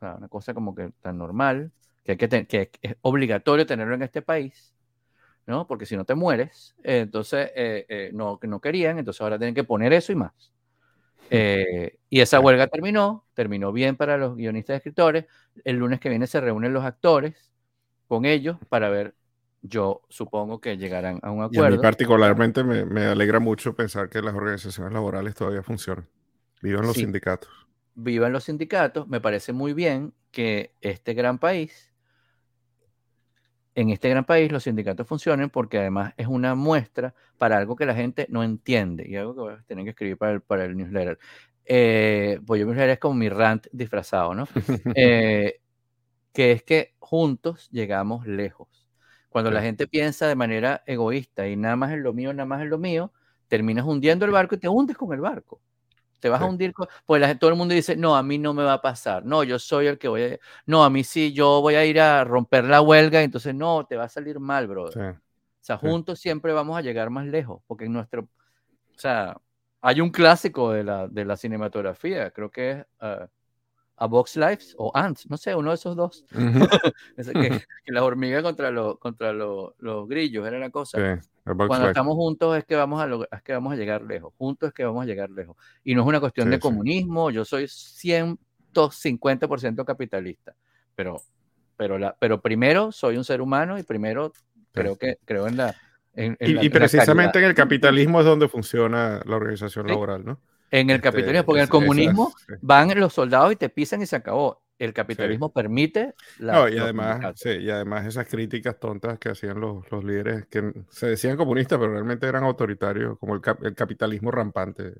una 0.00 0.28
cosa 0.28 0.54
como 0.54 0.74
que 0.74 0.90
tan 1.00 1.18
normal, 1.18 1.72
que, 2.04 2.12
hay 2.12 2.18
que, 2.18 2.28
que 2.46 2.70
es 2.80 2.96
obligatorio 3.02 3.66
tenerlo 3.66 3.94
en 3.94 4.02
este 4.02 4.22
país, 4.22 4.74
¿no? 5.46 5.66
Porque 5.66 5.86
si 5.86 5.96
no 5.96 6.04
te 6.04 6.14
mueres, 6.14 6.74
entonces 6.82 7.50
eh, 7.54 7.86
eh, 7.88 8.10
no, 8.12 8.38
no 8.42 8.60
querían, 8.60 8.98
entonces 8.98 9.20
ahora 9.20 9.38
tienen 9.38 9.54
que 9.54 9.64
poner 9.64 9.92
eso 9.92 10.12
y 10.12 10.16
más. 10.16 10.52
Eh, 11.30 11.98
y 12.10 12.20
esa 12.20 12.40
huelga 12.40 12.66
terminó, 12.66 13.24
terminó 13.34 13.72
bien 13.72 13.96
para 13.96 14.18
los 14.18 14.36
guionistas 14.36 14.74
y 14.74 14.76
escritores. 14.78 15.26
El 15.64 15.76
lunes 15.76 16.00
que 16.00 16.08
viene 16.08 16.26
se 16.26 16.40
reúnen 16.40 16.72
los 16.72 16.84
actores 16.84 17.50
con 18.06 18.26
ellos 18.26 18.58
para 18.68 18.90
ver, 18.90 19.14
yo 19.62 20.02
supongo 20.08 20.60
que 20.60 20.76
llegarán 20.76 21.20
a 21.22 21.30
un 21.30 21.42
acuerdo. 21.42 21.70
Y 21.70 21.72
a 21.74 21.76
mí 21.76 21.82
particularmente 21.82 22.62
me, 22.64 22.84
me 22.84 23.06
alegra 23.06 23.40
mucho 23.40 23.74
pensar 23.74 24.08
que 24.08 24.20
las 24.20 24.34
organizaciones 24.34 24.92
laborales 24.92 25.34
todavía 25.34 25.62
funcionan. 25.62 26.06
Vivan 26.60 26.86
los 26.86 26.96
sindicatos 26.96 27.62
vivan 27.94 28.32
los 28.32 28.44
sindicatos, 28.44 29.08
me 29.08 29.20
parece 29.20 29.52
muy 29.52 29.72
bien 29.72 30.14
que 30.30 30.74
este 30.80 31.14
gran 31.14 31.38
país, 31.38 31.92
en 33.74 33.90
este 33.90 34.08
gran 34.08 34.24
país 34.24 34.52
los 34.52 34.64
sindicatos 34.64 35.06
funcionen 35.06 35.50
porque 35.50 35.78
además 35.78 36.14
es 36.16 36.26
una 36.26 36.54
muestra 36.54 37.14
para 37.38 37.56
algo 37.56 37.76
que 37.76 37.86
la 37.86 37.94
gente 37.94 38.26
no 38.28 38.42
entiende 38.42 39.08
y 39.08 39.16
algo 39.16 39.34
que 39.34 39.40
voy 39.40 39.54
a 39.54 39.62
tener 39.62 39.84
que 39.84 39.90
escribir 39.90 40.18
para 40.18 40.32
el, 40.32 40.40
para 40.42 40.64
el 40.64 40.76
newsletter. 40.76 41.18
Eh, 41.64 42.40
pues 42.46 42.60
yo 42.60 42.66
newsletter 42.66 42.90
es 42.90 42.98
como 42.98 43.14
mi 43.14 43.28
rant 43.28 43.66
disfrazado, 43.72 44.34
¿no? 44.34 44.46
Eh, 44.96 45.60
que 46.32 46.52
es 46.52 46.62
que 46.62 46.94
juntos 46.98 47.68
llegamos 47.70 48.26
lejos. 48.26 48.81
Cuando 49.32 49.50
la 49.50 49.62
gente 49.62 49.88
piensa 49.88 50.28
de 50.28 50.34
manera 50.34 50.82
egoísta 50.86 51.48
y 51.48 51.56
nada 51.56 51.74
más 51.74 51.92
es 51.92 51.98
lo 51.98 52.12
mío, 52.12 52.32
nada 52.32 52.46
más 52.46 52.62
es 52.62 52.68
lo 52.68 52.78
mío, 52.78 53.12
terminas 53.48 53.84
hundiendo 53.84 54.24
el 54.24 54.30
barco 54.30 54.54
y 54.54 54.58
te 54.58 54.68
hundes 54.68 54.96
con 54.96 55.12
el 55.12 55.20
barco. 55.20 55.60
Te 56.20 56.28
vas 56.28 56.40
a 56.40 56.44
hundir, 56.44 56.72
pues 57.04 57.20
la, 57.20 57.36
todo 57.36 57.50
el 57.50 57.56
mundo 57.56 57.74
dice, 57.74 57.96
no, 57.96 58.14
a 58.14 58.22
mí 58.22 58.38
no 58.38 58.54
me 58.54 58.62
va 58.62 58.74
a 58.74 58.82
pasar, 58.82 59.24
no, 59.24 59.42
yo 59.42 59.58
soy 59.58 59.88
el 59.88 59.98
que 59.98 60.06
voy 60.06 60.22
a, 60.22 60.38
no, 60.66 60.84
a 60.84 60.90
mí 60.90 61.02
sí, 61.02 61.32
yo 61.32 61.60
voy 61.60 61.74
a 61.74 61.84
ir 61.84 61.98
a 61.98 62.22
romper 62.22 62.64
la 62.64 62.80
huelga, 62.80 63.22
entonces 63.22 63.54
no, 63.54 63.86
te 63.86 63.96
va 63.96 64.04
a 64.04 64.08
salir 64.08 64.38
mal, 64.38 64.68
bro. 64.68 64.84
o 64.84 65.18
sea, 65.60 65.78
juntos 65.78 66.20
siempre 66.20 66.52
vamos 66.52 66.78
a 66.78 66.80
llegar 66.80 67.10
más 67.10 67.26
lejos, 67.26 67.62
porque 67.66 67.86
en 67.86 67.92
nuestro, 67.94 68.22
o 68.22 68.98
sea, 68.98 69.36
hay 69.80 70.00
un 70.00 70.10
clásico 70.10 70.70
de 70.70 70.84
la, 70.84 71.08
de 71.08 71.24
la 71.24 71.36
cinematografía, 71.36 72.30
creo 72.30 72.50
que 72.50 72.70
es 72.70 72.86
uh, 73.00 73.26
A 74.02 74.06
Box 74.06 74.36
Lives 74.36 74.74
o 74.78 74.90
Ants, 74.94 75.28
no 75.30 75.36
sé, 75.36 75.54
uno 75.54 75.68
de 75.70 75.76
esos 75.76 75.94
dos. 75.94 76.24
que, 77.16 77.62
la 77.86 78.02
hormiga 78.02 78.42
contra, 78.42 78.72
lo, 78.72 78.98
contra 78.98 79.32
los 79.32 80.08
grillos 80.08 80.44
era 80.44 80.58
la 80.58 80.70
cosa. 80.70 81.22
Cuando 81.44 81.86
estamos 81.86 82.16
juntos 82.16 82.58
es 82.58 82.64
que, 82.64 82.74
vamos 82.74 83.00
a 83.00 83.08
es 83.36 83.42
que 83.42 83.52
vamos 83.52 83.72
a 83.72 83.76
llegar 83.76 84.02
lejos. 84.02 84.34
Juntos 84.36 84.70
es 84.70 84.74
que 84.74 84.84
vamos 84.84 85.04
a 85.04 85.06
llegar 85.06 85.30
lejos. 85.30 85.56
Y 85.84 85.94
no 85.94 86.02
es 86.02 86.08
una 86.08 86.18
cuestión 86.18 86.50
de 86.50 86.58
comunismo. 86.58 87.30
Yo 87.30 87.44
soy 87.44 87.66
150% 87.66 89.84
capitalista. 89.84 90.56
Pero, 90.96 91.22
pero, 91.76 91.96
la, 91.96 92.16
pero 92.18 92.40
primero 92.40 92.90
soy 92.90 93.16
un 93.16 93.24
ser 93.24 93.40
humano 93.40 93.78
y 93.78 93.84
primero 93.84 94.32
creo 94.72 94.98
que 94.98 95.18
creo 95.24 95.46
en 95.46 95.58
la. 95.58 95.76
y, 96.16 96.68
precisamente 96.70 97.38
en 97.38 97.44
el 97.44 97.54
capitalismo 97.54 98.18
es 98.18 98.26
donde 98.26 98.48
funciona 98.48 99.22
la 99.24 99.36
organización 99.36 99.86
laboral, 99.86 100.24
¿no? 100.24 100.40
En 100.72 100.88
el 100.88 100.96
este, 100.96 101.10
capitalismo, 101.10 101.44
porque 101.44 101.58
en 101.58 101.64
el 101.64 101.68
comunismo 101.68 102.34
van 102.62 102.98
los 102.98 103.12
soldados 103.12 103.52
y 103.52 103.56
te 103.56 103.68
pisan 103.68 104.00
y 104.00 104.06
se 104.06 104.16
acabó. 104.16 104.62
El 104.78 104.94
capitalismo 104.94 105.52
permite 105.52 106.14
la, 106.38 106.54
no, 106.54 106.68
y 106.68 106.78
además 106.78 107.34
sí, 107.36 107.50
y 107.50 107.70
además 107.70 108.06
esas 108.06 108.26
críticas 108.26 108.80
tontas 108.80 109.18
que 109.18 109.28
hacían 109.28 109.60
los, 109.60 109.88
los, 109.92 110.02
líderes 110.02 110.46
que 110.46 110.72
se 110.88 111.08
decían 111.08 111.36
comunistas 111.36 111.78
pero 111.78 111.92
realmente 111.92 112.26
eran 112.26 112.42
autoritarios 112.42 113.16
como 113.18 113.34
el, 113.34 113.42
el 113.62 113.74
capitalismo 113.74 114.32
rampante. 114.32 114.94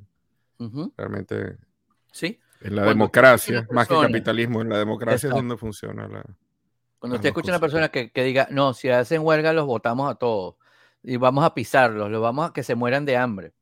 Realmente 0.96 1.56
sí. 2.12 2.38
en 2.60 2.76
la 2.76 2.84
democracia 2.84 3.66
más 3.72 3.88
que 3.88 4.00
capitalismo 4.00 4.60
en 4.60 4.68
la 4.68 4.78
democracia 4.78 5.28
es 5.28 5.34
donde 5.34 5.56
funciona 5.56 6.06
la 6.06 6.22
cuando 7.00 7.16
usted 7.16 7.30
escucha 7.30 7.50
a 7.50 7.54
una 7.54 7.60
persona 7.60 7.88
que, 7.88 8.12
que, 8.12 8.22
diga 8.22 8.46
no 8.48 8.72
si 8.72 8.88
hacen 8.88 9.22
huelga 9.22 9.52
los 9.52 9.66
votamos 9.66 10.08
a 10.08 10.14
todos 10.14 10.54
y 11.02 11.16
vamos 11.16 11.44
a 11.44 11.52
pisarlos 11.52 12.08
los 12.12 12.22
vamos 12.22 12.48
a 12.48 12.52
que 12.52 12.62
se 12.62 12.76
mueran 12.76 13.04
de 13.04 13.16
hambre 13.16 13.54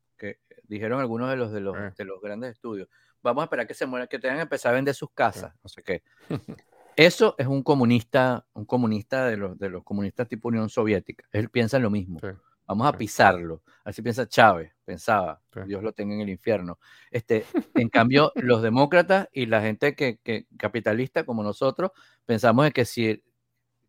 dijeron 0.71 0.99
algunos 0.99 1.29
de 1.29 1.35
los 1.35 1.51
de 1.51 1.59
los, 1.59 1.77
eh. 1.77 1.93
de 1.97 2.05
los 2.05 2.21
grandes 2.21 2.51
estudios 2.51 2.87
vamos 3.21 3.41
a 3.41 3.45
esperar 3.45 3.67
que 3.67 3.73
se 3.73 3.85
muera, 3.85 4.07
que 4.07 4.19
tengan 4.19 4.37
que 4.37 4.43
empezar 4.43 4.71
a 4.71 4.75
vender 4.75 4.95
sus 4.95 5.11
casas, 5.11 5.53
no 5.63 5.69
sé 5.69 5.83
qué. 5.83 6.03
Eso 6.95 7.35
es 7.37 7.47
un 7.47 7.63
comunista, 7.63 8.45
un 8.53 8.65
comunista 8.65 9.25
de 9.27 9.37
los, 9.37 9.57
de 9.57 9.69
los 9.69 9.83
comunistas 9.83 10.27
tipo 10.27 10.49
Unión 10.49 10.69
Soviética. 10.69 11.23
Él 11.31 11.49
piensa 11.49 11.79
lo 11.79 11.89
mismo. 11.89 12.19
Vamos 12.67 12.87
a 12.87 12.97
pisarlo. 12.97 13.63
Así 13.83 14.01
piensa 14.01 14.27
Chávez, 14.27 14.73
pensaba. 14.83 15.41
Dios 15.65 15.81
lo 15.83 15.93
tenga 15.93 16.15
en 16.15 16.21
el 16.21 16.29
infierno. 16.29 16.79
Este, 17.09 17.45
en 17.75 17.89
cambio, 17.89 18.31
los 18.35 18.61
demócratas 18.61 19.29
y 19.31 19.45
la 19.45 19.61
gente 19.61 19.95
que, 19.95 20.19
que 20.21 20.47
capitalista 20.57 21.23
como 21.23 21.43
nosotros 21.43 21.91
pensamos 22.25 22.65
en 22.65 22.71
que 22.73 22.85
si 22.85 23.23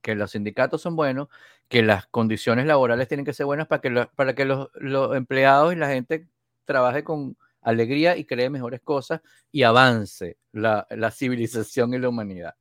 que 0.00 0.16
los 0.16 0.32
sindicatos 0.32 0.82
son 0.82 0.96
buenos, 0.96 1.28
que 1.68 1.82
las 1.82 2.06
condiciones 2.06 2.66
laborales 2.66 3.06
tienen 3.06 3.24
que 3.24 3.32
ser 3.32 3.46
buenas 3.46 3.68
para 3.68 3.80
que, 3.80 4.08
para 4.16 4.34
que 4.34 4.44
los, 4.44 4.68
los 4.74 5.14
empleados 5.14 5.72
y 5.72 5.76
la 5.76 5.88
gente 5.88 6.26
trabaje 6.72 7.04
con, 7.04 7.36
alegría 7.62 8.16
y 8.16 8.24
cree 8.24 8.50
mejores 8.50 8.80
cosas 8.80 9.20
y 9.50 9.62
avance 9.62 10.36
la, 10.52 10.86
civilización 11.10 11.94
y 11.94 11.98
la 11.98 12.08
humanidad. 12.08 12.54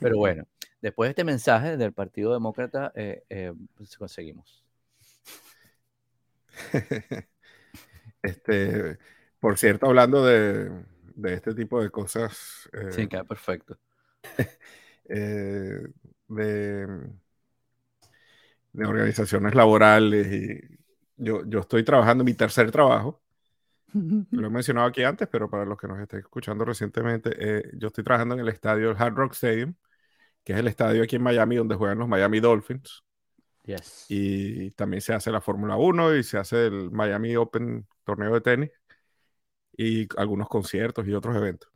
Pero 0.00 0.16
bueno, 0.18 0.46
después 0.80 1.08
de 1.08 1.10
este 1.10 1.24
mensaje 1.24 1.76
del 1.76 1.92
Partido 1.92 2.32
Demócrata, 2.32 2.92
eh, 2.94 3.24
eh, 3.28 3.52
pues 3.76 3.96
conseguimos. 3.98 4.64
Este, 8.22 8.98
por 9.38 9.56
cierto, 9.56 9.86
hablando 9.86 10.24
de, 10.24 10.72
este 11.26 11.54
tipo 11.54 11.80
de 11.80 11.90
cosas. 11.90 12.68
Eh, 12.72 12.90
sí, 12.90 13.06
queda 13.06 13.22
perfecto. 13.22 13.78
de, 15.04 15.92
de, 16.28 16.98
organizaciones 18.84 19.54
laborales 19.54 20.26
y 20.32 20.60
yo, 21.18 21.44
yo 21.46 21.60
estoy 21.60 21.84
trabajando 21.84 22.24
mi 22.24 22.34
tercer 22.34 22.72
trabajo 22.72 23.22
lo 23.92 24.46
he 24.46 24.50
mencionado 24.50 24.86
aquí 24.86 25.02
antes, 25.02 25.28
pero 25.28 25.48
para 25.48 25.64
los 25.64 25.78
que 25.78 25.88
nos 25.88 25.98
estén 26.00 26.20
escuchando 26.20 26.64
recientemente, 26.64 27.30
eh, 27.38 27.70
yo 27.74 27.88
estoy 27.88 28.04
trabajando 28.04 28.34
en 28.34 28.40
el 28.40 28.48
estadio 28.48 28.88
del 28.88 28.96
Hard 28.96 29.14
Rock 29.14 29.32
Stadium, 29.32 29.74
que 30.44 30.52
es 30.52 30.58
el 30.58 30.68
estadio 30.68 31.02
aquí 31.02 31.16
en 31.16 31.22
Miami 31.22 31.56
donde 31.56 31.74
juegan 31.74 31.98
los 31.98 32.08
Miami 32.08 32.40
Dolphins. 32.40 33.02
Yes. 33.64 34.06
Y 34.08 34.70
también 34.72 35.00
se 35.00 35.12
hace 35.12 35.32
la 35.32 35.40
Fórmula 35.40 35.76
1 35.76 36.16
y 36.16 36.22
se 36.22 36.38
hace 36.38 36.66
el 36.66 36.90
Miami 36.90 37.34
Open 37.36 37.86
torneo 38.04 38.34
de 38.34 38.40
tenis 38.40 38.70
y 39.76 40.08
algunos 40.16 40.48
conciertos 40.48 41.06
y 41.06 41.12
otros 41.14 41.36
eventos. 41.36 41.70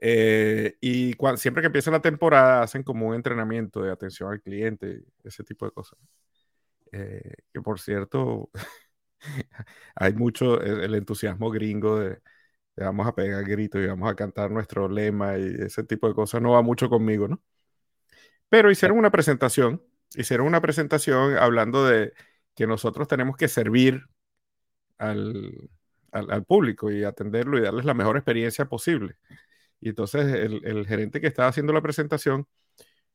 Eh, 0.00 0.76
y 0.80 1.14
siempre 1.36 1.62
que 1.62 1.66
empieza 1.66 1.90
la 1.90 2.02
temporada 2.02 2.62
hacen 2.62 2.82
como 2.82 3.08
un 3.08 3.14
entrenamiento 3.14 3.82
de 3.82 3.90
atención 3.90 4.32
al 4.32 4.42
cliente, 4.42 5.02
ese 5.22 5.44
tipo 5.44 5.64
de 5.64 5.72
cosas. 5.72 5.98
Eh, 6.92 7.34
que 7.52 7.60
por 7.60 7.80
cierto, 7.80 8.50
hay 9.94 10.14
mucho 10.14 10.60
el, 10.60 10.94
entusiasmo 10.94 11.50
gringo 11.50 12.00
de, 12.00 12.20
vamos 12.76 13.06
a 13.06 13.14
pegar 13.14 13.44
gritos 13.44 13.82
y 13.82 13.86
vamos 13.86 14.10
a 14.10 14.14
cantar 14.16 14.50
nuestro 14.50 14.88
lema 14.88 15.38
y 15.38 15.54
ese 15.60 15.84
tipo 15.84 16.08
de 16.08 16.14
cosas 16.14 16.42
no 16.42 16.52
va 16.52 16.62
mucho 16.62 16.88
conmigo, 16.88 17.28
¿no? 17.28 17.42
Pero 18.48 18.70
hicieron 18.70 18.98
una 18.98 19.10
presentación, 19.10 19.82
hicieron 20.16 20.46
una 20.46 20.60
presentación 20.60 21.36
hablando 21.38 21.86
de 21.86 22.12
que 22.54 22.66
nosotros 22.66 23.08
tenemos 23.08 23.36
que 23.36 23.48
servir 23.48 24.04
al, 24.98 25.70
al, 26.12 26.44
público 26.44 26.90
y 26.90 27.04
atenderlo 27.04 27.58
y 27.58 27.62
darles 27.62 27.84
la 27.84 27.94
mejor 27.94 28.16
experiencia 28.16 28.66
posible. 28.66 29.16
Y 29.80 29.90
entonces 29.90 30.24
el, 30.32 30.86
gerente 30.86 31.20
que 31.20 31.26
estaba 31.26 31.48
haciendo 31.48 31.72
la 31.72 31.82
presentación 31.82 32.46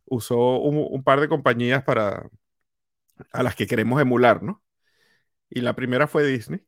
usó 0.06 0.60
un, 0.60 1.04
par 1.04 1.20
de 1.22 1.30
compañías 1.30 1.84
para 1.84 2.30
a 3.34 3.44
las 3.44 3.56
que 3.56 3.68
queremos 3.68 4.02
emular, 4.02 4.44
¿no? 4.44 4.62
Y 5.50 5.62
la 5.62 5.76
primera 5.76 6.08
fue 6.08 6.26
Disney, 6.26 6.66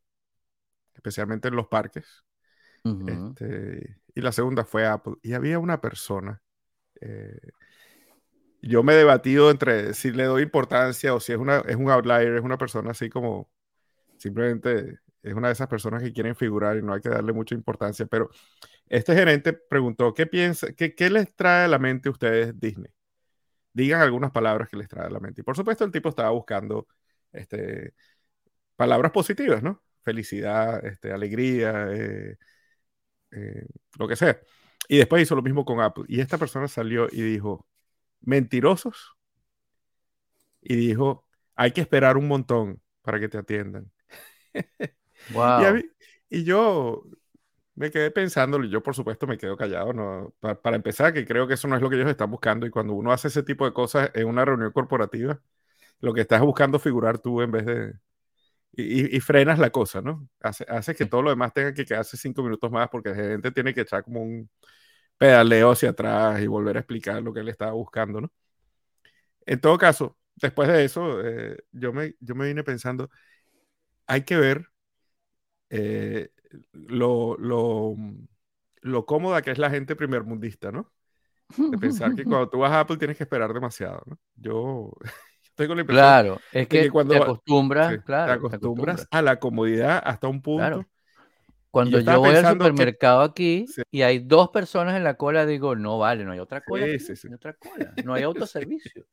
especialmente 0.94 1.48
en 1.48 1.56
los 1.56 1.68
parques. 1.68 2.24
Este, 2.84 4.00
y 4.14 4.20
la 4.20 4.32
segunda 4.32 4.64
fue 4.64 4.86
Apple. 4.86 5.14
Y 5.22 5.34
había 5.34 5.58
una 5.58 5.80
persona. 5.80 6.42
Eh, 7.00 7.38
yo 8.60 8.82
me 8.82 8.94
he 8.94 8.96
debatido 8.96 9.50
entre 9.50 9.94
si 9.94 10.12
le 10.12 10.24
doy 10.24 10.42
importancia 10.42 11.14
o 11.14 11.20
si 11.20 11.32
es, 11.32 11.38
una, 11.38 11.58
es 11.60 11.76
un 11.76 11.90
outlier, 11.90 12.36
es 12.36 12.42
una 12.42 12.58
persona 12.58 12.92
así 12.92 13.10
como 13.10 13.50
simplemente 14.18 15.00
es 15.22 15.34
una 15.34 15.48
de 15.48 15.52
esas 15.54 15.68
personas 15.68 16.02
que 16.02 16.12
quieren 16.12 16.36
figurar 16.36 16.76
y 16.76 16.82
no 16.82 16.94
hay 16.94 17.00
que 17.00 17.08
darle 17.08 17.32
mucha 17.32 17.54
importancia. 17.54 18.06
Pero 18.06 18.30
este 18.88 19.14
gerente 19.14 19.52
preguntó, 19.52 20.14
¿qué 20.14 20.26
piensa, 20.26 20.72
qué, 20.74 20.94
qué 20.94 21.10
les 21.10 21.34
trae 21.34 21.64
a 21.64 21.68
la 21.68 21.78
mente 21.78 22.08
a 22.08 22.12
ustedes 22.12 22.58
Disney? 22.58 22.92
Digan 23.72 24.00
algunas 24.02 24.32
palabras 24.32 24.68
que 24.68 24.76
les 24.76 24.88
trae 24.88 25.06
a 25.06 25.10
la 25.10 25.20
mente. 25.20 25.40
Y 25.40 25.44
por 25.44 25.56
supuesto 25.56 25.84
el 25.84 25.92
tipo 25.92 26.08
estaba 26.08 26.30
buscando 26.30 26.86
este, 27.32 27.94
palabras 28.82 29.12
positivas, 29.12 29.62
¿no? 29.62 29.80
Felicidad, 30.02 30.84
este, 30.84 31.12
alegría, 31.12 31.86
eh, 31.92 32.36
eh, 33.30 33.66
lo 33.96 34.08
que 34.08 34.16
sea. 34.16 34.40
Y 34.88 34.98
después 34.98 35.22
hizo 35.22 35.36
lo 35.36 35.42
mismo 35.42 35.64
con 35.64 35.80
Apple. 35.80 36.04
Y 36.08 36.20
esta 36.20 36.36
persona 36.36 36.66
salió 36.66 37.06
y 37.12 37.22
dijo, 37.22 37.68
mentirosos. 38.22 39.16
Y 40.60 40.74
dijo, 40.74 41.24
hay 41.54 41.70
que 41.70 41.80
esperar 41.80 42.16
un 42.16 42.26
montón 42.26 42.82
para 43.02 43.20
que 43.20 43.28
te 43.28 43.38
atiendan. 43.38 43.92
Y, 46.28 46.44
yo 46.44 47.04
me 47.76 47.90
quedé 47.92 48.10
pensando, 48.10 48.62
y 48.64 48.70
yo 48.70 48.82
por 48.82 48.94
supuesto 48.96 49.26
me 49.28 49.38
quedo 49.38 49.56
callado, 49.56 49.92
¿no? 49.92 50.34
Para, 50.40 50.76
empezar, 50.76 51.12
que 51.12 51.24
creo 51.26 51.46
que 51.46 51.54
eso 51.54 51.68
no 51.68 51.76
es 51.76 51.82
lo 51.82 51.88
que 51.90 51.96
ellos 51.96 52.10
están 52.10 52.30
buscando. 52.30 52.66
Y 52.66 52.70
cuando 52.70 52.94
uno 52.94 53.12
hace 53.12 53.28
ese 53.28 53.42
tipo 53.44 53.64
de 53.64 53.72
cosas 53.72 54.10
en 54.14 54.26
una 54.26 54.44
reunión 54.44 54.72
corporativa, 54.72 55.40
lo 56.00 56.12
que 56.14 56.22
estás 56.22 56.40
buscando 56.40 56.78
figurar 56.80 57.18
tú 57.20 57.42
en 57.42 57.52
vez 57.52 57.66
de... 57.66 57.94
Y, 58.74 59.20
frenas 59.20 59.58
la 59.58 59.70
cosa, 59.70 60.00
¿no? 60.00 60.28
Hace, 60.40 60.64
hace 60.66 60.94
que 60.94 61.04
todo 61.04 61.20
lo 61.22 61.30
demás 61.30 61.52
tenga 61.52 61.74
que 61.74 61.84
quedarse 61.84 62.16
cinco 62.16 62.42
minutos 62.42 62.70
más 62.70 62.88
porque 62.88 63.10
el 63.10 63.16
gerente 63.16 63.50
tiene 63.52 63.74
que 63.74 63.82
echar 63.82 64.02
como 64.02 64.22
un 64.22 64.48
pedaleo 65.18 65.72
hacia 65.72 65.90
atrás 65.90 66.40
y 66.40 66.46
volver 66.46 66.76
a 66.76 66.80
explicar 66.80 67.22
lo 67.22 67.34
que 67.34 67.40
él 67.40 67.48
estaba 67.50 67.72
buscando, 67.72 68.22
¿no? 68.22 68.32
En 69.46 69.60
todo 69.60 69.76
caso, 69.78 70.16
después 70.36 70.68
de 70.68 70.84
eso, 70.84 71.20
eh, 71.26 71.58
yo, 71.72 71.92
me, 71.92 72.14
yo 72.20 72.34
me 72.34 72.46
vine 72.46 72.64
pensando, 72.64 73.10
hay 74.06 74.24
que 74.24 74.36
ver 74.36 74.66
eh, 75.70 76.30
lo, 76.72 77.36
lo, 77.38 77.96
lo, 78.82 79.06
cómoda 79.06 79.42
que 79.42 79.50
es 79.50 79.58
la 79.58 79.70
gente 79.70 79.96
primermundista, 79.96 80.70
¿no? 80.70 80.92
De 81.56 81.78
pensar 81.78 82.14
que 82.14 82.24
cuando 82.24 82.48
tú 82.48 82.58
vas 82.58 82.72
a 82.72 82.80
Apple 82.80 82.98
tienes 82.98 83.16
que 83.16 83.24
esperar 83.24 83.52
demasiado, 83.52 84.02
¿no? 84.06 84.18
Yo, 84.36 84.92
tengo 85.54 85.74
la 85.74 85.80
impresión 85.82 86.04
claro, 86.04 86.40
es 86.52 86.68
que, 86.68 86.90
cuando 86.90 87.14
te 87.14 87.20
acostumbras, 87.20 88.02
claro, 88.04 88.48
te 88.48 88.56
acostumbras, 88.56 89.06
a 89.10 89.22
la 89.22 89.38
comodidad 89.38 90.02
hasta 90.04 90.28
un 90.28 90.42
punto. 90.42 90.84
Cuando 91.70 92.00
yo, 92.00 92.20
voy 92.20 92.34
al 92.34 92.46
supermercado 92.46 93.22
aquí 93.22 93.64
y 93.90 94.02
hay 94.02 94.18
dos 94.18 94.50
personas 94.50 94.94
en 94.94 95.04
la 95.04 95.14
cola, 95.14 95.46
digo, 95.46 95.74
no 95.74 95.98
vale, 95.98 96.22
no 96.22 96.32
hay 96.32 96.38
otra 96.38 96.60
cola. 96.60 96.86
Sí, 96.98 97.16
sí, 97.16 97.28
no 97.28 97.30
hay 97.30 97.34
otra 97.34 97.54
cola, 97.54 97.94
no 98.04 98.14
hay 98.14 98.22
autoservicio. 98.24 99.06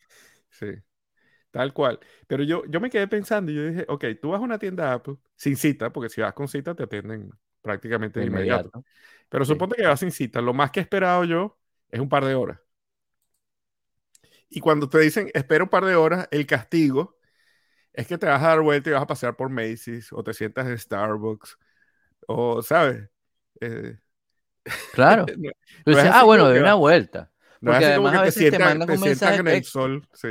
sí. 0.50 0.68
Tal 1.52 1.74
cual. 1.74 2.00
Pero 2.28 2.44
yo, 2.44 2.64
yo 2.68 2.80
me 2.80 2.90
quedé 2.90 3.08
pensando 3.08 3.52
y 3.52 3.56
yo 3.56 3.66
dije, 3.66 3.86
ok, 3.88 4.06
tú 4.22 4.30
vas 4.30 4.40
a 4.40 4.44
una 4.44 4.60
tienda 4.60 4.94
Apple 4.94 5.16
sin 5.36 5.56
cita, 5.56 5.92
porque 5.92 6.10
si 6.10 6.22
vas 6.22 6.34
con 6.34 6.48
cita 6.48 6.76
te 6.76 6.84
atienden 6.84 7.32
prácticamente 7.62 8.20
de 8.20 8.28
inmediato. 8.28 8.84
Pero 9.30 9.46
suponte 9.46 9.76
que 9.76 9.88
vas 9.88 10.00
sin 10.00 10.12
cita. 10.12 10.42
Lo 10.42 10.54
más 10.54 10.72
que 10.72 10.80
he 10.80 10.84
esperado 10.84 11.24
yo 11.24 11.58
es 11.90 12.00
un 12.00 12.10
par 12.10 12.26
de 12.26 12.36
horas. 12.36 12.60
Y 14.50 14.60
cuando 14.60 14.90
te 14.90 15.00
dicen 15.00 15.30
espera 15.34 15.64
un 15.64 15.70
par 15.70 15.86
de 15.86 15.96
horas, 15.96 16.28
el 16.32 16.46
castigo 16.46 17.18
es 17.94 18.08
que 18.08 18.18
te 18.18 18.26
vas 18.26 18.42
a 18.42 18.48
dar 18.48 18.62
vuelta 18.62 18.90
y 18.90 18.94
vas 18.94 19.04
a 19.04 19.08
pasear 19.08 19.36
por 19.36 19.50
Macy's 19.50 20.12
o 20.12 20.24
te 20.24 20.34
sientas 20.34 20.68
en 20.68 20.78
Starbucks 20.78 21.58
o, 22.28 22.62
¿sabes? 22.62 23.10
Eh, 23.62 23.98
claro. 24.94 25.26
ah, 26.12 26.24
bueno, 26.24 26.50
de 26.50 26.62
una 26.62 26.76
vuelta. 26.76 27.32
Porque 27.62 27.86
además 27.86 28.16
a 28.16 28.22
veces 28.22 28.52
te, 28.52 28.60
mandan 28.60 28.90
un 28.90 29.02
mensaje 29.02 29.40
en 29.40 29.48
el 29.48 29.64
sol, 29.64 30.08
sí. 30.14 30.30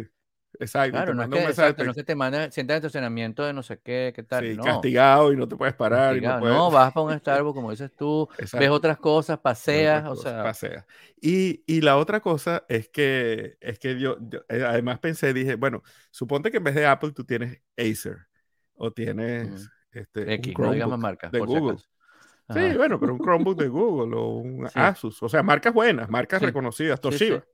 Exacto. 0.61 0.93
Claro, 0.93 1.15
no, 1.15 1.23
es 1.23 1.29
que, 1.29 1.45
exacto, 1.45 1.85
no 1.85 1.95
te 1.95 2.15
manda, 2.15 2.51
sientas 2.51 2.75
en 2.75 2.79
estacionamiento 2.79 3.45
de 3.45 3.53
no 3.53 3.63
sé 3.63 3.79
qué, 3.79 4.13
qué 4.15 4.23
tal. 4.23 4.45
Sí, 4.45 4.57
castigado 4.57 5.33
y 5.33 5.37
no 5.37 5.47
te 5.47 5.57
puedes 5.57 5.75
parar. 5.75 6.17
Y 6.17 6.21
no, 6.21 6.41
no, 6.41 6.71
vas 6.71 6.93
para 6.93 7.07
un 7.07 7.19
Starbucks, 7.19 7.55
como 7.55 7.71
dices 7.71 7.93
tú, 7.97 8.29
ves 8.39 8.71
otras 8.71 8.99
cosas, 8.99 9.39
paseas, 9.39 10.09
o 10.09 10.17
sea. 10.17 10.43
Paseas. 10.43 10.85
Y, 11.21 11.63
y, 11.67 11.81
la 11.81 11.97
otra 11.97 12.21
cosa 12.21 12.65
es 12.69 12.89
que, 12.89 13.57
es 13.61 13.79
que 13.79 13.99
yo, 13.99 14.17
eh, 14.49 14.65
además 14.67 14.99
pensé, 15.01 15.33
dije, 15.33 15.57
bueno, 15.57 15.83
suponte 16.11 16.51
que 16.51 16.57
en 16.57 16.65
vez 16.65 16.75
de 16.75 16.87
Apple 16.87 17.13
tú 17.13 17.25
tienes 17.25 17.61
Acer 17.77 18.27
o 18.75 18.93
tienes 18.93 19.71
este, 19.93 20.33
X, 20.35 20.55
no 20.59 20.73
digamos 20.73 20.99
marca, 20.99 21.29
de 21.29 21.41
Google. 21.41 21.79
sí, 21.79 22.77
bueno, 22.77 22.99
pero 22.99 23.15
un 23.15 23.21
Chromebook 23.21 23.59
de 23.59 23.69
Google 23.69 24.17
o 24.17 24.37
un 24.39 24.69
Asus, 24.75 25.23
o 25.23 25.29
sea, 25.29 25.43
marcas 25.43 25.75
buenas, 25.75 26.09
marcas 26.09 26.41
reconocidas, 26.43 27.01
Toshiba. 27.01 27.45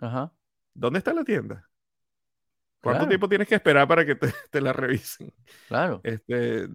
Ajá. 0.00 0.32
¿Dónde 0.74 0.98
está 0.98 1.12
la 1.12 1.24
tienda? 1.24 1.68
¿Cuánto 2.82 3.06
tiempo 3.06 3.28
tienes 3.28 3.48
que 3.48 3.54
esperar 3.54 3.86
para 3.86 4.04
que 4.04 4.16
te, 4.50 4.60
la 4.60 4.72
revisen? 4.72 5.32
Claro. 5.68 6.00
Este, 6.02 6.68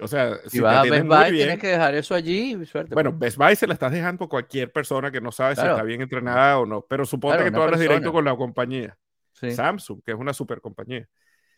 o 0.00 0.08
sea, 0.08 0.36
si, 0.46 0.60
vas 0.60 0.78
a 0.78 0.90
Best 0.90 1.06
Buy, 1.06 1.30
tienes 1.30 1.58
que 1.60 1.68
dejar 1.68 1.94
eso 1.94 2.14
allí. 2.14 2.66
Suerte, 2.66 2.94
bueno, 2.94 3.10
pues. 3.10 3.20
Best 3.20 3.38
Buy 3.38 3.56
se 3.56 3.66
la 3.66 3.74
estás 3.74 3.92
dejando 3.92 4.24
a 4.24 4.28
cualquier 4.28 4.72
persona 4.72 5.10
que 5.10 5.20
no 5.20 5.30
sabe 5.30 5.54
si 5.54 5.62
está 5.62 5.82
bien 5.82 6.02
entrenada 6.02 6.58
o 6.58 6.66
no. 6.66 6.82
Pero 6.82 7.04
suponte 7.04 7.44
que 7.44 7.50
tú 7.50 7.62
hablas 7.62 7.80
directo 7.80 8.12
con 8.12 8.24
la 8.24 8.36
compañía. 8.36 8.96
Samsung, 9.32 10.02
que 10.04 10.12
es 10.12 10.18
una 10.18 10.32
super 10.32 10.60
compañía. 10.60 11.08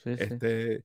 este, 0.05 0.85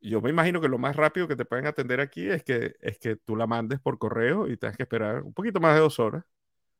yo 0.00 0.20
me 0.20 0.30
imagino 0.30 0.60
que 0.60 0.68
lo 0.68 0.78
más 0.78 0.96
rápido 0.96 1.26
que 1.26 1.36
te 1.36 1.44
pueden 1.44 1.66
atender 1.66 2.00
aquí 2.00 2.28
es 2.28 2.42
que, 2.42 2.76
es 2.80 2.98
que 2.98 3.16
tú 3.16 3.36
la 3.36 3.46
mandes 3.46 3.80
por 3.80 3.98
correo 3.98 4.48
y 4.48 4.56
tengas 4.56 4.76
que 4.76 4.84
esperar 4.84 5.22
un 5.22 5.32
poquito 5.32 5.60
más 5.60 5.74
de 5.74 5.80
dos 5.80 5.98
horas 5.98 6.24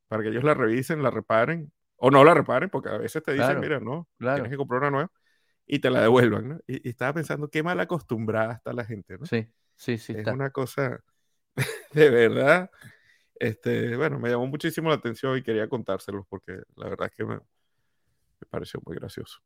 para 0.07 0.23
que 0.23 0.29
ellos 0.29 0.45
la 0.45 0.55
revisen, 0.55 1.03
la 1.03 1.11
reparen. 1.11 1.73
O 1.97 2.11
no 2.11 2.25
la 2.25 2.35
reparen, 2.35 2.69
porque 2.69 2.89
a 2.89 2.99
veces 2.99 3.23
te 3.23 3.33
dicen, 3.33 3.61
mira, 3.61 3.79
no, 3.79 4.09
tienes 4.19 4.51
que 4.51 4.57
comprar 4.57 4.81
una 4.81 4.91
nueva 4.91 5.11
y 5.75 5.79
te 5.79 5.89
la 5.89 6.03
devuelvan, 6.03 6.49
¿no? 6.51 6.61
Y, 6.67 6.87
estaba 6.87 7.15
pensando 7.15 7.49
qué 7.49 7.63
mal 7.63 7.81
acostumbrada 7.81 8.53
está 8.53 8.75
la 8.75 8.85
gente, 8.85 9.17
¿no? 9.17 9.25
Sí, 9.25 9.49
sí, 9.75 9.97
sí. 9.97 10.13
Es 10.15 10.27
una 10.27 10.51
cosa 10.51 11.03
de 11.95 12.11
verdad. 12.11 12.71
Este, 13.37 13.97
bueno, 13.97 14.19
me 14.19 14.29
llamó 14.29 14.47
muchísimo 14.47 14.91
la 14.91 14.97
atención 14.97 15.35
y 15.39 15.43
quería 15.43 15.71
contárselos 15.71 16.27
porque 16.29 16.61
la 16.77 16.91
verdad 16.91 17.09
es 17.11 17.17
que 17.17 17.25
me, 17.25 17.41
pareció 18.51 18.83
muy 18.85 18.97
gracioso. 18.97 19.39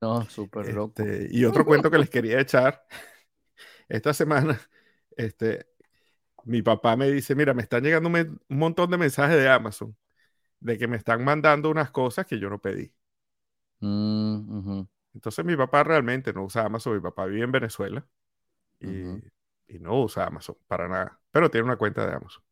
No, 0.00 0.28
súper 0.28 0.74
loco. 0.74 1.00
Este, 1.04 1.28
y 1.30 1.44
otro 1.44 1.64
cuento 1.64 1.88
que 1.88 1.98
les 1.98 2.10
quería 2.10 2.40
echar. 2.40 2.84
Esta 3.88 4.12
semana, 4.12 4.60
este, 5.16 5.68
mi 6.42 6.62
papá 6.62 6.96
me 6.96 7.08
dice, 7.12 7.36
mira, 7.36 7.54
me 7.54 7.62
están 7.62 7.84
llegando 7.84 8.08
un, 8.08 8.40
montón 8.48 8.90
de 8.90 8.98
mensajes 8.98 9.36
de 9.36 9.48
Amazon 9.48 9.96
de 10.58 10.78
que 10.78 10.88
me 10.88 10.96
están 10.96 11.22
mandando 11.22 11.70
unas 11.70 11.92
cosas 11.92 12.26
que 12.26 12.40
yo 12.40 12.50
no 12.50 12.60
pedí. 12.60 12.92
Mm, 13.78 14.84
entonces 15.14 15.44
mi 15.44 15.56
papá 15.56 15.84
realmente 15.84 16.32
no 16.32 16.44
usa 16.44 16.66
Amazon, 16.66 16.94
mi 16.94 17.00
papá 17.00 17.26
vive 17.26 17.44
en 17.44 17.52
Venezuela 17.52 18.04
y, 18.80 19.22
no 19.80 20.02
usa 20.02 20.26
Amazon 20.26 20.56
para 20.66 20.88
nada, 20.88 21.18
pero 21.30 21.50
tiene 21.50 21.64
una 21.64 21.76
cuenta 21.76 22.06
de 22.06 22.14
Amazon. 22.14 22.42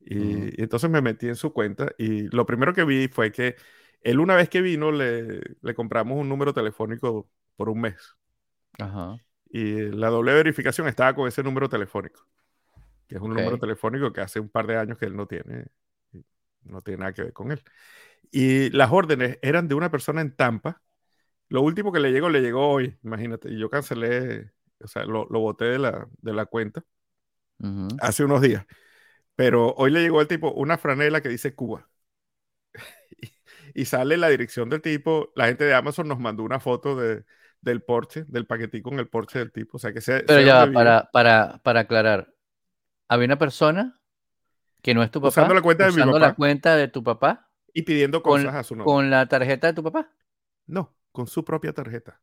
Y, 0.00 0.60
entonces 0.62 0.88
me 0.90 1.00
metí 1.00 1.28
en 1.28 1.36
su 1.36 1.52
cuenta 1.52 1.92
y 1.98 2.28
lo 2.34 2.46
primero 2.46 2.72
que 2.74 2.84
vi 2.84 3.08
fue 3.08 3.32
que 3.32 3.56
él 4.00 4.20
una 4.20 4.36
vez 4.36 4.48
que 4.48 4.60
vino 4.60 4.90
le, 4.92 5.40
compramos 5.74 6.18
un 6.18 6.28
número 6.28 6.52
telefónico 6.52 7.30
por 7.56 7.68
un 7.68 7.80
mes. 7.80 8.16
Y 9.50 9.90
la 9.90 10.08
doble 10.08 10.32
verificación 10.32 10.88
estaba 10.88 11.14
con 11.14 11.28
ese 11.28 11.42
número 11.42 11.68
telefónico, 11.68 12.26
que 13.06 13.16
es 13.16 13.20
un 13.20 13.30
número 13.30 13.58
telefónico 13.58 14.12
que 14.12 14.20
hace 14.20 14.40
un 14.40 14.48
par 14.48 14.66
de 14.66 14.76
años 14.76 14.98
que 14.98 15.06
él 15.06 15.16
no 15.16 15.26
tiene, 15.26 15.66
no 16.62 16.80
tiene 16.80 17.00
nada 17.00 17.12
que 17.12 17.22
ver 17.22 17.32
con 17.32 17.52
él. 17.52 17.62
Y 18.30 18.70
las 18.70 18.90
órdenes 18.90 19.38
eran 19.42 19.68
de 19.68 19.74
una 19.74 19.90
persona 19.90 20.20
en 20.20 20.34
Tampa 20.34 20.80
lo 21.52 21.60
último 21.60 21.92
que 21.92 22.00
le 22.00 22.10
llegó, 22.10 22.30
le 22.30 22.40
llegó 22.40 22.66
hoy, 22.66 22.96
imagínate. 23.02 23.50
Y 23.50 23.58
yo 23.58 23.68
cancelé, 23.68 24.52
o 24.82 24.86
sea, 24.86 25.04
lo, 25.04 25.26
lo 25.28 25.40
boté 25.40 25.66
de 25.66 25.78
la, 25.78 26.08
de 26.22 26.32
la 26.32 26.46
cuenta 26.46 26.82
hace 28.00 28.24
unos 28.24 28.40
días. 28.40 28.64
Pero 29.36 29.74
hoy 29.74 29.90
le 29.90 30.00
llegó 30.00 30.22
el 30.22 30.28
tipo 30.28 30.50
una 30.52 30.78
franela 30.78 31.20
que 31.20 31.28
dice 31.28 31.54
Cuba. 31.54 31.90
y, 33.74 33.84
sale 33.84 34.16
la 34.16 34.30
dirección 34.30 34.70
del 34.70 34.80
tipo. 34.80 35.30
La 35.36 35.46
gente 35.46 35.64
de 35.64 35.74
Amazon 35.74 36.08
nos 36.08 36.18
mandó 36.18 36.42
una 36.42 36.58
foto 36.58 36.96
de, 36.96 37.22
del 37.60 37.82
Porsche, 37.82 38.24
del 38.28 38.46
paquetico 38.46 38.88
con 38.88 38.98
el 38.98 39.08
Porsche 39.08 39.38
del 39.40 39.52
tipo. 39.52 39.76
O 39.76 39.78
sea 39.78 39.92
que 39.92 40.00
se, 40.00 40.20
Pero 40.20 40.40
ya, 40.40 40.72
para, 40.72 41.10
para, 41.12 41.60
para 41.62 41.80
aclarar, 41.80 42.32
había 43.08 43.26
una 43.26 43.38
persona 43.38 44.00
que 44.80 44.94
no 44.94 45.02
es 45.02 45.10
tu 45.10 45.20
papá. 45.20 45.28
Usando 45.28 45.52
la 45.52 45.60
cuenta 45.60 45.84
de 45.84 45.92
mi 45.92 46.02
papá. 46.02 46.18
la 46.18 46.34
cuenta 46.34 46.76
de 46.76 46.88
tu 46.88 47.04
papá. 47.04 47.50
Y 47.74 47.82
pidiendo 47.82 48.22
cosas 48.22 48.54
a 48.54 48.62
su 48.62 48.74
nombre. 48.74 48.90
¿Con 48.90 49.10
la 49.10 49.26
tarjeta 49.26 49.66
de 49.66 49.74
tu 49.74 49.82
papá? 49.82 50.10
No 50.66 50.94
con 51.12 51.26
su 51.26 51.44
propia 51.44 51.72
tarjeta. 51.72 52.20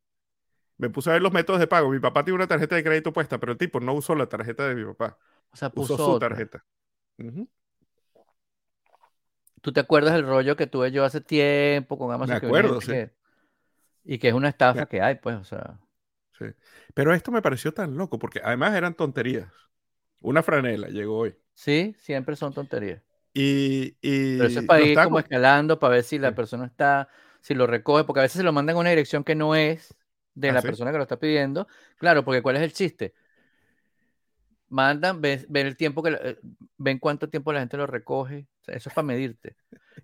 Me 0.78 0.90
puse 0.90 1.10
a 1.10 1.14
ver 1.14 1.22
los 1.22 1.34
métodos 1.34 1.60
de 1.60 1.68
pago. 1.68 1.90
Mi 1.90 2.00
papá 2.00 2.24
tiene 2.24 2.36
una 2.36 2.48
tarjeta 2.48 2.76
de 2.76 2.84
crédito 2.84 3.12
puesta, 3.14 3.38
pero 3.40 3.52
el 3.52 3.58
tipo 3.58 3.80
no 3.80 3.94
usó 3.94 4.16
la 4.16 4.28
tarjeta 4.28 4.68
de 4.68 4.76
mi 4.76 4.86
papá. 4.86 5.18
O 5.52 5.56
sea, 5.58 5.70
puso 5.70 5.96
usó 5.96 6.14
su 6.14 6.20
tarjeta. 6.20 6.66
¿Tú 9.62 9.74
te 9.74 9.80
acuerdas 9.82 10.14
del 10.14 10.26
rollo 10.26 10.56
que 10.56 10.68
tuve 10.68 10.92
yo 10.92 11.04
hace 11.04 11.20
tiempo 11.22 11.98
con 11.98 12.12
Amazon? 12.14 12.36
Me 12.36 12.40
que 12.40 12.46
acuerdo, 12.48 12.80
venía- 12.80 12.82
sí. 12.86 12.92
que- 12.92 13.20
y 14.06 14.18
que 14.20 14.30
es 14.30 14.34
una 14.34 14.50
estafa 14.50 14.80
Ya. 14.82 14.86
que 14.86 15.02
hay, 15.02 15.16
pues, 15.16 15.36
o 15.36 15.44
sea. 15.44 15.78
Sí. 16.38 16.46
Pero 16.94 17.14
esto 17.14 17.32
me 17.32 17.42
pareció 17.42 17.74
tan 17.74 17.98
loco 17.98 18.18
porque 18.18 18.40
además 18.44 18.74
eran 18.76 18.94
tonterías. 18.94 19.52
Una 20.22 20.42
franela 20.44 20.88
llegó 20.88 21.18
hoy. 21.18 21.36
Sí, 21.54 21.94
siempre 22.00 22.38
son 22.38 22.54
tonterías. 22.54 23.02
Y, 23.34 23.98
y 24.02 24.38
Pero 24.38 24.46
eso 24.50 24.60
es 24.62 24.66
para 24.66 24.82
ir 24.82 24.96
como 24.96 25.10
com- 25.12 25.20
escalando, 25.20 25.78
para 25.78 25.96
ver 25.96 26.04
si 26.04 26.18
la 26.18 26.30
Sí. 26.30 26.36
persona 26.36 26.66
está, 26.66 27.10
si 27.42 27.54
lo 27.54 27.68
recoge, 27.68 28.04
porque 28.04 28.20
a 28.20 28.24
veces 28.24 28.38
se 28.38 28.44
lo 28.44 28.54
mandan 28.54 28.76
a 28.76 28.80
una 28.80 28.90
dirección 28.90 29.24
que 29.24 29.36
no 29.36 29.56
es 29.56 29.96
de 30.34 30.50
¿Ah, 30.50 30.54
la 30.54 30.62
sí? 30.62 30.68
persona 30.68 30.92
que 30.92 30.98
lo 30.98 31.04
está 31.04 31.18
pidiendo. 31.18 31.68
Claro, 31.98 32.24
porque 32.24 32.42
¿cuál 32.42 32.58
es 32.58 32.64
el 32.64 32.74
chiste? 32.74 33.14
Mandan, 34.70 35.20
ven, 35.22 35.46
ven 35.50 35.68
el 35.68 35.76
tiempo 35.76 36.04
que, 36.04 36.12
eh, 36.12 36.40
ven 36.78 37.00
cuánto 37.00 37.30
tiempo 37.30 37.52
la 37.52 37.60
gente 37.60 37.78
lo 37.78 37.88
recoge. 37.88 38.48
O 38.62 38.64
sea, 38.66 38.76
eso 38.76 38.90
es 38.90 38.96
para 38.96 39.06
medirte. 39.06 39.56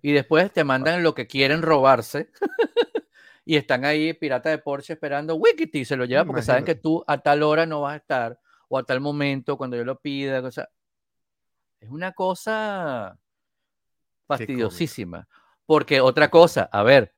Y 0.02 0.12
después 0.12 0.52
te 0.52 0.64
mandan 0.64 1.02
lo 1.02 1.14
que 1.14 1.26
quieren 1.26 1.62
robarse. 1.62 2.30
y 3.44 3.56
están 3.56 3.84
ahí, 3.84 4.12
pirata 4.12 4.50
de 4.50 4.58
Porsche, 4.58 4.94
esperando 4.94 5.36
Wikiti, 5.36 5.84
se 5.84 5.96
lo 5.96 6.04
lleva 6.04 6.24
porque 6.24 6.42
saben 6.42 6.64
que 6.64 6.74
tú 6.74 7.04
a 7.06 7.18
tal 7.18 7.42
hora 7.42 7.64
no 7.64 7.82
vas 7.82 7.94
a 7.94 7.96
estar, 7.96 8.40
o 8.68 8.78
a 8.78 8.82
tal 8.82 9.00
momento, 9.00 9.56
cuando 9.56 9.76
yo 9.76 9.84
lo 9.84 10.00
pida. 10.00 10.40
O 10.40 10.50
sea, 10.50 10.68
es 11.80 11.88
una 11.88 12.12
cosa 12.12 13.18
fastidiosísima. 14.26 15.28
Porque 15.64 16.00
otra 16.00 16.30
cosa, 16.30 16.68
a 16.72 16.82
ver, 16.82 17.15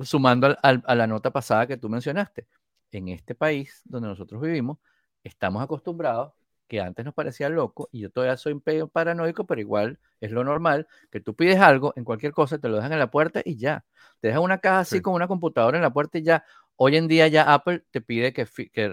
sumando 0.00 0.46
al- 0.46 0.58
al- 0.62 0.82
a 0.86 0.94
la 0.94 1.06
nota 1.06 1.30
pasada 1.30 1.66
que 1.66 1.76
tú 1.76 1.88
mencionaste, 1.88 2.46
en 2.92 3.08
este 3.08 3.34
país 3.34 3.82
donde 3.84 4.08
nosotros 4.08 4.40
vivimos, 4.40 4.78
estamos 5.22 5.62
acostumbrados, 5.62 6.32
que 6.68 6.80
antes 6.80 7.04
nos 7.04 7.14
parecía 7.14 7.48
loco, 7.48 7.88
y 7.92 8.00
yo 8.00 8.10
todavía 8.10 8.36
soy 8.36 8.52
un 8.52 8.60
pedo 8.60 8.88
paranoico, 8.88 9.46
pero 9.46 9.60
igual 9.60 9.98
es 10.20 10.30
lo 10.30 10.44
normal, 10.44 10.86
que 11.10 11.20
tú 11.20 11.34
pides 11.34 11.58
algo 11.58 11.94
en 11.96 12.04
cualquier 12.04 12.32
cosa, 12.32 12.58
te 12.58 12.68
lo 12.68 12.76
dejan 12.76 12.92
en 12.92 12.98
la 12.98 13.10
puerta 13.10 13.40
y 13.44 13.56
ya. 13.56 13.84
Te 14.20 14.28
dejan 14.28 14.42
una 14.42 14.58
caja 14.58 14.80
así 14.80 14.96
Sí. 14.96 15.02
con 15.02 15.14
una 15.14 15.28
computadora 15.28 15.78
en 15.78 15.82
la 15.82 15.92
puerta 15.92 16.18
y 16.18 16.22
ya. 16.22 16.44
Hoy 16.76 16.96
en 16.96 17.08
día 17.08 17.26
ya 17.28 17.54
Apple 17.54 17.84
te 17.90 18.00
pide 18.02 18.32
que, 18.32 18.46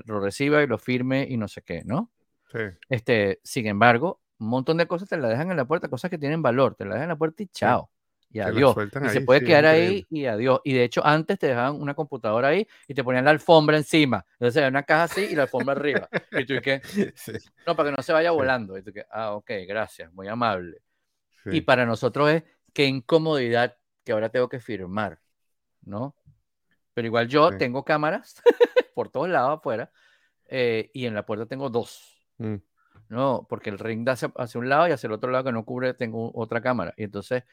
lo 0.05 0.19
reciba 0.21 0.63
y 0.63 0.67
lo 0.67 0.77
firme 0.77 1.27
y 1.29 1.37
no 1.37 1.47
sé 1.47 1.61
qué, 1.61 1.83
¿no? 1.83 2.11
Sí, 2.51 2.59
Este, 2.89 3.41
sin 3.43 3.67
embargo, 3.67 4.21
un 4.39 4.47
montón 4.47 4.77
de 4.77 4.87
cosas 4.87 5.09
te 5.09 5.17
las 5.17 5.29
dejan 5.29 5.51
en 5.51 5.57
la 5.57 5.65
puerta, 5.65 5.89
cosas 5.89 6.09
que 6.09 6.17
tienen 6.17 6.41
valor, 6.41 6.75
te 6.75 6.85
las 6.85 6.93
dejan 6.93 7.03
en 7.03 7.09
la 7.09 7.15
puerta 7.17 7.43
y 7.43 7.47
chao. 7.47 7.89
Y 8.29 8.39
adiós. 8.39 8.77
Y 8.99 9.09
se 9.09 9.19
ahí, 9.19 9.25
puede 9.25 9.41
sí, 9.41 9.45
quedar 9.45 9.65
ahí 9.65 10.05
y 10.09 10.25
adiós. 10.25 10.59
Y 10.63 10.73
de 10.73 10.83
hecho, 10.83 11.05
antes 11.05 11.39
te 11.39 11.47
dejaban 11.47 11.79
una 11.81 11.93
computadora 11.93 12.49
ahí 12.49 12.67
y 12.87 12.93
te 12.93 13.03
ponían 13.03 13.25
la 13.25 13.31
alfombra 13.31 13.77
encima. 13.77 14.25
Entonces, 14.33 14.57
era 14.57 14.67
una 14.69 14.83
caja 14.83 15.03
así 15.03 15.21
y 15.25 15.35
la 15.35 15.43
alfombra 15.43 15.73
arriba. 15.75 16.09
Y 16.33 16.45
tú, 16.45 16.53
¿y 16.53 16.61
qué? 16.61 16.81
Sí, 17.15 17.33
No, 17.65 17.75
para 17.75 17.89
que 17.91 17.95
no 17.97 18.03
se 18.03 18.13
vaya 18.13 18.31
volando. 18.31 18.77
Y 18.77 18.83
tú, 18.83 18.91
¿qué? 18.93 19.05
Ah, 19.09 19.33
ok, 19.35 19.51
gracias, 19.67 20.11
muy 20.13 20.27
amable. 20.27 20.81
sí. 21.43 21.51
Y 21.57 21.61
para 21.61 21.85
nosotros 21.85 22.29
es 22.31 22.43
qué 22.73 22.85
incomodidad 22.85 23.77
que 24.03 24.11
ahora 24.13 24.29
tengo 24.29 24.49
que 24.49 24.59
firmar, 24.59 25.19
¿no? 25.81 26.15
Pero 26.93 27.07
igual 27.07 27.27
yo 27.27 27.51
tengo 27.57 27.83
cámaras 27.83 28.41
por 28.95 29.09
todos 29.09 29.29
lados 29.29 29.59
afuera 29.59 29.91
eh, 30.47 30.89
y 30.93 31.05
en 31.05 31.13
la 31.15 31.25
puerta 31.25 31.45
tengo 31.45 31.69
dos. 31.69 32.17
Mm, 32.37 32.55
No, 33.09 33.45
porque 33.49 33.69
el 33.69 33.79
ring 33.79 34.05
da 34.05 34.13
hacia, 34.13 34.31
hacia 34.37 34.59
un 34.59 34.69
lado 34.69 34.87
y 34.87 34.91
hacia 34.91 35.07
el 35.07 35.13
otro 35.13 35.31
lado 35.31 35.43
que 35.45 35.51
no 35.51 35.65
cubre 35.65 35.93
tengo 35.93 36.31
otra 36.35 36.61
cámara. 36.61 36.93
Y 36.97 37.03
entonces 37.03 37.43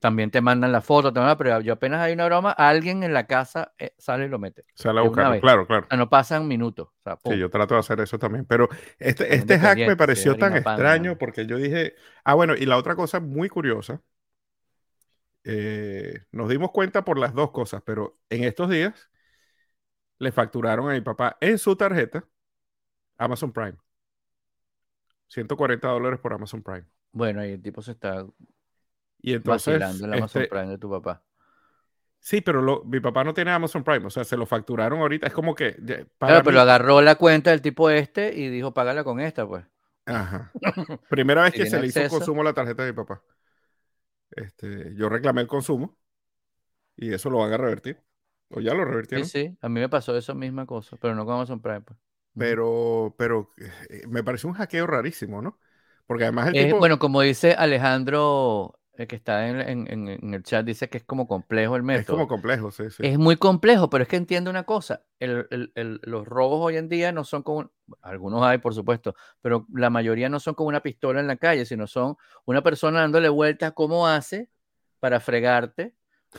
también 0.00 0.30
te 0.30 0.40
mandan 0.40 0.72
la 0.72 0.80
foto, 0.80 1.12
te 1.12 1.20
mandan- 1.20 1.36
pero 1.36 1.60
yo 1.60 1.74
apenas 1.74 2.00
hay 2.00 2.14
una 2.14 2.24
broma, 2.26 2.50
alguien 2.50 3.02
en 3.02 3.12
la 3.14 3.26
casa 3.26 3.72
eh, 3.78 3.92
sale 3.98 4.24
y 4.24 4.28
lo 4.28 4.38
mete. 4.38 4.64
Sale 4.74 4.98
a 4.98 5.02
buscarlo, 5.02 5.40
claro, 5.40 5.66
claro. 5.66 5.84
O 5.84 5.88
sea, 5.88 5.98
no 5.98 6.08
pasan 6.08 6.48
minutos. 6.48 6.88
O 6.88 7.02
sea, 7.04 7.16
pum. 7.16 7.32
Sí, 7.32 7.38
yo 7.38 7.50
trato 7.50 7.74
de 7.74 7.80
hacer 7.80 8.00
eso 8.00 8.18
también. 8.18 8.44
Pero 8.46 8.68
este, 8.98 9.34
este 9.34 9.58
hack 9.58 9.78
me 9.78 9.96
pareció 9.96 10.36
tan 10.36 10.62
pan, 10.62 10.74
extraño 10.74 11.18
porque 11.18 11.46
yo 11.46 11.56
dije, 11.56 11.94
ah, 12.24 12.34
bueno, 12.34 12.54
y 12.56 12.66
la 12.66 12.76
otra 12.78 12.96
cosa 12.96 13.20
muy 13.20 13.48
curiosa, 13.48 14.00
eh, 15.44 16.24
nos 16.32 16.48
dimos 16.48 16.70
cuenta 16.70 17.04
por 17.04 17.18
las 17.18 17.34
dos 17.34 17.50
cosas, 17.50 17.82
pero 17.84 18.18
en 18.28 18.44
estos 18.44 18.68
días 18.68 19.10
le 20.18 20.32
facturaron 20.32 20.88
a 20.90 20.94
mi 20.94 21.00
papá 21.00 21.36
en 21.40 21.58
su 21.58 21.76
tarjeta 21.76 22.24
Amazon 23.18 23.52
Prime. 23.52 23.76
140 25.28 25.88
dólares 25.88 26.18
por 26.20 26.32
Amazon 26.32 26.62
Prime. 26.62 26.84
Bueno, 27.12 27.44
y 27.44 27.50
el 27.52 27.62
tipo 27.62 27.82
se 27.82 27.92
está 27.92 28.26
Y 29.22 29.34
entonces, 29.34 29.78
vacilando 29.80 30.06
el 30.06 30.12
Amazon 30.14 30.42
este, 30.42 30.48
Prime 30.48 30.68
de 30.68 30.78
tu 30.78 30.90
papá. 30.90 31.22
sí, 32.18 32.40
pero 32.40 32.62
lo- 32.62 32.84
mi 32.84 33.00
papá 33.00 33.24
no 33.24 33.34
tiene 33.34 33.50
Amazon 33.50 33.84
Prime, 33.84 34.06
o 34.06 34.10
sea, 34.10 34.24
se 34.24 34.36
lo 34.36 34.46
facturaron 34.46 35.00
ahorita. 35.00 35.26
Es 35.26 35.32
como 35.32 35.54
que 35.54 35.76
ya, 35.82 36.04
para 36.18 36.32
Claro, 36.32 36.44
pero 36.44 36.56
mí- 36.56 36.62
agarró 36.62 37.00
la 37.00 37.14
cuenta 37.16 37.50
del 37.50 37.62
tipo 37.62 37.90
este 37.90 38.34
y 38.34 38.48
dijo, 38.48 38.72
págala 38.74 39.04
con 39.04 39.20
esta, 39.20 39.46
pues. 39.46 39.64
Ajá. 40.06 40.50
Primera 41.08 41.42
vez 41.42 41.54
que 41.54 41.66
se 41.66 41.80
le 41.80 41.86
hizo 41.86 42.06
consumo 42.08 42.40
a 42.42 42.44
la 42.44 42.54
tarjeta 42.54 42.84
de 42.84 42.92
mi 42.92 42.96
papá. 42.96 43.22
Este, 44.30 44.94
yo 44.96 45.08
reclamé 45.08 45.40
el 45.42 45.46
consumo 45.48 45.96
y 46.96 47.12
eso 47.12 47.30
lo 47.30 47.38
van 47.38 47.52
a 47.52 47.56
revertir. 47.56 48.00
O 48.50 48.60
ya 48.60 48.74
lo 48.74 48.84
Sí, 48.84 48.90
revertieron. 48.90 49.26
sí, 49.26 49.56
a 49.60 49.68
mí 49.68 49.80
me 49.80 49.88
pasó 49.88 50.16
esa 50.16 50.34
misma 50.34 50.66
cosa, 50.66 50.96
pero 51.00 51.14
no 51.14 51.24
con 51.24 51.34
Amazon 51.34 51.60
Prime. 51.62 51.82
Pues. 51.82 51.98
Pero, 52.36 53.14
pero 53.18 53.50
eh, 53.90 54.02
me 54.08 54.22
pareció 54.24 54.48
un 54.48 54.54
hackeo 54.54 54.86
rarísimo, 54.86 55.42
¿no? 55.42 55.58
Porque 56.06 56.24
además 56.24 56.48
el 56.48 56.56
Es- 56.56 56.64
tipo. 56.66 56.78
bueno, 56.78 56.98
como 56.98 57.20
dice 57.20 57.54
Alejandro, 57.54 58.79
el 59.00 59.08
que 59.08 59.16
está 59.16 59.48
en, 59.48 59.86
en- 59.90 60.34
el 60.34 60.42
chat, 60.42 60.64
dice 60.64 60.88
que 60.88 60.98
es 60.98 61.04
como 61.04 61.26
complejo 61.26 61.74
el 61.76 61.80
es 61.82 61.86
método. 61.86 62.16
como 62.16 62.28
complejo, 62.28 62.70
sí, 62.70 62.84
sí. 62.90 63.06
Es 63.06 63.18
muy 63.18 63.36
complejo, 63.36 63.88
pero 63.88 64.02
es 64.02 64.08
que 64.08 64.16
entiende 64.16 64.50
una 64.50 64.64
cosa, 64.64 65.04
el- 65.18 65.46
el- 65.50 65.72
el- 65.74 66.00
los 66.04 66.26
robos 66.26 66.60
hoy 66.60 66.76
en 66.76 66.88
día 66.88 67.10
no 67.12 67.24
son 67.24 67.42
con, 67.42 67.70
algunos 68.02 68.42
hay 68.42 68.58
por 68.58 68.74
supuesto, 68.74 69.14
pero 69.40 69.66
la 69.72 69.90
mayoría 69.90 70.28
no 70.28 70.38
son 70.38 70.54
con 70.54 70.66
una 70.66 70.80
pistola 70.80 71.20
en 71.20 71.26
la 71.26 71.36
calle, 71.36 71.64
sino 71.64 71.86
son 71.86 72.16
una 72.44 72.62
persona 72.62 73.00
dándole 73.00 73.28
vueltas 73.28 73.72
cómo 73.72 74.06
hace 74.06 74.50
para 74.98 75.18
fregarte. 75.20 75.94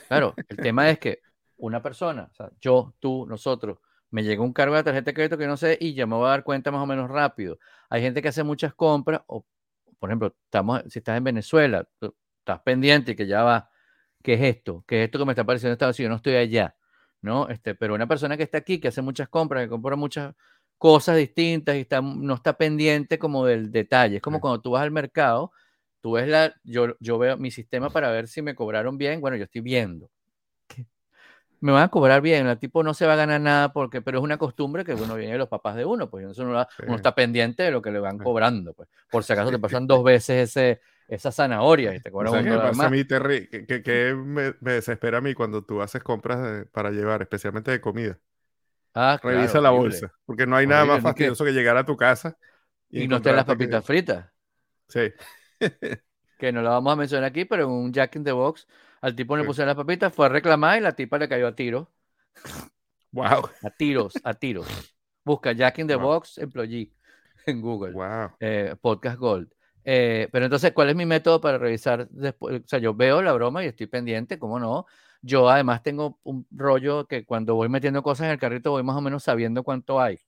Claro, 0.08 0.36
el 0.48 0.58
tema 0.58 0.90
es 0.90 1.00
que 1.00 1.22
una 1.58 1.82
persona, 1.82 2.30
o 2.32 2.34
sea, 2.36 2.52
yo, 2.60 2.94
tú, 3.00 3.26
nosotros, 3.28 3.80
me 4.12 4.24
llega 4.24 4.44
un 4.44 4.54
cargo 4.54 4.76
de 4.76 4.84
tarjeta 4.84 5.06
de 5.12 5.14
crédito 5.14 5.38
que 5.38 5.48
no 5.48 5.58
sé 5.58 5.78
y 5.80 5.94
ya 5.94 6.06
me 6.06 6.16
voy 6.16 6.26
a 6.28 6.30
dar 6.32 6.44
cuenta 6.44 6.70
más 6.70 6.82
o 6.82 6.86
menos 6.86 7.10
rápido. 7.10 7.58
Hay 7.90 8.02
gente 8.02 8.22
que 8.22 8.28
hace 8.28 8.44
muchas 8.44 8.74
compras, 8.74 9.22
o 9.28 9.46
por 10.00 10.10
ejemplo, 10.10 10.36
estamos, 10.46 10.82
si 10.90 11.00
estás 11.00 11.18
en 11.18 11.24
Venezuela, 11.24 11.88
estás 12.42 12.60
pendiente 12.62 13.16
que 13.16 13.26
ya 13.28 13.44
va, 13.44 13.70
¿qué 14.24 14.34
es 14.34 14.42
esto? 14.42 14.84
¿Qué 14.88 15.02
es 15.02 15.06
esto 15.06 15.20
que 15.20 15.26
me 15.26 15.32
está 15.32 15.44
apareciendo 15.44 15.70
en 15.72 15.74
Estados 15.74 15.98
Unidos? 16.00 16.06
Yo 16.06 16.10
no 16.10 16.16
estoy 16.18 16.36
allá, 16.36 16.76
¿no? 17.22 17.48
Este, 17.50 17.76
pero 17.76 17.94
una 17.94 18.08
persona 18.08 18.36
que 18.36 18.44
está 18.44 18.58
aquí, 18.58 18.80
que 18.80 18.88
hace 18.90 19.02
muchas 19.02 19.30
compras, 19.30 19.64
que 19.64 19.70
compra 19.70 19.96
muchas 19.96 20.34
cosas 20.78 21.18
distintas 21.18 21.76
y 21.76 21.82
está, 21.82 22.02
no 22.02 22.34
está 22.34 22.54
pendiente 22.58 23.20
como 23.20 23.46
del 23.46 23.72
detalle. 23.72 24.18
Es 24.18 24.22
como 24.22 24.38
Sí. 24.38 24.42
cuando 24.42 24.62
tú 24.62 24.72
vas 24.72 24.82
al 24.84 24.92
mercado, 24.92 25.52
tú 26.02 26.14
ves 26.14 26.28
la, 26.28 26.54
yo, 26.64 26.96
yo 27.00 27.20
veo 27.20 27.38
mi 27.38 27.52
sistema 27.52 27.92
para 27.92 28.10
ver 28.10 28.28
si 28.28 28.42
me 28.42 28.56
cobraron 28.56 28.98
bien, 28.98 29.22
bueno, 29.22 29.38
yo 29.38 29.44
estoy 29.44 29.62
viendo. 29.62 30.10
¿Qué? 30.68 30.88
Me 31.60 31.72
van 31.72 31.84
a 31.84 31.90
cobrar 31.90 32.22
bien, 32.22 32.48
el 32.48 32.58
tipo 32.58 32.82
no 32.82 32.96
se 32.96 33.06
va 33.06 33.14
a 33.14 33.18
ganar 33.18 33.40
nada 33.40 33.72
porque, 33.72 34.02
pero 34.02 34.18
es 34.18 34.24
una 34.24 34.40
costumbre 34.40 34.84
que 34.84 34.96
uno 34.96 35.14
viene 35.14 35.34
de 35.34 35.38
los 35.38 35.48
papás 35.48 35.76
de 35.76 35.86
uno, 35.86 36.10
pues 36.10 36.36
uno, 36.40 36.54
la- 36.54 36.68
uno 36.80 36.94
Sí. 36.94 36.96
está 36.96 37.14
pendiente 37.14 37.62
de 37.62 37.70
lo 37.70 37.84
que 37.84 37.92
le 37.92 38.00
van 38.00 38.18
Sí. 38.18 38.24
cobrando, 38.24 38.74
pues. 38.74 38.90
Por 39.12 39.24
si 39.24 39.34
acaso 39.34 39.52
te 39.52 39.60
pasan 39.60 39.86
dos 39.86 40.04
veces 40.04 40.50
ese, 40.50 40.82
esa 41.12 41.32
zanahoria 41.32 41.94
y 41.94 42.00
te 42.00 42.10
cobran 42.10 42.32
¿Sabes 42.32 42.46
un 42.46 42.52
dólar 42.54 42.70
pasa 42.70 42.82
a 42.82 42.84
más. 42.86 42.92
mí, 42.92 43.04
Terry? 43.04 43.48
Que, 43.50 43.66
que- 43.66 43.84
que 43.84 44.14
me, 44.16 44.56
me 44.62 44.72
desespera 44.74 45.18
a 45.18 45.22
mí 45.22 45.34
cuando 45.34 45.64
tú 45.64 45.82
haces 45.82 46.02
compras 46.02 46.42
de- 46.42 46.66
para 46.66 46.90
llevar, 46.92 47.22
especialmente 47.22 47.70
de 47.70 47.82
comida. 47.82 48.18
Ah, 48.94 49.20
Revisa 49.22 49.52
claro, 49.60 49.62
la 49.64 49.72
horrible. 49.72 49.90
bolsa, 50.00 50.14
porque 50.26 50.48
no 50.48 50.56
hay 50.56 50.68
nada 50.68 50.86
más 50.86 50.96
¿no? 50.98 51.04
Que- 51.04 51.10
fastidioso 51.10 51.46
que 51.46 51.52
llegar 51.52 51.76
a 51.78 51.86
tu 51.86 51.96
casa 51.98 52.38
Y 52.90 53.08
no 53.08 53.18
estén 53.18 53.36
las 53.36 53.46
papitas 53.46 53.86
fritas, 53.86 54.26
Sí. 54.88 55.12
que 56.40 56.52
no 56.52 56.62
la 56.62 56.72
vamos 56.72 56.94
a 56.94 56.96
mencionar 56.96 57.30
aquí, 57.30 57.46
pero 57.46 57.64
en 57.66 57.70
un 57.72 57.94
Jack 57.94 58.16
in 58.16 58.24
the 58.24 58.32
Box 58.32 58.68
al 59.02 59.16
tipo 59.16 59.36
le 59.36 59.44
Sí. 59.44 59.48
pusieron 59.48 59.68
las 59.68 59.76
papitas, 59.78 60.14
fue 60.14 60.26
a 60.26 60.30
reclamar 60.30 60.78
y 60.78 60.82
la 60.82 60.94
tipa 60.94 61.18
le 61.18 61.28
cayó 61.30 61.48
a 61.48 61.56
tiros. 61.56 61.88
Wow. 63.12 63.50
A 63.64 63.70
tiros, 63.78 64.14
a 64.24 64.34
tiros. 64.34 64.68
Busca 65.26 65.52
Jack 65.52 65.80
in 65.80 65.88
the 65.88 65.96
Wow. 65.96 66.06
Box 66.06 66.38
Employee 66.38 66.94
en 67.46 67.62
Google. 67.62 67.92
Wow. 67.92 68.32
eh, 68.40 68.76
Podcast 68.80 69.18
Gold. 69.18 69.52
Eh, 69.84 70.30
pero 70.32 70.46
entonces, 70.46 70.72
¿cuál 70.74 70.90
es 70.90 70.96
mi 70.96 71.06
método 71.06 71.42
para 71.42 71.58
revisar 71.58 72.08
después? 72.10 72.62
O 72.64 72.68
sea, 72.68 72.80
yo 72.80 72.94
veo 72.94 73.22
la 73.22 73.34
broma 73.34 73.64
y 73.64 73.68
estoy 73.68 73.88
pendiente, 73.88 74.38
¿cómo 74.40 74.60
no? 74.60 74.86
Yo 75.22 75.50
además 75.50 75.84
tengo 75.84 76.20
un 76.24 76.48
rollo 76.52 77.08
que 77.08 77.26
cuando 77.26 77.56
voy 77.56 77.70
metiendo 77.70 78.02
cosas 78.04 78.26
en 78.26 78.32
el 78.32 78.40
carrito 78.40 78.72
voy 78.72 78.84
más 78.84 78.96
o 78.96 79.02
menos 79.02 79.24
sabiendo 79.24 79.64
cuánto 79.64 80.00
hay, 80.02 80.20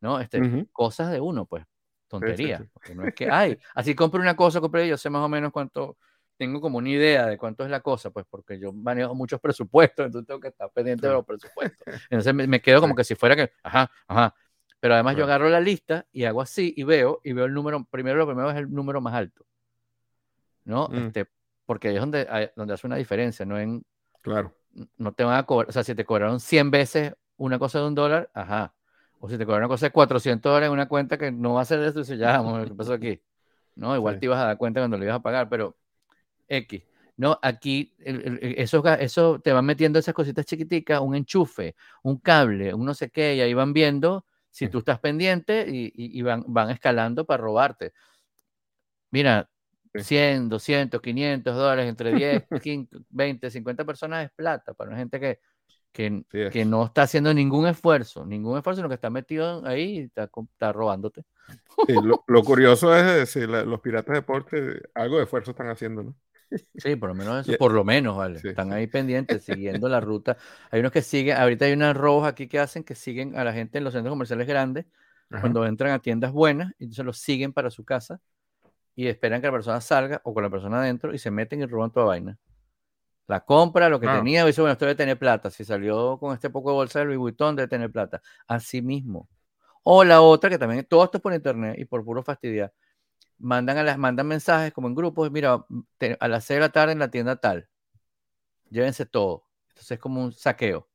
¿no? 0.00 0.20
Este, 0.20 0.40
Ujú. 0.40 0.68
Cosas 0.72 1.10
de 1.10 1.20
uno, 1.20 1.46
pues, 1.46 1.64
tontería. 2.08 2.58
sí. 2.58 2.64
porque 2.72 2.94
no 2.94 3.06
es 3.06 3.14
que 3.14 3.30
hay. 3.30 3.58
Así 3.74 3.94
compro 3.94 4.20
una 4.20 4.36
cosa, 4.36 4.60
compré, 4.60 4.86
yo 4.88 4.96
sé 4.98 5.08
más 5.10 5.22
o 5.22 5.28
menos 5.28 5.52
cuánto, 5.52 5.96
tengo 6.36 6.60
como 6.60 6.78
una 6.78 6.88
idea 6.90 7.26
de 7.26 7.38
cuánto 7.38 7.64
es 7.64 7.70
la 7.70 7.80
cosa, 7.80 8.10
pues, 8.10 8.26
porque 8.28 8.58
yo 8.58 8.72
manejo 8.72 9.14
muchos 9.14 9.40
presupuestos, 9.40 10.06
entonces 10.06 10.26
tengo 10.26 10.40
que 10.40 10.48
estar 10.48 10.70
pendiente 10.72 11.06
de 11.06 11.12
Sí. 11.12 11.16
los 11.16 11.24
presupuestos. 11.24 11.86
Entonces 12.10 12.34
me, 12.34 12.46
me 12.46 12.60
quedo 12.60 12.80
como 12.80 12.94
Sí. 12.94 12.96
que 12.98 13.04
si 13.04 13.14
fuera 13.14 13.36
que, 13.36 13.50
ajá, 13.62 13.90
ajá. 14.08 14.34
Pero 14.84 14.92
además 14.96 15.16
yo 15.16 15.24
agarro 15.24 15.48
la 15.48 15.60
lista 15.60 16.04
y 16.12 16.24
hago 16.24 16.42
así 16.42 16.74
y 16.76 16.82
veo, 16.82 17.18
y 17.24 17.32
veo 17.32 17.46
el 17.46 17.54
número, 17.54 17.82
primero 17.90 18.18
lo 18.18 18.26
primero 18.26 18.50
es 18.50 18.56
el 18.58 18.70
número 18.70 19.00
más 19.00 19.14
alto, 19.14 19.46
¿no? 20.66 20.88
Mm. 20.88 20.94
Este, 21.06 21.26
porque 21.64 21.88
ahí 21.88 21.94
es 21.94 22.00
donde, 22.02 22.26
hay- 22.28 22.50
donde 22.54 22.74
hace 22.74 22.86
una 22.86 22.96
diferencia, 22.96 23.46
no 23.46 23.58
en, 23.58 23.82
Claro. 24.20 24.54
no 24.98 25.12
te 25.12 25.24
van 25.24 25.38
a 25.38 25.44
cobrar, 25.44 25.70
o 25.70 25.72
sea, 25.72 25.82
si 25.84 25.94
te 25.94 26.04
cobraron 26.04 26.38
100 26.38 26.70
veces 26.70 27.14
una 27.38 27.58
cosa 27.58 27.78
de 27.80 27.86
un 27.86 27.94
dólar, 27.94 28.30
ajá. 28.34 28.74
O 29.20 29.30
si 29.30 29.38
te 29.38 29.46
cobraron 29.46 29.62
una 29.64 29.72
cosa 29.74 29.86
de 29.86 29.90
400 29.92 30.50
dólares 30.52 30.66
en 30.66 30.74
una 30.74 30.86
cuenta 30.86 31.16
que 31.16 31.32
no 31.32 31.54
va 31.54 31.62
a 31.62 31.64
ser 31.64 31.80
de 31.80 31.88
eso, 32.02 32.14
ya, 32.14 32.42
vamos 32.42 32.68
qué 32.68 32.74
pasó 32.74 32.92
aquí. 32.92 33.22
¿No? 33.76 33.96
Igual 33.96 34.16
Sí. 34.16 34.20
te 34.20 34.26
ibas 34.26 34.38
a 34.38 34.44
dar 34.48 34.58
cuenta 34.58 34.82
cuando 34.82 34.98
lo 34.98 35.04
ibas 35.04 35.16
a 35.16 35.22
pagar, 35.22 35.48
pero 35.48 35.78
X. 36.46 36.82
No, 37.16 37.38
aquí 37.40 37.94
eso, 37.96 38.86
eso 38.98 39.40
te 39.40 39.50
van 39.50 39.64
metiendo 39.64 39.98
esas 39.98 40.12
cositas 40.12 40.44
chiquiticas, 40.44 41.00
un 41.00 41.14
enchufe, 41.14 41.74
un 42.02 42.18
cable, 42.18 42.74
un 42.74 42.84
no 42.84 42.92
sé 42.92 43.08
qué, 43.08 43.34
y 43.36 43.40
ahí 43.40 43.54
van 43.54 43.72
viendo 43.72 44.26
si 44.54 44.68
tú 44.68 44.78
estás 44.78 45.00
pendiente 45.00 45.66
y, 45.68 46.22
van, 46.22 46.44
van 46.46 46.70
escalando 46.70 47.24
para 47.24 47.42
robarte. 47.42 47.92
Mira, 49.10 49.50
100, 49.92 50.48
200, 50.48 51.00
500 51.00 51.56
dólares 51.56 51.88
entre 51.88 52.14
10, 52.14 52.44
20, 53.10 53.50
50 53.50 53.84
personas 53.84 54.26
es 54.26 54.30
plata 54.30 54.72
para 54.72 54.90
una 54.90 54.98
gente 54.98 55.18
que, 55.18 55.40
que, 55.90 56.64
no 56.64 56.84
está 56.84 57.02
haciendo 57.02 57.34
ningún 57.34 57.66
esfuerzo, 57.66 58.24
ningún 58.24 58.56
esfuerzo, 58.56 58.78
sino 58.78 58.88
que 58.88 58.94
está 58.94 59.10
metido 59.10 59.66
ahí 59.66 59.98
y 59.98 59.98
está, 60.02 60.30
está 60.52 60.72
robándote. 60.72 61.24
lo, 62.28 62.42
curioso 62.44 62.94
es 62.94 63.30
si 63.30 63.44
los 63.48 63.80
piratas 63.80 64.12
de 64.12 64.20
deporte 64.20 64.82
algo 64.94 65.16
de 65.16 65.24
esfuerzo 65.24 65.50
están 65.50 65.68
haciendo, 65.68 66.04
¿no? 66.04 66.14
Sí, 66.76 66.96
por 66.96 67.08
lo 67.10 67.14
menos 67.14 67.48
eso, 67.48 67.58
por 67.58 67.72
lo 67.72 67.84
menos, 67.84 68.16
¿vale? 68.16 68.40
Están 68.42 68.72
ahí 68.72 68.86
pendientes, 68.86 69.44
siguiendo 69.44 69.88
la 69.88 70.00
ruta. 70.00 70.36
Hay 70.70 70.80
unos 70.80 70.92
que 70.92 71.02
siguen, 71.02 71.36
ahorita 71.36 71.64
hay 71.64 71.72
unas 71.72 71.96
robos 71.96 72.26
aquí 72.26 72.48
que 72.48 72.58
hacen 72.58 72.84
que 72.84 72.94
siguen 72.94 73.36
a 73.36 73.44
la 73.44 73.52
gente 73.52 73.78
en 73.78 73.84
los 73.84 73.92
centros 73.92 74.12
comerciales 74.12 74.46
grandes, 74.46 74.86
cuando 75.40 75.66
entran 75.66 75.92
a 75.92 75.98
tiendas 75.98 76.30
buenas, 76.30 76.72
y 76.78 76.84
entonces 76.84 77.04
los 77.04 77.18
siguen 77.18 77.52
para 77.52 77.70
su 77.70 77.84
casa 77.84 78.20
y 78.94 79.08
esperan 79.08 79.40
que 79.40 79.48
la 79.48 79.52
persona 79.52 79.80
salga 79.80 80.20
o 80.24 80.32
con 80.32 80.42
la 80.42 80.50
persona 80.50 80.78
adentro 80.78 81.12
y 81.12 81.18
se 81.18 81.30
meten 81.30 81.60
y 81.60 81.66
roban 81.66 81.90
toda 81.90 82.06
vaina. 82.06 82.38
La 83.26 83.40
compra, 83.40 83.88
lo 83.88 83.98
que 83.98 84.06
ah. 84.06 84.16
tenía, 84.16 84.44
dice, 84.44 84.60
bueno, 84.60 84.72
esto 84.72 84.84
debe 84.84 84.96
tener 84.96 85.18
plata. 85.18 85.50
Si 85.50 85.64
salió 85.64 86.18
con 86.18 86.34
este 86.34 86.50
poco 86.50 86.70
de 86.70 86.76
bolsa 86.76 86.98
de 86.98 87.06
Louis 87.06 87.18
Vuitton, 87.18 87.56
debe 87.56 87.68
tener 87.68 87.90
plata. 87.90 88.20
Así 88.46 88.82
mismo. 88.82 89.28
O 89.82 90.04
la 90.04 90.20
otra, 90.20 90.50
que 90.50 90.58
también, 90.58 90.84
todo 90.84 91.04
esto 91.04 91.18
es 91.18 91.22
por 91.22 91.32
internet 91.32 91.76
y 91.78 91.84
por 91.86 92.04
puro 92.04 92.22
fastidiar. 92.22 92.72
Mandan, 93.38 93.78
a 93.78 93.82
las, 93.82 93.98
mandan 93.98 94.26
mensajes 94.26 94.72
como 94.72 94.88
en 94.88 94.94
grupos, 94.94 95.30
mira, 95.30 95.66
a 96.20 96.28
las 96.28 96.44
6 96.44 96.56
de 96.56 96.60
la 96.60 96.68
tarde 96.70 96.92
en 96.92 96.98
la 96.98 97.10
tienda 97.10 97.36
tal. 97.36 97.68
Llévense 98.70 99.06
todo. 99.06 99.46
Entonces 99.68 99.92
es 99.92 99.98
como 99.98 100.22
un 100.22 100.32
saqueo. 100.32 100.78
O 100.80 100.88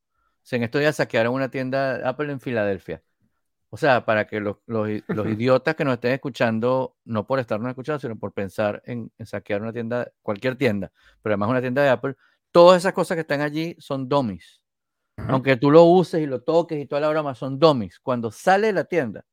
sea, 0.44 0.58
en 0.58 0.64
estos 0.64 0.80
días 0.82 0.96
saquearon 0.96 1.34
una 1.34 1.50
tienda 1.50 2.08
Apple 2.08 2.32
en 2.32 2.40
Filadelfia. 2.40 3.04
O 3.72 3.78
sea, 3.78 4.04
para 4.04 4.26
que 4.26 4.40
los, 4.40 4.58
los, 4.66 4.90
idiotas 5.28 5.76
que 5.76 5.86
nos 5.86 5.96
estén 5.96 6.14
escuchando, 6.14 6.98
no 7.06 7.28
por 7.28 7.40
estarnos 7.40 7.70
escuchando, 7.70 8.00
sino 8.00 8.18
por 8.18 8.34
pensar 8.34 8.82
en, 8.86 9.12
saquear 9.24 9.62
una 9.62 9.74
tienda, 9.74 10.12
cualquier 10.22 10.56
tienda, 10.58 10.92
pero 11.22 11.34
además 11.34 11.50
una 11.50 11.62
tienda 11.62 11.84
de 11.84 11.90
Apple, 11.90 12.16
todas 12.52 12.82
esas 12.82 12.94
cosas 12.94 13.16
que 13.16 13.22
están 13.22 13.42
allí 13.42 13.76
son 13.80 14.10
dummies. 14.10 14.62
Aunque 15.28 15.58
tú 15.58 15.70
lo 15.70 15.84
uses 15.84 16.22
y 16.22 16.26
lo 16.26 16.42
toques 16.42 16.82
y 16.82 16.86
toda 16.86 17.02
la 17.02 17.10
broma, 17.10 17.36
son 17.36 17.60
dummies. 17.60 18.00
Cuando 18.00 18.32
sale 18.32 18.68
de 18.68 18.74
la 18.74 18.86
tienda, 18.86 19.26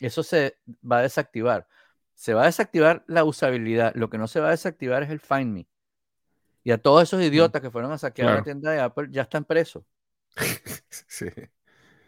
eso 0.00 0.22
se 0.22 0.58
va 0.90 0.98
a 0.98 1.02
desactivar. 1.02 1.68
Se 2.14 2.34
va 2.34 2.42
a 2.42 2.46
desactivar 2.46 3.04
la 3.06 3.24
usabilidad. 3.24 3.94
Lo 3.94 4.08
que 4.10 4.18
no 4.18 4.28
se 4.28 4.40
va 4.40 4.48
a 4.48 4.52
desactivar 4.52 5.02
es 5.02 5.10
el 5.10 5.20
Find 5.20 5.52
Me. 5.52 5.66
Y 6.62 6.70
a 6.70 6.78
todos 6.78 7.02
esos 7.02 7.20
mm, 7.20 7.24
idiotas 7.24 7.60
que 7.60 7.70
fueron 7.70 7.92
a 7.92 7.98
saquear 7.98 8.36
la 8.36 8.42
tienda 8.42 8.70
de 8.70 8.80
Apple 8.80 9.08
ya 9.10 9.22
están 9.22 9.44
presos. 9.44 9.84
sí. 10.88 11.26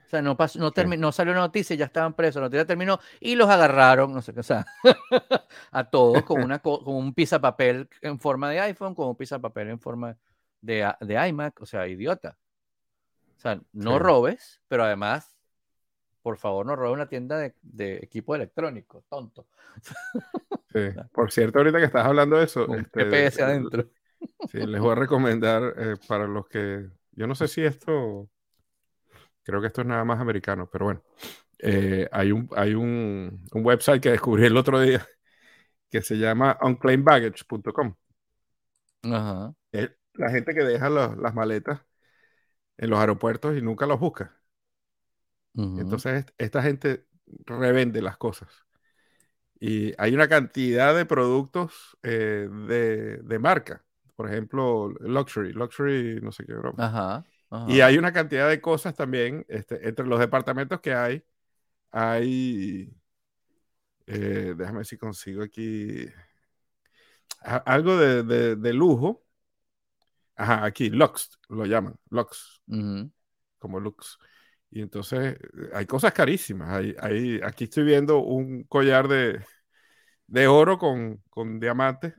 O 0.07 0.09
sea, 0.09 0.22
no, 0.22 0.36
pasó, 0.36 0.61
no, 0.61 0.72
no 0.96 1.12
salió 1.12 1.32
una 1.32 1.42
noticia 1.42 1.74
y 1.74 1.76
ya 1.76 1.86
estaban 1.86 2.14
presos. 2.14 2.36
La 2.36 2.46
noticia 2.46 2.64
terminó 2.64 3.00
y 3.20 3.34
los 3.34 3.48
agarraron, 3.48 4.14
no 4.14 4.22
sé 4.22 4.32
qué, 4.32 4.40
o 4.40 4.44
sea, 4.44 4.64
a 5.72 5.84
todos 5.84 6.22
con, 6.22 6.42
una, 6.42 6.61
con 6.61 6.78
un 6.84 7.12
papel 7.12 7.88
en 8.00 8.20
forma 8.20 8.48
de 8.50 8.61
iPhone, 8.61 8.94
con 8.94 9.09
un 9.09 9.40
papel 9.40 9.70
en 9.70 9.80
forma 9.80 10.16
de, 10.61 10.92
de 11.00 11.28
iMac, 11.28 11.61
o 11.61 11.66
sea, 11.66 11.88
idiota. 11.88 12.38
O 13.36 13.40
sea, 13.40 13.61
no 13.72 13.98
robes, 13.98 14.62
pero 14.68 14.84
además, 14.84 15.36
por 16.26 16.38
favor, 16.38 16.66
no 16.66 16.74
robes 16.74 16.92
una 16.92 17.08
tienda 17.08 17.38
de, 17.38 17.54
de 17.62 17.98
equipo 17.98 18.34
electrónico, 18.34 19.04
tonto. 19.08 19.46
Sí. 20.72 20.88
Por 21.12 21.30
cierto, 21.32 21.60
ahorita 21.60 21.78
que 21.78 21.84
estás 21.84 22.04
hablando 22.04 22.36
de 22.36 22.44
eso, 22.44 22.66
este, 22.74 23.42
adentro. 23.42 23.88
Sí, 24.50 24.58
les 24.58 24.78
voy 24.78 24.90
a 24.90 24.96
recomendar 24.96 25.72
eh, 25.78 25.94
para 26.06 26.26
los 26.26 26.48
que, 26.48 26.86
yo 27.12 27.26
no 27.26 27.34
sé 27.34 27.48
si 27.48 27.62
esto 27.62 28.28
Creo 29.42 29.60
que 29.60 29.68
esto 29.68 29.82
es 29.82 29.86
nada 29.86 30.04
más 30.04 30.20
americano, 30.20 30.68
pero 30.70 30.86
bueno. 30.86 31.02
Eh, 31.60 32.08
hay 32.10 32.32
un, 32.32 32.50
hay 32.56 32.74
un, 32.74 33.46
un, 33.52 33.64
website 33.64 34.02
que 34.02 34.10
descubrí 34.10 34.44
el 34.44 34.56
otro 34.56 34.80
día 34.80 35.06
que 35.90 36.02
se 36.02 36.16
llama 36.18 36.58
unclaimbaggage.com. 36.60 37.94
Ajá. 39.04 39.54
la 40.14 40.30
gente 40.30 40.52
que 40.52 40.64
deja 40.64 40.90
las 40.90 41.34
maletas 41.34 41.80
en 42.76 42.90
los 42.90 42.98
aeropuertos 42.98 43.56
y 43.56 43.62
nunca 43.62 43.86
los 43.86 44.00
busca. 44.00 44.36
Entonces, 45.57 46.26
esta 46.36 46.62
gente 46.62 47.07
revende 47.46 48.02
las 48.02 48.18
cosas. 48.18 48.48
Y 49.59 49.94
hay 49.96 50.14
una 50.14 50.28
cantidad 50.28 50.94
de 50.94 51.07
productos 51.07 51.96
eh, 52.02 52.48
de, 52.68 53.16
de, 53.22 53.38
marca. 53.38 53.82
Por 54.14 54.28
ejemplo, 54.28 54.90
luxury, 55.00 55.52
luxury, 55.52 56.20
no 56.20 56.30
sé 56.30 56.44
qué 56.44 56.52
broma. 56.52 56.86
Ajá. 56.86 57.24
Y 57.68 57.80
hay 57.80 57.96
una 57.96 58.12
cantidad 58.12 58.48
de 58.48 58.61
cosas 58.61 58.94
también, 58.94 59.44
este, 59.48 59.88
entre 59.88 60.07
los 60.07 60.18
departamentos 60.18 60.80
que 60.80 60.92
hay, 60.92 61.24
hay, 61.90 62.92
eh, 64.07 64.54
déjame 64.57 64.78
ver 64.78 64.86
si 64.86 64.98
consigo 64.98 65.42
aquí, 65.42 66.07
algo 67.40 67.96
de, 67.96 68.72
lujo. 68.72 69.24
Ajá, 70.34 70.64
aquí, 70.64 70.90
Lux, 70.90 71.38
lo 71.48 71.64
llaman, 71.64 71.94
Lux, 72.11 72.61
como 73.59 73.80
Lux. 73.80 74.18
Y 74.76 74.82
entonces 74.82 75.38
hay 75.72 75.86
cosas 75.86 76.12
carísimas. 76.12 76.68
Hay, 77.00 77.40
aquí 77.42 77.64
estoy 77.64 77.82
viendo 77.84 78.18
un 78.18 78.64
collar 78.64 79.08
de, 79.08 79.42
de 80.26 80.48
oro 80.48 80.76
con, 80.76 81.22
con 81.30 81.58
diamantes 81.58 82.12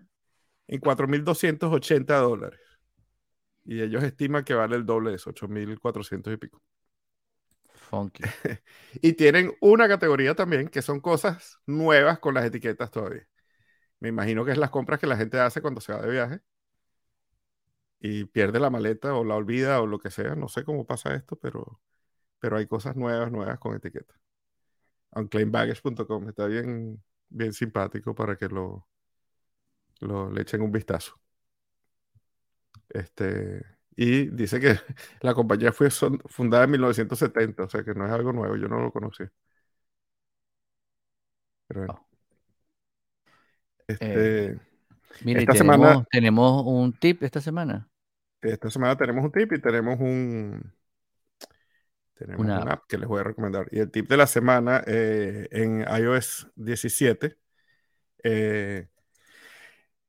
en 0.65 0.79
4.280 0.79 2.17
dólares. 2.17 2.59
Y 3.63 3.79
ellos 3.79 4.03
estiman 4.03 4.43
que 4.43 4.55
vale 4.55 4.75
el 4.75 4.87
doble 4.87 5.11
de 5.11 5.17
eso, 5.17 5.29
8.400 5.29 6.33
y 6.33 6.37
pico. 6.37 6.63
Funky. 7.75 8.23
y 9.03 9.13
tienen 9.13 9.53
una 9.61 9.87
categoría 9.87 10.33
también 10.33 10.67
que 10.69 10.81
son 10.81 10.99
cosas 10.99 11.59
nuevas 11.67 12.17
con 12.17 12.33
las 12.33 12.43
etiquetas 12.43 12.89
todavía. 12.89 13.27
Me 13.99 14.09
imagino 14.09 14.45
que 14.45 14.51
es 14.53 14.57
las 14.57 14.71
compras 14.71 14.99
que 14.99 15.05
la 15.05 15.15
gente 15.15 15.39
hace 15.39 15.61
cuando 15.61 15.79
se 15.79 15.93
va 15.93 16.01
de 16.01 16.09
viaje 16.09 16.41
y 17.99 18.25
pierde 18.25 18.59
la 18.59 18.71
maleta 18.71 19.13
o 19.13 19.23
la 19.23 19.35
olvida 19.35 19.79
o 19.79 19.85
lo 19.85 19.99
que 19.99 20.09
sea. 20.09 20.33
No 20.35 20.47
sé 20.47 20.63
cómo 20.63 20.87
pasa 20.87 21.13
esto, 21.13 21.35
pero, 21.35 21.79
pero 22.39 22.57
hay 22.57 22.67
cosas 22.67 22.95
nuevas, 22.95 23.31
nuevas 23.31 23.59
con 23.59 23.75
etiqueta. 23.75 24.13
Unclaimbaggage.com 25.11 26.29
está 26.29 26.47
bien, 26.47 27.03
bien 27.29 27.53
simpático 27.53 28.13
para 28.15 28.35
que 28.38 28.47
lo, 28.49 28.88
lo 30.01 30.31
le 30.31 30.41
echen 30.41 30.61
un 30.61 30.71
vistazo. 30.71 31.19
Este, 32.89 33.61
y 33.95 34.27
dice 34.27 34.59
que 34.59 34.75
la 35.21 35.33
compañía 35.33 35.71
fue 35.73 35.89
fundada 35.89 36.65
en 36.65 36.71
1970, 36.71 37.63
o 37.63 37.69
sea 37.69 37.83
que 37.83 37.93
no 37.93 38.05
es 38.05 38.11
algo 38.11 38.33
nuevo, 38.33 38.55
yo 38.55 38.67
no 38.67 38.79
lo 38.79 38.91
conocí. 38.91 39.23
Pero 41.67 42.07
Este, 43.88 44.47
eh, 44.51 44.57
esta 45.25 45.53
tenemos, 45.53 45.77
semana 45.88 46.05
tenemos 46.11 46.63
un 46.65 46.93
tip 46.93 47.23
esta 47.23 47.41
semana. 47.41 47.89
Esta 48.41 48.69
semana 48.69 48.95
tenemos 48.95 49.25
un 49.25 49.31
tip 49.31 49.53
y 49.53 49.61
tenemos 49.61 49.99
un 49.99 50.73
tenemos 52.18 52.45
una, 52.45 52.57
app 52.57 52.84
que 52.88 52.97
les 52.97 53.07
voy 53.07 53.20
a 53.20 53.24
recomendar. 53.24 53.68
Y 53.72 53.80
el 53.80 53.91
tip 53.91 54.09
de 54.09 54.18
la 54.18 54.28
semana 54.28 54.84
eh, 54.86 55.47
en 55.51 55.82
iOS 55.82 56.47
17 56.55 57.38
eh, 58.24 58.88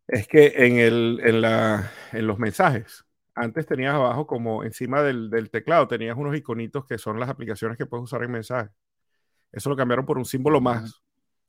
es 0.06 0.26
que 0.28 0.54
en, 0.56 0.78
el, 0.78 1.20
en, 1.22 1.40
la, 1.40 1.92
en 2.12 2.26
los 2.26 2.38
mensajes, 2.38 3.04
antes 3.34 3.66
tenías 3.66 3.94
abajo 3.94 4.26
como 4.26 4.64
encima 4.64 5.02
del, 5.02 5.30
del, 5.30 5.50
teclado, 5.50 5.86
tenías 5.86 6.16
unos 6.16 6.36
iconitos 6.36 6.86
que 6.86 6.98
son 6.98 7.20
las 7.20 7.28
aplicaciones 7.28 7.76
que 7.76 7.86
puedes 7.86 8.04
usar 8.04 8.22
en 8.24 8.32
mensajes. 8.32 8.72
Eso 9.52 9.70
lo 9.70 9.76
cambiaron 9.76 10.06
por 10.06 10.18
un 10.18 10.24
símbolo 10.24 10.60
más, 10.60 11.02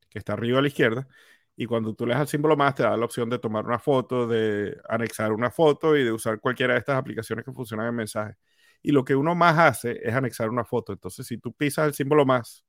que 0.09 0.19
está 0.19 0.33
arriba 0.33 0.59
a 0.59 0.61
la 0.61 0.67
izquierda. 0.67 1.07
Y 1.55 1.65
cuando 1.65 1.93
tú 1.93 2.05
le 2.05 2.13
das 2.13 2.21
al 2.21 2.27
símbolo 2.27 2.55
más, 2.55 2.75
te 2.75 2.83
da 2.83 2.95
la 2.95 3.05
opción 3.05 3.29
de 3.29 3.39
tomar 3.39 3.65
una 3.65 3.79
foto, 3.79 4.27
de 4.27 4.77
anexar 4.87 5.33
una 5.33 5.51
foto 5.51 5.97
y 5.97 6.03
de 6.03 6.11
usar 6.11 6.39
cualquiera 6.39 6.73
de 6.73 6.79
estas 6.79 6.97
aplicaciones 6.97 7.43
que 7.43 7.51
funcionan 7.51 7.87
en 7.87 7.95
mensajes. 7.95 8.37
Y 8.81 8.91
lo 8.91 9.03
que 9.03 9.15
uno 9.15 9.35
más 9.35 9.57
hace 9.57 9.99
es 10.03 10.13
anexar 10.13 10.49
una 10.49 10.63
foto. 10.63 10.93
Entonces, 10.93 11.27
si 11.27 11.37
tú 11.37 11.53
pisas 11.53 11.87
el 11.87 11.93
símbolo 11.93 12.25
más, 12.25 12.63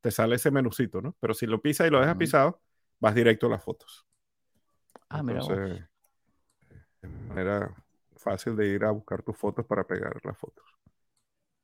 te 0.00 0.10
sale 0.10 0.36
ese 0.36 0.50
menucito, 0.50 1.00
¿no? 1.00 1.16
Pero 1.20 1.34
si 1.34 1.46
lo 1.46 1.60
pisas 1.60 1.86
y 1.86 1.90
lo 1.90 2.00
dejas 2.00 2.16
pisado, 2.16 2.60
vas 2.98 3.14
directo 3.14 3.46
a 3.46 3.50
las 3.50 3.62
fotos. 3.62 4.06
Ah, 5.08 5.22
mira. 5.22 5.40
Entonces, 5.40 5.84
manera 7.28 7.74
fácil 8.16 8.56
de 8.56 8.68
ir 8.68 8.84
a 8.84 8.90
buscar 8.90 9.22
tus 9.22 9.36
fotos 9.36 9.66
para 9.66 9.84
pegar 9.84 10.14
las 10.24 10.38
fotos. 10.38 10.64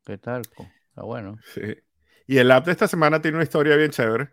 ¿Qué 0.05 0.19
tal? 0.19 0.43
Está 0.43 1.03
bueno. 1.03 1.39
Sí. 1.55 1.77
Y 2.27 2.39
el 2.39 2.51
app 2.51 2.67
de 2.67 2.73
esta 2.73 2.89
semana 2.89 3.21
tiene 3.21 3.37
una 3.37 3.45
historia 3.45 3.77
bien 3.77 3.91
chévere. 3.91 4.31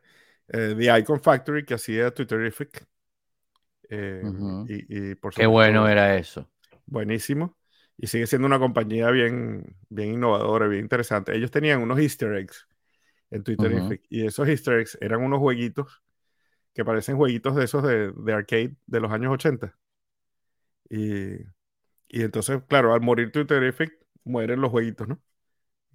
Eh, 0.47 0.75
The 0.77 0.99
Icon 0.99 1.21
Factory 1.21 1.65
que 1.65 1.75
hacía 1.75 2.13
Twitterific. 2.13 2.85
Eh, 3.89 4.23
y, 4.67 5.15
por 5.15 5.33
Qué 5.33 5.45
bueno 5.45 5.87
era 5.87 6.15
eso. 6.15 6.49
Buenísimo. 6.85 7.55
Y 7.97 8.07
sigue 8.07 8.27
siendo 8.27 8.45
una 8.45 8.59
compañía 8.59 9.09
bien, 9.11 9.75
bien 9.89 10.13
innovadora, 10.13 10.67
bien 10.67 10.83
interesante. 10.83 11.35
Ellos 11.35 11.51
tenían 11.51 11.81
unos 11.81 11.99
easter 11.99 12.33
eggs 12.35 12.67
en 13.31 13.43
Twitterific. 13.43 14.03
Y 14.09 14.25
esos 14.25 14.47
easter 14.47 14.79
eggs 14.79 14.97
eran 15.01 15.21
unos 15.23 15.39
jueguitos 15.39 16.03
que 16.73 16.83
parecen 16.83 17.17
jueguitos 17.17 17.55
de 17.55 17.63
esos 17.63 17.83
de, 17.83 18.33
arcade 18.33 18.75
de 18.85 18.99
los 18.99 19.11
años 19.11 19.33
80. 19.33 19.77
Y, 20.89 21.35
y 22.09 22.21
entonces, 22.23 22.61
claro, 22.67 22.93
al 22.93 23.01
morir 23.01 23.31
Twitterific, 23.31 23.97
mueren 24.25 24.61
los 24.61 24.71
jueguitos, 24.71 25.07
¿no? 25.07 25.21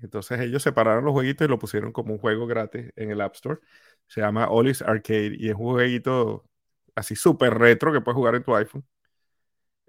Entonces 0.02 0.40
ellos 0.40 0.62
separaron 0.62 1.04
los 1.04 1.12
jueguitos 1.12 1.46
y 1.46 1.50
lo 1.50 1.58
pusieron 1.58 1.92
como 1.92 2.14
un 2.14 2.18
juego 2.18 2.46
gratis 2.46 2.90
en 2.96 3.10
el 3.10 3.20
App 3.20 3.34
Store. 3.34 3.60
Se 4.06 4.20
llama 4.22 4.48
Ollie's 4.48 4.82
Arcade 4.82 5.36
y 5.38 5.50
es 5.50 5.54
un 5.54 5.72
jueguito 5.72 6.44
así 6.94 7.16
súper 7.16 7.54
retro 7.58 7.92
que 7.92 8.00
puedes 8.00 8.16
jugar 8.16 8.34
en 8.34 8.42
tu 8.42 8.54
iPhone. 8.56 8.84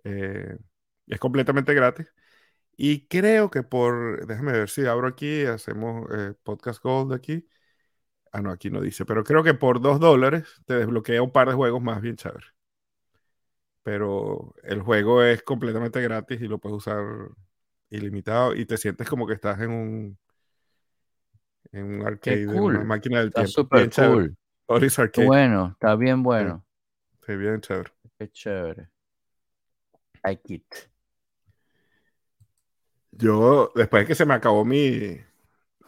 Eh, 0.03 0.57
es 1.07 1.19
completamente 1.19 1.73
gratis. 1.73 2.13
Y 2.77 3.07
creo 3.07 3.49
que 3.51 3.63
por, 3.63 4.25
déjame 4.25 4.53
ver 4.53 4.69
si 4.69 4.85
abro 4.85 5.07
aquí, 5.07 5.45
hacemos 5.45 6.07
eh, 6.15 6.33
Podcast 6.43 6.81
Gold 6.81 7.13
aquí. 7.13 7.47
Ah, 8.31 8.41
no, 8.41 8.49
aquí 8.49 8.69
no 8.69 8.81
dice, 8.81 9.05
pero 9.05 9.23
creo 9.23 9.43
que 9.43 9.53
por 9.53 9.81
dos 9.81 9.99
dólares 9.99 10.61
te 10.65 10.75
desbloquea 10.75 11.21
un 11.21 11.31
par 11.31 11.49
de 11.49 11.53
juegos 11.53 11.81
más 11.81 12.01
bien 12.01 12.15
chévere. 12.15 12.47
Pero 13.83 14.53
el 14.63 14.81
juego 14.81 15.21
es 15.23 15.43
completamente 15.43 16.01
gratis 16.01 16.41
y 16.41 16.47
lo 16.47 16.59
puedes 16.59 16.77
usar 16.77 17.03
ilimitado 17.89 18.55
y 18.55 18.65
te 18.65 18.77
sientes 18.77 19.07
como 19.09 19.27
que 19.27 19.33
estás 19.33 19.59
en 19.59 19.71
un 19.71 20.17
en 21.71 21.85
un 21.85 22.07
arcade, 22.07 22.43
en 22.43 22.59
una 22.59 22.83
máquina 22.83 23.19
del 23.19 23.27
está 23.27 23.43
tiempo. 23.43 23.61
Super 23.61 23.89
cool. 23.89 24.37
Arcade. 24.67 25.27
Bueno, 25.27 25.71
está 25.73 25.95
bien 25.95 26.23
bueno. 26.23 26.65
Sí, 27.25 27.35
bien 27.35 27.59
chévere. 27.61 27.91
Qué 28.17 28.29
chévere. 28.31 28.89
I 30.23 30.39
it. 30.47 30.90
Yo, 33.11 33.71
después 33.75 34.03
de 34.03 34.07
que 34.07 34.15
se 34.15 34.25
me 34.25 34.33
acabó 34.33 34.63
mi, 34.65 35.17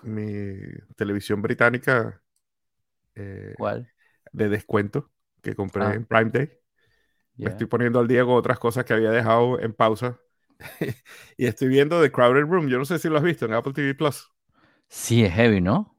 mi 0.03 0.57
televisión 0.97 1.41
británica 1.41 2.23
eh, 3.15 3.55
¿Cuál? 3.55 3.89
de 4.33 4.49
descuento 4.49 5.11
que 5.41 5.55
compré 5.55 5.83
Ah. 5.85 5.95
en 5.95 6.05
Prime 6.05 6.31
Day, 6.31 6.51
me 7.37 7.51
estoy 7.51 7.67
poniendo 7.67 7.99
al 7.99 8.07
día 8.07 8.25
con 8.25 8.35
otras 8.35 8.59
cosas 8.59 8.85
que 8.85 8.93
había 8.93 9.11
dejado 9.11 9.59
en 9.61 9.73
pausa. 9.73 10.19
y 11.37 11.47
estoy 11.47 11.69
viendo 11.69 12.01
The 12.01 12.11
Crowded 12.11 12.43
Room. 12.47 12.69
Yo 12.69 12.79
no 12.79 12.85
sé 12.85 12.99
si 12.99 13.09
lo 13.09 13.17
has 13.17 13.23
visto 13.23 13.45
en 13.45 13.53
Apple 13.53 13.73
TV 13.73 13.95
Plus. 13.95 14.29
Sí, 14.89 15.23
es 15.25 15.33
heavy, 15.33 15.59
¿no? 15.61 15.97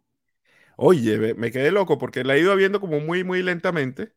Oye, 0.77 1.19
me- 1.19 1.35
me 1.35 1.51
quedé 1.51 1.71
loco 1.73 1.99
porque 1.99 2.25
la 2.25 2.37
he 2.37 2.41
ido 2.41 2.55
viendo 2.57 2.81
como 2.81 3.01
muy, 3.01 3.25
muy 3.25 3.43
lentamente. 3.43 4.15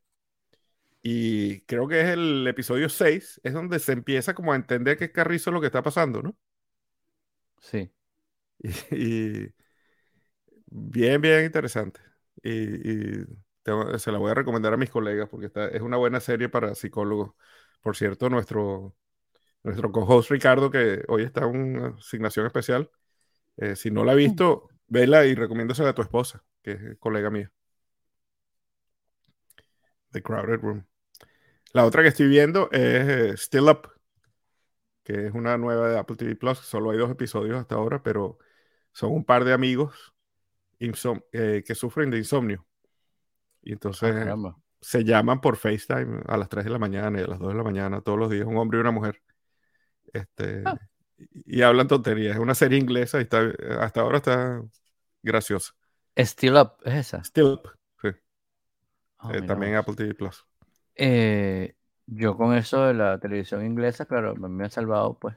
Y 1.01 1.61
creo 1.61 1.87
que 1.87 2.01
es 2.01 2.07
el 2.09 2.45
episodio 2.47 2.89
6, 2.89 3.39
es 3.43 3.53
donde 3.53 3.79
se 3.79 3.93
empieza 3.93 4.33
como 4.35 4.51
a 4.53 4.55
entender 4.55 4.97
qué 4.97 5.11
carrizo 5.11 5.49
es 5.49 5.53
lo 5.53 5.61
que 5.61 5.67
está 5.67 5.81
pasando, 5.83 6.21
¿no? 6.21 6.35
Sí. 7.61 7.91
Y, 8.59 8.69
y 8.91 9.53
bien, 10.67 11.21
bien 11.21 11.45
interesante. 11.45 11.99
Y, 12.43 13.21
y 13.21 13.25
tengo- 13.63 13.97
se 13.99 14.11
la 14.11 14.17
voy 14.19 14.31
a 14.31 14.33
recomendar 14.33 14.73
a 14.73 14.77
mis 14.77 14.89
colegas 14.89 15.29
porque 15.29 15.47
está, 15.47 15.67
es 15.69 15.81
una 15.81 15.97
buena 15.97 16.19
serie 16.19 16.49
para 16.49 16.75
psicólogos. 16.75 17.31
Por 17.81 17.95
cierto, 17.95 18.29
nuestro, 18.29 18.95
nuestro 19.63 19.91
co-host 19.91 20.31
Ricardo, 20.31 20.71
que 20.71 21.03
hoy 21.07 21.23
está 21.23 21.41
en 21.45 21.57
una 21.77 21.87
asignación 21.97 22.45
especial, 22.47 22.91
eh, 23.57 23.75
si 23.75 23.91
no 23.91 24.05
la 24.05 24.13
ha 24.13 24.15
visto, 24.15 24.69
vela 24.87 25.25
y 25.25 25.35
recomiéndasela 25.35 25.91
a 25.91 25.95
tu 25.95 26.01
esposa, 26.03 26.43
que 26.63 26.73
es 26.73 26.97
colega 26.99 27.29
mía. 27.31 27.51
The 30.11 30.21
Crowded 30.21 30.61
Room. 30.63 30.85
La 31.73 31.85
otra 31.85 32.03
que 32.03 32.09
estoy 32.09 32.27
viendo 32.27 32.69
es 32.71 32.81
eh, 33.09 33.37
Still 33.37 33.69
Up, 33.69 33.89
que 35.07 35.27
es 35.27 35.33
una 35.33 35.57
nueva 35.57 35.89
de 35.89 35.97
Apple 35.97 36.17
TV 36.17 36.35
Plus. 36.35 36.57
Solo 36.59 36.91
hay 36.91 36.97
dos 36.97 37.09
episodios 37.09 37.57
hasta 37.57 37.75
ahora, 37.75 38.03
pero 38.03 38.39
son 38.91 39.13
un 39.13 39.23
par 39.23 39.45
de 39.45 39.53
amigos 39.53 40.13
insom- 40.79 41.23
eh, 41.31 41.63
que 41.65 41.75
sufren 41.75 42.09
de 42.11 42.17
insomnio. 42.17 42.67
Y 43.61 43.71
Ah, 43.71 43.73
entonces 43.73 44.15
se 44.81 45.03
llaman 45.05 45.39
por 45.39 45.55
FaceTime 45.57 46.23
a 46.27 46.35
las 46.37 46.49
3 46.49 46.65
de 46.65 46.71
la 46.71 46.79
mañana 46.79 47.19
y 47.19 47.23
a 47.23 47.27
las 47.27 47.39
2 47.39 47.49
de 47.49 47.55
la 47.55 47.63
mañana 47.63 48.01
todos 48.01 48.19
los 48.19 48.29
días, 48.29 48.45
un 48.45 48.57
hombre 48.57 48.79
y 48.79 48.81
una 48.81 48.91
mujer. 48.91 49.21
Este, 50.11 50.63
Ah. 50.65 50.77
y, 51.17 51.59
y 51.59 51.61
hablan 51.61 51.87
tonterías. 51.87 52.35
Es 52.35 52.41
una 52.41 52.53
serie 52.55 52.77
inglesa 52.77 53.19
y 53.19 53.23
está, 53.23 53.49
hasta 53.79 54.01
ahora 54.01 54.17
está 54.17 54.61
graciosa. 55.23 55.73
Still 56.17 56.57
Up, 56.57 56.73
es 56.83 56.93
esa. 56.95 57.23
Still 57.23 57.45
Up, 57.45 57.69
sí. 58.01 58.09
Ah, 59.19 59.31
Eh, 59.33 59.41
también. 59.41 59.75
Apple 59.75 59.95
TV 59.95 60.13
Plus. 60.15 60.45
Eh, 60.95 61.76
yo 62.07 62.35
con 62.37 62.55
eso 62.55 62.85
de 62.85 62.93
la 62.93 63.19
televisión 63.19 63.65
inglesa, 63.65 64.05
claro, 64.05 64.35
me, 64.35 64.65
ha 64.65 64.69
salvado, 64.69 65.17
pues, 65.19 65.35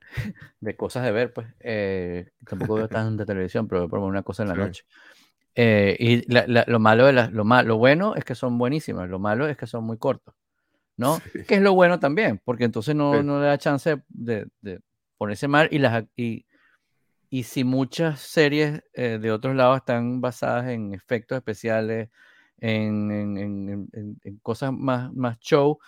de 0.60 0.76
cosas 0.76 1.04
de 1.04 1.12
ver, 1.12 1.32
pues. 1.32 1.46
Eh, 1.60 2.30
tampoco 2.46 2.74
veo 2.76 2.88
tanta 2.88 3.24
televisión, 3.26 3.68
pero 3.68 3.82
veo 3.82 3.88
por 3.88 3.98
una 4.00 4.22
cosa 4.22 4.42
en 4.42 4.48
la 4.50 4.54
Sí. 4.54 4.60
noche. 4.60 4.84
Eh, 5.54 5.96
y 5.98 6.32
la- 6.32 6.46
la- 6.46 6.64
lo 6.68 6.78
malo 6.78 7.06
de 7.06 7.12
las, 7.12 7.32
lo, 7.32 7.44
ma- 7.44 7.62
lo 7.64 7.78
bueno 7.78 8.14
es 8.14 8.24
que 8.24 8.34
son 8.34 8.58
buenísimas, 8.58 9.08
lo 9.08 9.18
malo 9.18 9.48
es 9.48 9.56
que 9.56 9.66
son 9.66 9.84
muy 9.84 9.98
cortos, 9.98 10.34
¿no? 10.96 11.16
Sí. 11.32 11.42
Que 11.48 11.56
es 11.56 11.62
lo 11.62 11.74
bueno 11.74 11.98
también, 11.98 12.40
porque 12.44 12.64
entonces 12.64 12.94
no, 12.94 13.14
Sí. 13.18 13.24
no 13.24 13.40
le 13.40 13.46
da 13.46 13.58
chance 13.58 14.00
de, 14.08 14.46
de 14.60 14.80
ponerse 15.16 15.48
mal 15.48 15.68
y 15.72 15.78
las 15.78 16.04
y, 16.16 16.46
y 17.28 17.42
si 17.42 17.64
muchas 17.64 18.20
series 18.20 18.84
eh, 18.94 19.18
de 19.20 19.32
otros 19.32 19.56
lados 19.56 19.78
están 19.78 20.20
basadas 20.20 20.68
en 20.68 20.94
efectos 20.94 21.36
especiales, 21.36 22.08
en, 22.60 23.10
en- 23.12 23.38
en- 23.92 24.18
en- 24.24 24.38
cosas 24.38 24.72
más, 24.72 25.12
más 25.14 25.38
show, 25.40 25.78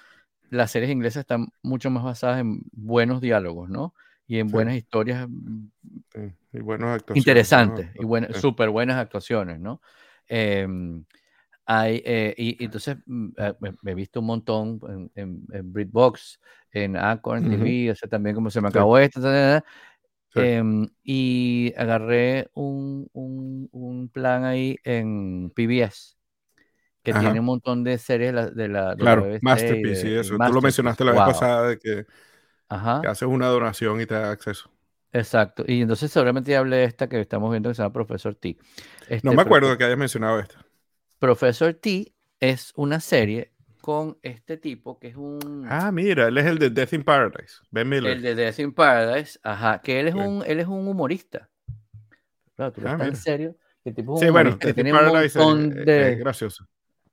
las 0.50 0.70
series 0.72 0.90
inglesas 0.92 1.22
están 1.22 1.48
mucho 1.62 1.90
más 1.90 2.04
basadas 2.04 2.40
en 2.40 2.62
buenos 2.72 3.20
diálogos, 3.20 3.70
¿no? 3.70 3.94
Y 4.26 4.38
en 4.38 4.50
Sí. 4.50 4.52
buenas 4.52 4.76
historias 4.76 5.28
mm, 5.28 5.66
Sí, 6.12 6.20
Y 6.52 6.60
buenas 6.60 6.96
actuaciones. 6.96 7.18
interesantes 7.18 7.86
buenos 7.94 7.94
y 7.94 8.04
buenas, 8.04 8.30
sí. 8.32 8.38
súper 8.40 8.70
buenas 8.70 8.96
actuaciones, 8.98 9.60
¿no? 9.60 9.80
Em, 10.28 11.04
hay, 11.66 12.02
eh, 12.04 12.34
y, 12.36 12.64
entonces 12.64 12.96
mm, 13.06 13.28
eh, 13.38 13.54
me, 13.60 13.92
he 13.92 13.94
visto 13.94 14.20
un 14.20 14.26
montón 14.26 14.80
en, 14.88 15.12
en, 15.16 15.46
en 15.52 15.72
BritBox, 15.72 16.40
en 16.72 16.96
Acorn 16.96 17.46
Ujú. 17.46 17.56
TV, 17.58 17.90
o 17.92 17.94
sea, 17.96 18.08
también 18.08 18.34
como 18.36 18.50
se 18.50 18.60
me 18.60 18.68
acabó 18.68 18.98
esto, 18.98 19.20
em, 20.34 20.88
y 21.02 21.72
agarré 21.76 22.48
un, 22.54 23.08
un, 23.12 23.68
un 23.72 24.08
plan 24.08 24.44
ahí 24.44 24.76
en 24.84 25.50
PBS 25.54 26.14
que 27.02 27.12
Ajá. 27.12 27.20
tiene 27.20 27.40
un 27.40 27.46
montón 27.46 27.82
de 27.84 27.98
series 27.98 28.28
de 28.30 28.32
la, 28.34 28.50
de 28.50 28.68
la, 28.68 28.82
de 28.94 28.96
la 28.96 28.96
Claro, 28.96 29.22
BBC 29.24 29.38
y 29.42 29.44
Masterpiece 29.44 30.06
y 30.06 30.10
de- 30.10 30.16
y 30.16 30.18
eso. 30.18 30.28
Tú 30.30 30.32
lo 30.34 30.38
Masterpiece. 30.38 30.64
mencionaste 30.66 31.04
la 31.04 31.12
vez 31.12 31.20
Wow. 31.20 31.28
pasada 31.32 31.68
de 31.68 31.78
que, 31.78 32.06
Ajá. 32.68 33.00
que 33.02 33.08
haces 33.08 33.28
una 33.28 33.48
donación 33.48 34.00
y 34.00 34.06
te 34.06 34.14
da 34.14 34.30
acceso. 34.30 34.70
Exacto. 35.12 35.64
Y 35.66 35.82
entonces 35.82 36.10
seguramente 36.12 36.52
ya 36.52 36.60
hablé 36.60 36.76
de 36.76 36.84
esta 36.84 37.08
que 37.08 37.20
estamos 37.20 37.50
viendo 37.50 37.68
que 37.70 37.74
se 37.74 37.82
llama 37.82 37.92
Profesor 37.92 38.34
T. 38.34 38.56
No 38.58 38.64
Este, 39.08 39.28
me 39.30 39.36
Profe- 39.36 39.40
acuerdo 39.42 39.70
de 39.70 39.78
que 39.78 39.84
hayas 39.84 39.98
mencionado 39.98 40.38
esta. 40.38 40.64
Profesor 41.18 41.74
T 41.74 42.14
es 42.38 42.72
una 42.76 43.00
serie 43.00 43.52
con 43.80 44.18
este 44.22 44.56
tipo 44.58 44.98
que 44.98 45.08
es 45.08 45.16
un 45.16 45.66
Ah, 45.68 45.90
mira, 45.90 46.28
él 46.28 46.38
es 46.38 46.46
el 46.46 46.58
de 46.58 46.70
Death 46.70 46.92
in 46.92 47.02
Paradise, 47.02 47.56
Ben 47.70 47.88
Miller. 47.88 48.12
el 48.12 48.22
de 48.22 48.34
Death 48.34 48.58
in 48.60 48.72
Paradise, 48.72 49.38
ajá, 49.42 49.80
que 49.82 49.98
él 50.00 50.08
es 50.08 50.14
un 50.14 50.44
él 50.46 50.60
es 50.60 50.66
un 50.66 50.86
humorista. 50.86 51.48
Claro, 52.56 52.72
tú 52.72 52.82
lo 52.82 52.88
Ah, 52.90 52.92
estás 52.92 53.08
en 53.08 53.16
serio. 53.16 53.56
El 53.84 53.94
tipo 53.94 54.14
es 54.14 54.20
un 54.20 54.26
Sí, 54.26 54.30
bueno, 54.30 54.56
Death 54.60 54.78
in 54.78 54.90
Paradise 54.90 55.38
es, 55.38 55.46
es- 55.46 55.86
de 55.86 56.12
es 56.12 56.18
gracioso. 56.18 56.66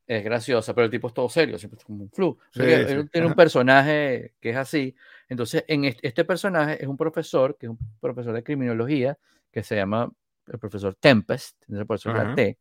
Es 0.07 0.23
graciosa, 0.23 0.73
pero 0.73 0.85
el 0.85 0.91
tipo 0.91 1.07
es 1.07 1.13
todo 1.13 1.27
serio, 1.27 1.57
siempre 1.57 1.77
es 1.77 1.83
como 1.83 2.03
un 2.03 2.09
flu. 2.09 2.37
Sí, 2.51 2.61
sí, 2.61 2.65
él 2.65 3.09
tiene 3.11 3.27
un 3.27 3.33
ajá. 3.33 3.35
personaje 3.35 4.33
que 4.39 4.51
es 4.51 4.55
así. 4.55 4.95
Entonces, 5.27 5.65
en 5.67 5.83
este, 5.83 6.07
este 6.07 6.23
personaje 6.23 6.81
es 6.81 6.87
un 6.87 6.95
profesor, 6.95 7.57
que 7.57 7.65
es 7.65 7.69
un 7.69 7.79
profesor 7.99 8.33
de 8.33 8.43
criminología, 8.43 9.17
que 9.51 9.63
se 9.63 9.75
llama 9.75 10.09
el 10.47 10.59
profesor 10.59 10.95
Tempest, 10.95 11.61
la 11.67 11.81
Ajá. 11.81 12.35
T. 12.35 12.57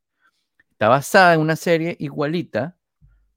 Está 0.72 0.88
basada 0.88 1.34
en 1.34 1.40
una 1.40 1.56
serie 1.56 1.96
igualita, 2.00 2.76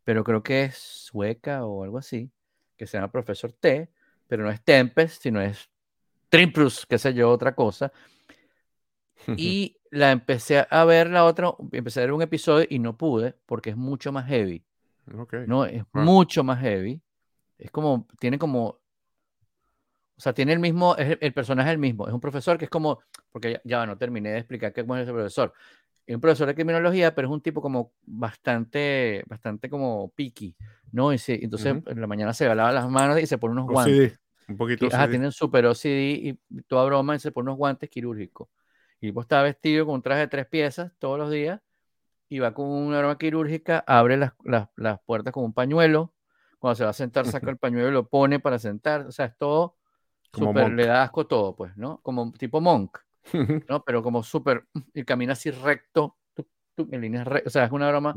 pero 0.03 0.23
creo 0.23 0.41
que 0.41 0.63
es 0.63 0.75
sueca 0.75 1.65
o 1.65 1.83
algo 1.83 1.99
así, 1.99 2.31
que 2.75 2.87
se 2.87 2.97
llama 2.97 3.11
Profesor 3.11 3.53
T, 3.53 3.91
pero 4.27 4.43
no 4.43 4.49
es 4.49 4.61
Tempest, 4.63 5.21
sino 5.21 5.39
es 5.39 5.69
Trimprus, 6.29 6.85
qué 6.87 6.97
sé 6.97 7.13
yo, 7.13 7.29
otra 7.29 7.53
cosa. 7.53 7.91
Y 9.37 9.78
la 9.91 10.11
empecé 10.11 10.65
a 10.69 10.85
ver 10.85 11.09
la 11.09 11.25
otra, 11.25 11.51
empecé 11.71 11.99
a 11.99 12.03
ver 12.03 12.13
un 12.13 12.21
episodio 12.21 12.65
y 12.69 12.79
no 12.79 12.97
pude 12.97 13.35
porque 13.45 13.71
es 13.71 13.77
mucho 13.77 14.11
más 14.11 14.27
heavy. 14.27 14.63
Ok. 15.17 15.33
No, 15.47 15.65
es 15.65 15.83
Ah. 15.93 16.01
mucho 16.01 16.43
más 16.43 16.59
heavy. 16.61 17.01
Es 17.57 17.71
como, 17.71 18.07
tiene 18.19 18.37
como, 18.37 18.65
o 20.17 20.21
sea, 20.21 20.33
tiene 20.33 20.53
el 20.53 20.59
mismo, 20.59 20.95
es 20.97 21.11
el, 21.11 21.17
el 21.21 21.33
personaje 21.33 21.69
es 21.69 21.73
el 21.73 21.79
mismo. 21.79 22.07
Es 22.07 22.13
un 22.13 22.19
profesor 22.19 22.57
que 22.57 22.65
es 22.65 22.71
como, 22.71 22.99
porque 23.31 23.53
ya, 23.53 23.61
ya 23.63 23.85
no 23.85 23.97
terminé 23.97 24.31
de 24.31 24.37
explicar 24.39 24.73
qué 24.73 24.81
es 24.81 24.87
ese 24.87 25.11
profesor. 25.13 25.53
Es 26.05 26.15
un 26.15 26.21
profesor 26.21 26.47
de 26.47 26.55
criminología, 26.55 27.13
pero 27.13 27.27
es 27.27 27.33
un 27.33 27.41
tipo 27.41 27.61
como 27.61 27.93
bastante, 28.05 29.23
bastante 29.27 29.69
como 29.69 30.11
picky, 30.15 30.55
¿no? 30.91 31.13
Y 31.13 31.17
se- 31.17 31.43
entonces 31.43 31.75
en 31.85 32.01
la 32.01 32.07
mañana 32.07 32.33
se 32.33 32.45
lava 32.53 32.71
las 32.71 32.89
manos 32.89 33.19
y 33.21 33.27
se 33.27 33.37
pone 33.37 33.53
unos 33.53 33.67
guantes. 33.67 34.13
OCD, 34.13 34.51
un 34.51 34.57
poquito 34.57 34.85
Y, 34.85 34.87
ajá, 34.89 35.03
OCD. 35.03 35.09
tiene 35.11 35.25
un 35.27 35.31
super 35.31 35.65
OCD 35.67 36.11
y 36.11 36.39
toda 36.67 36.83
broma 36.85 37.15
y 37.15 37.19
se 37.19 37.31
pone 37.31 37.49
unos 37.49 37.57
guantes 37.57 37.89
quirúrgicos. 37.89 38.47
Y 39.01 39.07
tipo 39.07 39.21
está 39.21 39.41
vestido 39.41 39.85
con 39.85 39.95
un 39.95 40.01
traje 40.01 40.21
de 40.21 40.27
tres 40.27 40.45
piezas 40.45 40.91
todos 40.99 41.17
los 41.17 41.31
días 41.31 41.61
y 42.29 42.39
va 42.39 42.53
con 42.53 42.67
una 42.67 42.99
broma 42.99 43.17
quirúrgica, 43.17 43.83
abre 43.87 44.17
las, 44.17 44.33
las, 44.43 44.69
las 44.75 44.99
puertas 45.01 45.33
con 45.33 45.43
un 45.43 45.53
pañuelo. 45.53 46.13
Cuando 46.59 46.75
se 46.75 46.83
va 46.83 46.91
a 46.91 46.93
sentar, 46.93 47.25
saca 47.25 47.49
el 47.49 47.57
pañuelo 47.57 47.87
y 47.89 47.91
lo 47.91 48.07
pone 48.07 48.39
para 48.39 48.59
sentar. 48.59 49.07
O 49.07 49.11
sea, 49.11 49.25
es 49.25 49.37
todo 49.37 49.77
Como 50.31 50.53
Monk. 50.53 50.73
le 50.73 50.85
da 50.85 51.03
asco 51.03 51.25
todo, 51.25 51.55
pues, 51.55 51.75
¿no? 51.77 52.01
Como 52.01 52.31
tipo 52.33 52.61
monk, 52.61 52.97
¿no? 53.69 53.83
Pero 53.83 54.03
como 54.03 54.21
súper, 54.21 54.65
y 54.93 55.03
camina 55.05 55.33
así 55.33 55.49
recto, 55.51 56.17
tuc, 56.75 56.93
en 56.93 57.01
líneas 57.01 57.27
o 57.45 57.49
sea, 57.49 57.65
es 57.65 57.71
una 57.71 57.89
broma, 57.89 58.15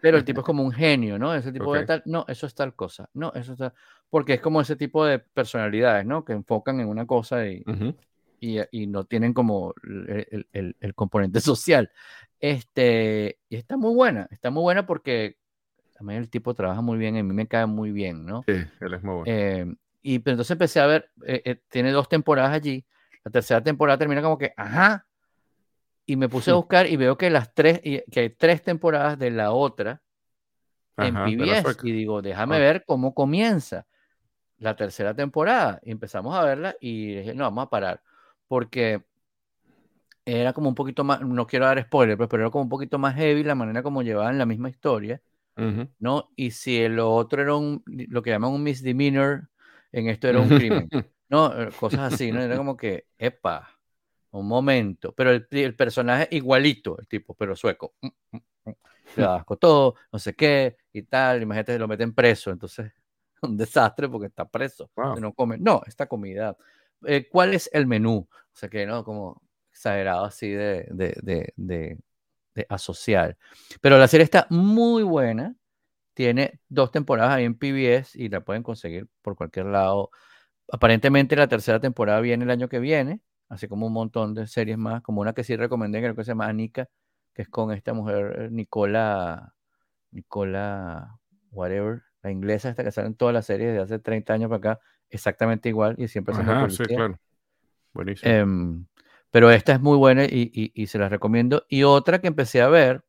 pero 0.00 0.16
el 0.16 0.24
tipo 0.24 0.40
es 0.40 0.46
como 0.46 0.62
un 0.62 0.72
genio, 0.72 1.18
¿no? 1.18 1.34
Ese 1.34 1.52
tipo 1.52 1.74
de 1.74 1.84
tal, 1.84 2.02
no, 2.06 2.24
eso 2.28 2.46
es 2.46 2.54
tal 2.54 2.74
cosa, 2.74 3.10
no, 3.14 3.32
eso 3.34 3.52
está, 3.52 3.74
porque 4.08 4.34
es 4.34 4.40
como 4.40 4.60
ese 4.60 4.76
tipo 4.76 5.04
de 5.04 5.18
personalidades, 5.18 6.06
¿no? 6.06 6.24
Que 6.24 6.32
enfocan 6.32 6.80
en 6.80 6.88
una 6.88 7.06
cosa 7.06 7.46
y, 7.46 7.64
y, 8.42 8.86
no 8.88 9.04
tienen 9.04 9.32
como 9.32 9.72
el, 9.84 10.46
el, 10.52 10.76
el, 10.80 10.94
componente 10.94 11.40
social. 11.40 11.90
Este, 12.40 13.38
y 13.48 13.56
está 13.56 13.76
muy 13.76 13.94
buena, 13.94 14.26
está 14.30 14.50
muy 14.50 14.62
buena 14.62 14.84
porque 14.84 15.36
también 15.96 16.20
el 16.20 16.28
tipo 16.28 16.52
trabaja 16.52 16.80
muy 16.80 16.98
bien, 16.98 17.16
a 17.16 17.22
mí 17.22 17.32
me 17.32 17.46
cae 17.46 17.66
muy 17.66 17.92
bien, 17.92 18.26
¿no? 18.26 18.42
Sí, 18.46 18.54
él 18.80 18.94
es 18.94 19.02
muy 19.02 19.14
bueno. 19.14 19.24
Eh, 19.26 19.72
y 20.02 20.18
pero 20.18 20.32
entonces 20.34 20.50
empecé 20.50 20.80
a 20.80 20.86
ver, 20.86 21.10
eh, 21.24 21.42
eh, 21.44 21.62
tiene 21.68 21.92
dos 21.92 22.08
temporadas 22.08 22.52
allí, 22.52 22.84
la 23.24 23.30
tercera 23.30 23.62
temporada 23.62 23.98
termina 23.98 24.20
como 24.20 24.36
que, 24.36 24.52
ajá, 24.56 25.06
y 26.04 26.16
me 26.16 26.28
puse 26.28 26.50
a 26.50 26.54
buscar 26.54 26.88
y 26.88 26.96
veo 26.96 27.16
que 27.16 27.30
las 27.30 27.54
tres, 27.54 27.80
que 27.80 28.20
hay 28.20 28.30
tres 28.30 28.62
temporadas 28.62 29.16
de 29.20 29.30
la 29.30 29.52
otra 29.52 30.02
en 30.96 31.14
PBS 31.14 31.78
y 31.84 31.92
digo, 31.92 32.20
déjame 32.20 32.56
ah. 32.56 32.58
ver 32.58 32.84
cómo 32.84 33.14
comienza 33.14 33.86
la 34.58 34.74
tercera 34.74 35.14
temporada. 35.14 35.78
Y 35.84 35.92
empezamos 35.92 36.34
a 36.36 36.44
verla 36.44 36.74
y 36.80 37.14
dije, 37.14 37.34
no, 37.34 37.44
vamos 37.44 37.66
a 37.66 37.70
parar, 37.70 38.02
porque 38.52 39.00
era 40.26 40.52
como 40.52 40.68
un 40.68 40.74
poquito 40.74 41.04
más, 41.04 41.22
no 41.22 41.46
quiero 41.46 41.64
dar 41.64 41.82
spoiler, 41.82 42.18
pues, 42.18 42.28
pero 42.28 42.42
era 42.42 42.50
como 42.50 42.64
un 42.64 42.68
poquito 42.68 42.98
más 42.98 43.14
heavy 43.14 43.42
la 43.44 43.54
manera 43.54 43.82
como 43.82 44.02
llevaban 44.02 44.36
la 44.36 44.44
misma 44.44 44.68
historia, 44.68 45.22
¿no? 45.98 46.28
Y 46.36 46.50
si 46.50 46.86
lo 46.88 47.14
otro 47.14 47.40
era 47.40 47.56
un, 47.56 47.82
lo 47.86 48.20
que 48.20 48.28
llaman 48.28 48.52
un 48.52 48.62
misdemeanor, 48.62 49.48
en 49.90 50.10
esto 50.10 50.28
era 50.28 50.38
un 50.38 50.50
crimen, 50.52 50.90
¿no? 51.30 51.58
Eh, 51.62 51.70
cosas 51.80 52.12
así, 52.12 52.30
¿no? 52.30 52.42
Era 52.42 52.58
como 52.58 52.76
que, 52.76 53.06
epa, 53.16 53.70
un 54.32 54.46
momento, 54.46 55.14
pero 55.14 55.30
el, 55.30 55.46
el 55.50 55.74
personaje 55.74 56.28
igualito, 56.32 56.98
el 56.98 57.08
tipo, 57.08 57.32
pero 57.32 57.56
sueco. 57.56 57.94
Mm, 58.02 58.08
mm, 58.32 58.40
mm, 58.66 58.72
le 59.16 59.24
asco 59.24 59.56
todo, 59.56 59.94
no 60.12 60.18
sé 60.18 60.34
qué, 60.34 60.76
y 60.92 61.04
tal, 61.04 61.40
imagínate, 61.40 61.78
lo 61.78 61.88
meten 61.88 62.12
preso, 62.14 62.50
entonces, 62.50 62.92
un 63.40 63.56
desastre 63.56 64.10
porque 64.10 64.26
está 64.26 64.46
preso, 64.46 64.90
no 64.94 65.32
come, 65.32 65.56
no, 65.56 65.80
esta 65.86 66.06
comida. 66.06 66.54
Eh, 67.06 67.28
¿Cuál 67.30 67.54
es 67.54 67.70
el 67.72 67.86
menú? 67.86 68.28
O 68.30 68.54
sea 68.56 68.68
que, 68.68 68.86
¿no? 68.86 69.04
Como 69.04 69.42
exagerado 69.70 70.24
así 70.24 70.50
de, 70.50 70.86
de, 70.90 71.16
de, 71.22 71.52
de, 71.56 72.66
asociar. 72.68 73.36
Pero 73.80 73.98
la 73.98 74.08
serie 74.08 74.24
está 74.24 74.46
muy 74.50 75.02
buena, 75.02 75.56
tiene 76.14 76.60
dos 76.68 76.92
temporadas 76.92 77.34
ahí 77.34 77.44
en 77.44 77.58
PBS 77.58 78.16
y 78.16 78.28
la 78.28 78.42
pueden 78.42 78.62
conseguir 78.62 79.08
por 79.22 79.36
cualquier 79.36 79.66
lado. 79.66 80.10
Aparentemente 80.70 81.36
la 81.36 81.48
tercera 81.48 81.80
temporada 81.80 82.20
viene 82.20 82.44
el 82.44 82.50
año 82.50 82.68
que 82.68 82.78
viene, 82.80 83.22
así 83.48 83.68
como 83.68 83.86
un 83.86 83.92
montón 83.94 84.34
de 84.34 84.46
series 84.46 84.78
más, 84.78 85.02
como 85.02 85.20
una 85.22 85.34
que 85.34 85.44
sí 85.44 85.56
recomendé, 85.56 86.00
creo 86.00 86.14
que 86.16 86.24
se 86.24 86.32
llama 86.32 86.48
Anika, 86.48 86.88
que 87.34 87.42
es 87.42 87.48
con 87.48 87.72
esta 87.72 87.94
mujer 87.94 88.36
eh, 88.38 88.48
Nicola, 88.50 89.54
Nicola, 90.10 91.18
whatever, 91.50 92.02
la 92.22 92.30
inglesa 92.30 92.70
esta 92.70 92.84
que 92.84 92.92
sale 92.92 93.08
en 93.08 93.16
todas 93.16 93.34
las 93.34 93.46
series 93.46 93.74
de 93.74 93.80
hace 93.80 93.98
30 93.98 94.34
años 94.34 94.48
para 94.50 94.72
acá, 94.74 94.80
exactamente 95.12 95.68
igual 95.68 95.94
y 95.98 96.08
siempre 96.08 96.34
se 96.34 96.42
sí, 96.70 96.84
claro. 96.84 97.18
Buenísimo. 97.92 98.32
Em, 98.32 98.86
pero 99.30 99.50
esta 99.50 99.72
es 99.72 99.80
muy 99.80 99.96
buena 99.96 100.24
y, 100.24 100.72
y, 100.74 100.86
se 100.86 100.98
la 100.98 101.08
recomiendo. 101.08 101.64
Y 101.68 101.84
otra 101.84 102.20
que 102.20 102.26
empecé 102.26 102.60
a 102.60 102.68
ver, 102.68 103.04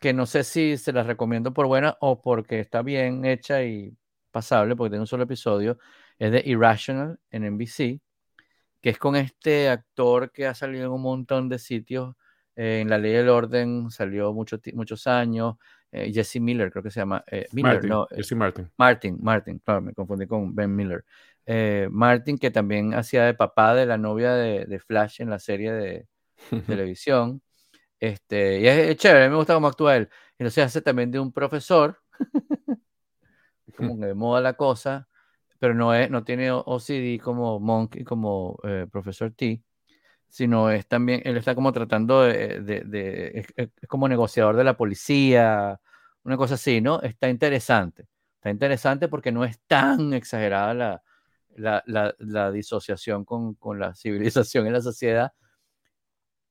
que 0.00 0.12
no 0.12 0.26
sé 0.26 0.44
si 0.44 0.76
se 0.76 0.92
la 0.92 1.02
recomiendo 1.02 1.52
por 1.52 1.66
buena 1.66 1.96
o 2.00 2.20
porque 2.20 2.60
está 2.60 2.82
bien 2.82 3.24
hecha 3.24 3.64
y 3.64 3.96
pasable, 4.30 4.76
porque 4.76 4.90
tiene 4.90 5.02
un 5.02 5.06
solo 5.06 5.24
episodio, 5.24 5.78
es 6.18 6.32
de 6.32 6.42
Irrational 6.44 7.18
en 7.30 7.44
NBC, 7.44 8.00
que 8.80 8.90
es 8.90 8.98
con 8.98 9.16
este 9.16 9.68
actor 9.68 10.32
que 10.32 10.46
ha 10.46 10.54
salido 10.54 10.86
en 10.86 10.92
un 10.92 11.02
montón 11.02 11.48
de 11.48 11.58
sitios. 11.58 12.14
Eh, 12.54 12.80
en 12.82 12.90
La 12.90 12.98
Ley 12.98 13.12
del 13.12 13.28
Orden 13.28 13.90
salió 13.90 14.32
mucho, 14.32 14.60
muchos 14.74 15.06
años. 15.06 15.56
Eh, 15.92 16.10
Jesse 16.12 16.40
Miller, 16.40 16.70
creo 16.72 16.82
que 16.82 16.90
se 16.90 17.00
llama. 17.00 17.22
Eh, 17.26 17.46
Miller, 17.52 17.74
Martin, 17.74 17.90
no. 17.90 18.06
Jesse 18.10 18.34
Martin. 18.34 18.70
Martin, 18.78 19.18
Martin, 19.20 19.58
claro, 19.58 19.82
me 19.82 19.92
confundí 19.92 20.26
con 20.26 20.54
Ben 20.54 20.74
Miller. 20.74 21.04
Eh, 21.44 21.88
Martin, 21.90 22.38
que 22.38 22.50
también 22.50 22.94
hacía 22.94 23.24
de 23.24 23.34
papá 23.34 23.74
de 23.74 23.84
la 23.86 23.98
novia 23.98 24.32
de, 24.32 24.78
Flash 24.80 25.20
en 25.20 25.28
la 25.28 25.38
serie 25.38 25.72
de 25.72 26.06
televisión. 26.66 27.42
Este, 28.00 28.60
y 28.60 28.66
es, 28.66 28.96
chévere, 28.96 29.24
a 29.24 29.28
mí 29.28 29.30
me 29.32 29.36
gusta 29.36 29.54
cómo 29.54 29.68
actúa 29.68 29.96
él. 29.96 30.08
Entonces 30.38 30.64
hace 30.64 30.80
también 30.80 31.10
de 31.10 31.20
un 31.20 31.32
profesor, 31.32 32.00
como 33.76 33.98
que 34.00 34.06
de 34.06 34.14
moda 34.14 34.40
la 34.40 34.54
cosa, 34.54 35.08
pero 35.58 35.74
no, 35.74 35.94
es, 35.94 36.10
no 36.10 36.24
tiene 36.24 36.50
OCD 36.50 37.20
como 37.22 37.60
Monk 37.60 37.96
y 37.96 38.04
como 38.04 38.58
eh, 38.64 38.86
Profesor 38.90 39.32
T, 39.32 39.62
sino 40.28 40.70
es 40.70 40.88
también, 40.88 41.22
él 41.24 41.36
está 41.36 41.54
como 41.54 41.72
tratando 41.72 42.22
de, 42.22 42.60
de, 42.60 43.46
es, 43.54 43.70
como 43.88 44.08
negociador 44.08 44.56
de 44.56 44.64
la 44.64 44.76
policía, 44.76 45.80
una 46.24 46.36
cosa 46.36 46.54
así, 46.54 46.80
¿no? 46.80 47.00
Está 47.02 47.28
interesante. 47.28 48.06
Está 48.36 48.50
interesante 48.50 49.08
porque 49.08 49.32
no 49.32 49.44
es 49.44 49.60
tan 49.66 50.14
exagerada 50.14 51.02
la, 51.54 52.14
la, 52.18 52.50
disociación 52.50 53.24
con, 53.24 53.56
la 53.78 53.94
civilización 53.94 54.66
y 54.66 54.70
la 54.70 54.80
sociedad 54.80 55.32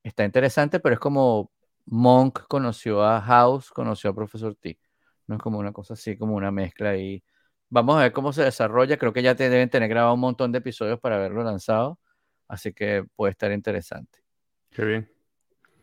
está 0.04 0.26
interesante, 0.26 0.80
pero 0.80 0.94
es 0.94 1.00
como 1.00 1.52
Monk 1.86 2.42
conoció 2.48 3.04
a 3.04 3.22
House, 3.22 3.72
conoció 3.72 4.12
a 4.12 4.16
Profesor 4.16 4.56
T. 4.56 4.80
No 5.28 5.36
es 5.36 5.42
como 5.42 5.60
una 5.60 5.72
cosa 5.72 5.94
así, 5.94 6.18
como 6.18 6.36
una 6.36 6.52
mezcla 6.52 6.98
y 6.98 7.24
Vamos 7.74 7.96
a 7.96 8.02
ver 8.02 8.12
cómo 8.12 8.34
se 8.34 8.44
desarrolla. 8.44 8.98
Creo 8.98 9.14
que 9.14 9.24
ya 9.24 9.34
te 9.34 9.50
deben 9.50 9.70
tener 9.70 9.88
grabado 9.88 10.14
un 10.14 10.20
montón 10.20 10.52
de 10.52 10.58
episodios 10.58 11.00
para 11.00 11.16
haberlo 11.16 11.42
lanzado. 11.42 12.00
Así 12.50 12.74
que 12.74 13.06
puede 13.16 13.32
estar 13.32 13.50
interesante. 13.54 14.20
Qué 14.72 14.84
bien. 14.84 15.10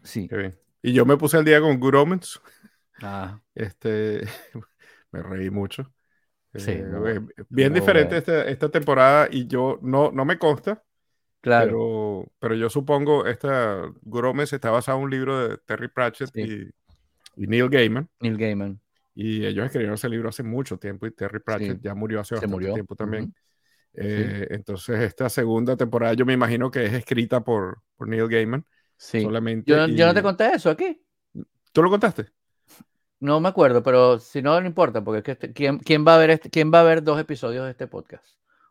Sí. 0.02 0.28
Qué 0.28 0.36
bien. 0.36 0.58
Y 0.82 0.92
yo 0.92 1.06
me 1.06 1.16
puse 1.16 1.38
al 1.38 1.46
día 1.46 1.62
con 1.62 1.80
Good 1.80 1.94
Omens. 1.94 2.42
Ah. 3.02 3.40
Este, 3.54 4.22
me 5.12 5.22
reí 5.22 5.50
mucho. 5.50 5.92
Sí, 6.54 6.72
eh, 6.72 7.20
bien 7.50 7.72
diferente 7.74 8.16
esta, 8.16 8.70
temporada 8.70 9.28
y 9.30 9.46
yo 9.46 9.78
no, 9.82 10.10
no 10.10 10.24
me 10.24 10.38
consta. 10.38 10.82
Claro. 11.40 11.66
Pero, 11.66 12.32
pero 12.40 12.54
yo 12.54 12.68
supongo 12.70 13.26
esta 13.26 13.82
Gromes 14.02 14.52
está 14.52 14.70
basado 14.70 14.98
en 14.98 15.04
un 15.04 15.10
libro 15.10 15.48
de 15.48 15.58
Terry 15.58 15.88
Pratchett 15.88 16.36
y, 16.36 16.70
Neil 17.36 17.68
Gaiman. 17.68 18.08
Neil 18.20 18.36
Gaiman. 18.36 18.80
Y 19.14 19.44
ellos 19.44 19.66
escribieron 19.66 19.94
ese 19.94 20.08
libro 20.08 20.28
hace 20.28 20.42
mucho 20.42 20.78
tiempo 20.78 21.06
y 21.06 21.12
Terry 21.12 21.40
Pratchett 21.40 21.80
ya 21.80 21.94
murió 21.94 22.20
hace 22.20 22.34
bastante 22.34 22.72
tiempo 22.72 22.96
también. 22.96 23.32
Eh, 23.94 24.46
entonces, 24.50 25.00
esta 25.00 25.28
segunda 25.28 25.76
temporada 25.76 26.14
yo 26.14 26.24
me 26.24 26.32
imagino 26.32 26.70
que 26.70 26.84
es 26.84 26.92
escrita 26.92 27.42
por, 27.42 27.82
por 27.96 28.08
Neil 28.08 28.28
Gaiman. 28.28 28.64
Sí. 28.96 29.22
Solamente 29.22 29.70
yo, 29.70 29.86
yo 29.88 30.06
no 30.06 30.14
te 30.14 30.22
conté 30.22 30.54
eso 30.54 30.70
aquí. 30.70 31.00
¿Tú 31.72 31.82
lo 31.82 31.90
contaste? 31.90 32.26
No 33.20 33.40
me 33.40 33.48
acuerdo, 33.48 33.82
pero 33.82 34.20
si 34.20 34.42
no, 34.42 34.60
no 34.60 34.66
importa, 34.66 35.02
porque 35.02 35.18
es 35.18 35.24
que 35.24 35.32
este, 35.32 35.52
¿quién, 35.52 35.78
quién, 35.78 36.06
va 36.06 36.14
a 36.14 36.18
ver 36.18 36.30
este, 36.30 36.50
¿quién 36.50 36.72
va 36.72 36.80
a 36.80 36.84
ver 36.84 37.02
dos 37.02 37.20
episodios 37.20 37.64
de 37.64 37.72
este 37.72 37.88
podcast? 37.88 38.24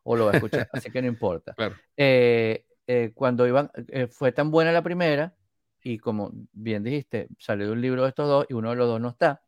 O 0.03 0.15
lo 0.15 0.25
va 0.25 0.31
a 0.31 0.35
escuchar, 0.35 0.69
así 0.73 0.89
que 0.89 1.01
no 1.01 1.07
importa. 1.07 1.53
Eh, 1.97 2.65
eh, 2.87 3.11
cuando 3.13 3.45
iban, 3.45 3.69
eh, 3.89 4.07
fue 4.07 4.31
tan 4.31 4.49
buena 4.49 4.71
la 4.71 4.81
primera, 4.81 5.35
y 5.83 5.97
como 5.97 6.31
bien 6.53 6.83
dijiste, 6.83 7.27
salió 7.37 7.67
de 7.67 7.73
un 7.73 7.81
libro 7.81 8.03
de 8.03 8.09
estos 8.09 8.27
dos 8.27 8.45
y 8.49 8.53
uno 8.53 8.69
de 8.69 8.77
los 8.77 8.87
dos 8.87 9.01
no 9.01 9.09
está, 9.09 9.41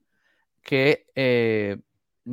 que... 0.61 1.05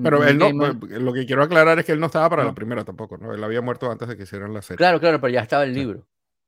pero 0.03 0.25
él 0.25 0.39
no, 0.39 0.51
lo 0.51 1.13
que 1.13 1.25
quiero 1.25 1.45
aclarar 1.45 1.79
es 1.79 1.85
que 1.85 1.93
él 1.93 2.01
no 2.01 2.07
estaba 2.07 2.29
para 2.29 2.45
la 2.45 2.55
primera 2.55 2.85
tampoco, 2.85 3.17
¿no? 3.17 3.33
Él 3.33 3.43
había 3.45 3.63
muerto 3.63 3.91
antes 3.91 4.09
de 4.09 4.17
que 4.17 4.25
hicieran 4.25 4.53
la 4.53 4.63
serie. 4.63 4.79
Claro, 4.79 4.99
claro, 4.99 5.21
pero 5.21 5.33
ya 5.33 5.43
estaba 5.43 5.63
el 5.63 5.73
libro. 5.73 6.07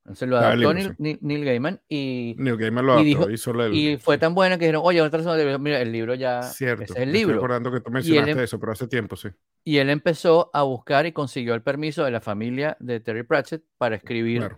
Entonces 0.09 0.27
lo 0.27 0.39
adaptó 0.39 0.73
Neil, 0.99 1.45
Gaiman 1.45 1.81
y. 1.87 2.35
Neil 2.39 2.57
Gaiman 2.57 2.87
lo 2.87 2.93
adaptó, 2.95 3.31
y, 3.71 3.89
y 3.89 3.97
fue 3.99 4.17
tan 4.17 4.35
buena 4.35 4.57
que 4.57 4.65
dijeron, 4.65 4.81
oye, 4.83 5.03
otra 5.03 5.19
persona, 5.19 5.59
mira, 5.59 5.83
el 5.83 5.93
libro 5.93 6.15
ya. 6.15 6.43
Cierto. 6.43 6.85
es 6.85 6.97
el 6.97 7.13
libro. 7.13 7.35
Estoy 7.35 7.35
recordando 7.35 7.71
que 7.71 7.81
tú 7.81 7.91
mencionaste 7.91 8.31
em 8.31 8.39
eso, 8.41 8.59
pero 8.59 8.73
hace 8.73 8.89
tiempo, 8.89 9.17
sí. 9.17 9.29
Y 9.65 9.77
él 9.77 9.91
empezó 9.91 10.51
a 10.55 10.63
buscar 10.63 11.05
y 11.05 11.13
consiguió 11.13 11.55
el 11.55 11.61
permiso 11.61 12.05
de 12.05 12.11
la 12.11 12.23
familia 12.23 12.75
de 12.81 13.01
Terry 13.01 13.23
Pratchett 13.23 13.63
para 13.77 13.97
escribir 13.97 14.51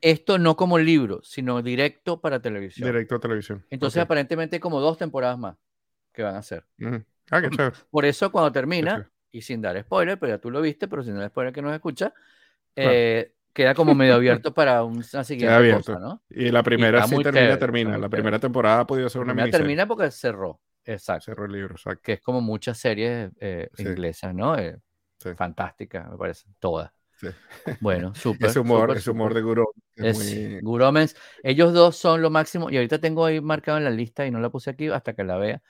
esto 0.00 0.38
no 0.38 0.56
como 0.56 0.78
libro, 0.78 1.20
sino 1.22 1.62
directo 1.62 2.20
para 2.20 2.40
televisión. 2.40 2.88
Directo 2.88 3.14
a 3.14 3.20
televisión. 3.20 3.64
Entonces, 3.70 4.02
aparentemente, 4.02 4.58
como 4.58 4.80
dos 4.80 4.98
temporadas 4.98 5.38
más 5.38 5.56
que 6.12 6.24
van 6.24 6.34
a 6.34 6.38
hacer. 6.38 6.64
Ah, 7.30 7.40
qué. 7.40 7.72
Por 7.88 8.04
eso, 8.04 8.32
cuando 8.32 8.50
termina, 8.50 9.08
y 9.30 9.42
sin 9.42 9.62
dar 9.62 9.80
spoiler, 9.80 10.18
pero 10.18 10.34
ya 10.34 10.38
tú 10.38 10.50
lo 10.50 10.60
viste, 10.60 10.88
pero 10.88 11.04
sin 11.04 11.14
dar 11.14 11.28
spoiler 11.28 11.52
que 11.52 11.62
nos 11.62 11.72
escucha, 11.72 12.12
eh, 12.74 13.35
queda 13.56 13.74
como 13.74 13.94
medio 13.94 14.14
abierto 14.16 14.52
para 14.52 14.84
una 14.84 15.24
siguiente 15.24 15.72
cosa, 15.74 15.98
¿no? 15.98 16.22
Y 16.28 16.50
la 16.50 16.62
primera 16.62 17.06
sí 17.06 17.16
termina, 17.22 17.58
termina. 17.58 17.98
La 17.98 18.10
primera 18.10 18.38
temporada 18.38 18.80
ha 18.80 18.86
podido 18.86 19.08
ser 19.08 19.22
una 19.22 19.32
primera 19.32 19.50
termina 19.50 19.88
porque 19.88 20.10
cerró, 20.10 20.60
exacto. 20.84 21.24
Cerró 21.24 21.46
el 21.46 21.52
libro, 21.52 21.74
exacto. 21.74 22.02
Que 22.04 22.12
es 22.14 22.20
como 22.20 22.42
muchas 22.42 22.78
series 22.78 23.30
eh, 23.40 23.68
inglesas, 23.78 24.34
¿no? 24.34 24.58
Eh, 24.58 24.78
Fantásticas, 25.34 26.10
me 26.10 26.18
parece, 26.18 26.46
todas. 26.60 26.92
Sí. 27.18 27.28
Bueno, 27.80 28.14
súper. 28.14 28.50
ese 28.50 28.60
humor, 28.60 28.94
ese 28.94 29.10
humor 29.10 29.32
de 29.32 29.40
Guro. 29.40 29.72
Es, 29.94 30.62
Guromens. 30.62 31.16
Ellos 31.42 31.72
dos 31.72 31.96
son 31.96 32.20
lo 32.20 32.28
máximo. 32.28 32.70
Y 32.70 32.76
ahorita 32.76 33.00
tengo 33.00 33.24
ahí 33.24 33.40
marcado 33.40 33.78
en 33.78 33.84
la 33.84 33.90
lista 33.90 34.26
y 34.26 34.30
no 34.30 34.38
la 34.38 34.50
puse 34.50 34.68
aquí 34.68 34.88
hasta 34.88 35.14
que 35.14 35.24
la 35.24 35.38
vea. 35.38 35.62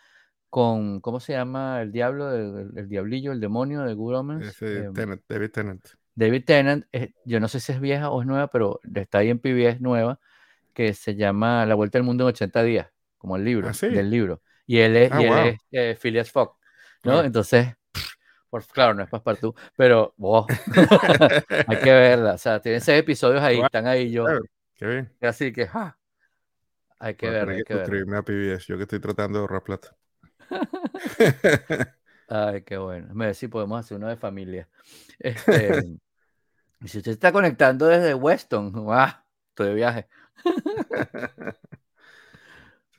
Con, 0.51 1.01
¿cómo 1.01 1.20
se 1.20 1.34
llama? 1.34 1.82
El 1.82 1.93
diablo, 1.93 2.34
el, 2.34 2.89
diablillo, 2.89 3.30
el 3.30 3.41
demonio 3.41 3.82
de 3.82 3.95
Guromens. 3.95 4.47
Ese, 4.49 4.87
em, 4.87 4.93
David 5.28 5.51
Tennant. 5.53 5.87
David 6.17 6.45
Tennant, 6.45 6.87
eh, 6.93 7.12
yo 7.25 7.39
no 7.39 7.47
sé 7.47 7.61
si 7.61 7.71
es 7.73 7.81
vieja 7.81 8.11
o 8.11 8.21
es 8.23 8.27
nueva, 8.27 8.49
pero 8.49 8.81
está 8.95 9.19
ahí 9.19 9.31
en 9.31 9.39
PBS 9.39 9.79
nueva, 9.81 10.19
que 10.75 10.93
se 10.95 11.14
llama 11.14 11.64
La 11.67 11.75
Vuelta 11.77 11.99
al 11.99 12.05
Mundo 12.05 12.25
en 12.25 12.29
80 12.29 12.62
días. 12.64 12.89
como 13.19 13.37
el 13.37 13.45
libro, 13.45 13.69
¿Ah, 13.69 13.75
sí? 13.75 13.89
del 13.89 14.11
libro. 14.11 14.43
Y 14.67 14.79
él 14.79 14.97
es, 14.97 15.12
Ah, 15.12 15.21
y 15.23 15.25
él 15.25 15.31
wow. 15.31 15.39
es 15.47 15.59
eh, 15.73 15.97
Phileas 16.01 16.31
Fogg, 16.33 16.57
¿no? 17.05 17.12
Claro. 17.12 17.25
Entonces, 17.27 17.69
por, 18.51 18.64
claro, 18.67 18.95
no 18.95 19.03
es 19.03 19.09
Passepartout, 19.11 19.57
pero 19.77 20.14
wow, 20.17 20.47
hay 21.69 21.79
que 21.79 21.93
verla. 21.93 22.35
O 22.35 22.39
sea, 22.39 22.61
tiene 22.61 22.81
seis 22.81 23.01
episodios 23.01 23.43
ahí, 23.43 23.57
Wow. 23.57 23.67
están 23.67 23.87
ahí 23.87 24.11
yo, 24.11 24.25
Claro, 24.25 24.41
Qué 24.75 24.87
bien. 24.87 25.12
así 25.23 25.53
que, 25.53 25.67
¡ja! 25.67 25.99
hay 26.99 27.14
que 27.14 27.27
tener 27.27 27.49
hay 27.49 27.57
que 27.59 27.64
que 27.64 27.75
suscribirme 27.75 28.17
a 28.17 28.23
PBS, 28.23 28.67
yo 28.67 28.77
que 28.77 28.83
estoy 28.85 29.01
tratando 29.01 29.39
de 29.39 29.43
ahorrar 29.43 29.62
plata. 29.64 29.95
Ay, 32.29 32.62
qué 32.62 32.77
bueno. 32.77 33.09
Ver 33.14 33.35
si 33.35 33.49
podemos 33.49 33.79
hacer 33.81 33.97
uno 33.97 34.09
de 34.09 34.17
familia. 34.17 34.69
Este, 35.19 35.81
y 36.83 36.89
si 36.89 36.99
usted 36.99 37.12
está 37.12 37.33
conectando 37.33 37.87
desde 37.87 38.14
Weston, 38.14 38.72
¡guau! 38.72 39.09
Estoy 39.51 39.68
de 39.68 39.74
viaje. 39.74 40.09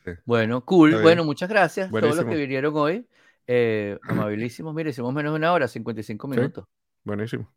Sí. 0.05 0.11
Bueno, 0.25 0.63
cool. 0.63 1.01
Bueno, 1.01 1.23
muchas 1.23 1.49
gracias 1.49 1.89
a 1.89 1.91
todos 1.99 2.15
los 2.15 2.25
que 2.25 2.35
vinieron 2.35 2.75
hoy. 2.75 3.07
Eh, 3.45 3.97
amabilísimos. 4.03 4.73
Mire, 4.73 4.89
hicimos 4.91 5.13
menos 5.13 5.33
de 5.33 5.37
una 5.37 5.53
hora, 5.53 5.67
55 5.67 6.27
Sí. 6.27 6.35
minutos. 6.35 6.65
Buenísimo. 7.03 7.51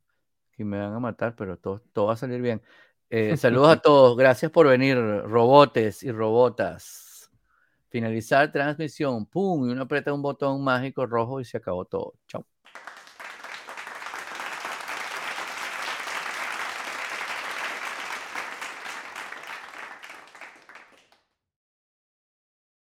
Y 0.59 0.64
me 0.64 0.79
van 0.79 0.93
a 0.95 1.01
matar, 1.01 1.35
pero 1.37 1.57
todo, 1.57 1.81
todo 1.93 2.07
va 2.07 2.14
a 2.14 2.16
salir 2.16 2.41
bien. 2.43 2.61
Eh, 3.09 3.37
saludos 3.37 3.71
a 3.71 3.77
todos. 3.83 4.16
Gracias 4.16 4.51
por 4.51 4.68
venir, 4.68 4.97
robotes 4.99 6.03
y 6.03 6.12
robotas. 6.12 7.31
Finalizar 7.89 8.53
transmisión. 8.53 9.27
Pum. 9.27 9.68
Y 9.68 9.73
uno 9.73 9.83
aprieta 9.83 10.12
un 10.12 10.23
botón 10.23 10.62
mágico 10.62 11.07
rojo 11.07 11.41
y 11.41 11.45
se 11.45 11.57
acabó 11.57 11.85
todo. 11.85 12.14
Chao. 12.29 12.47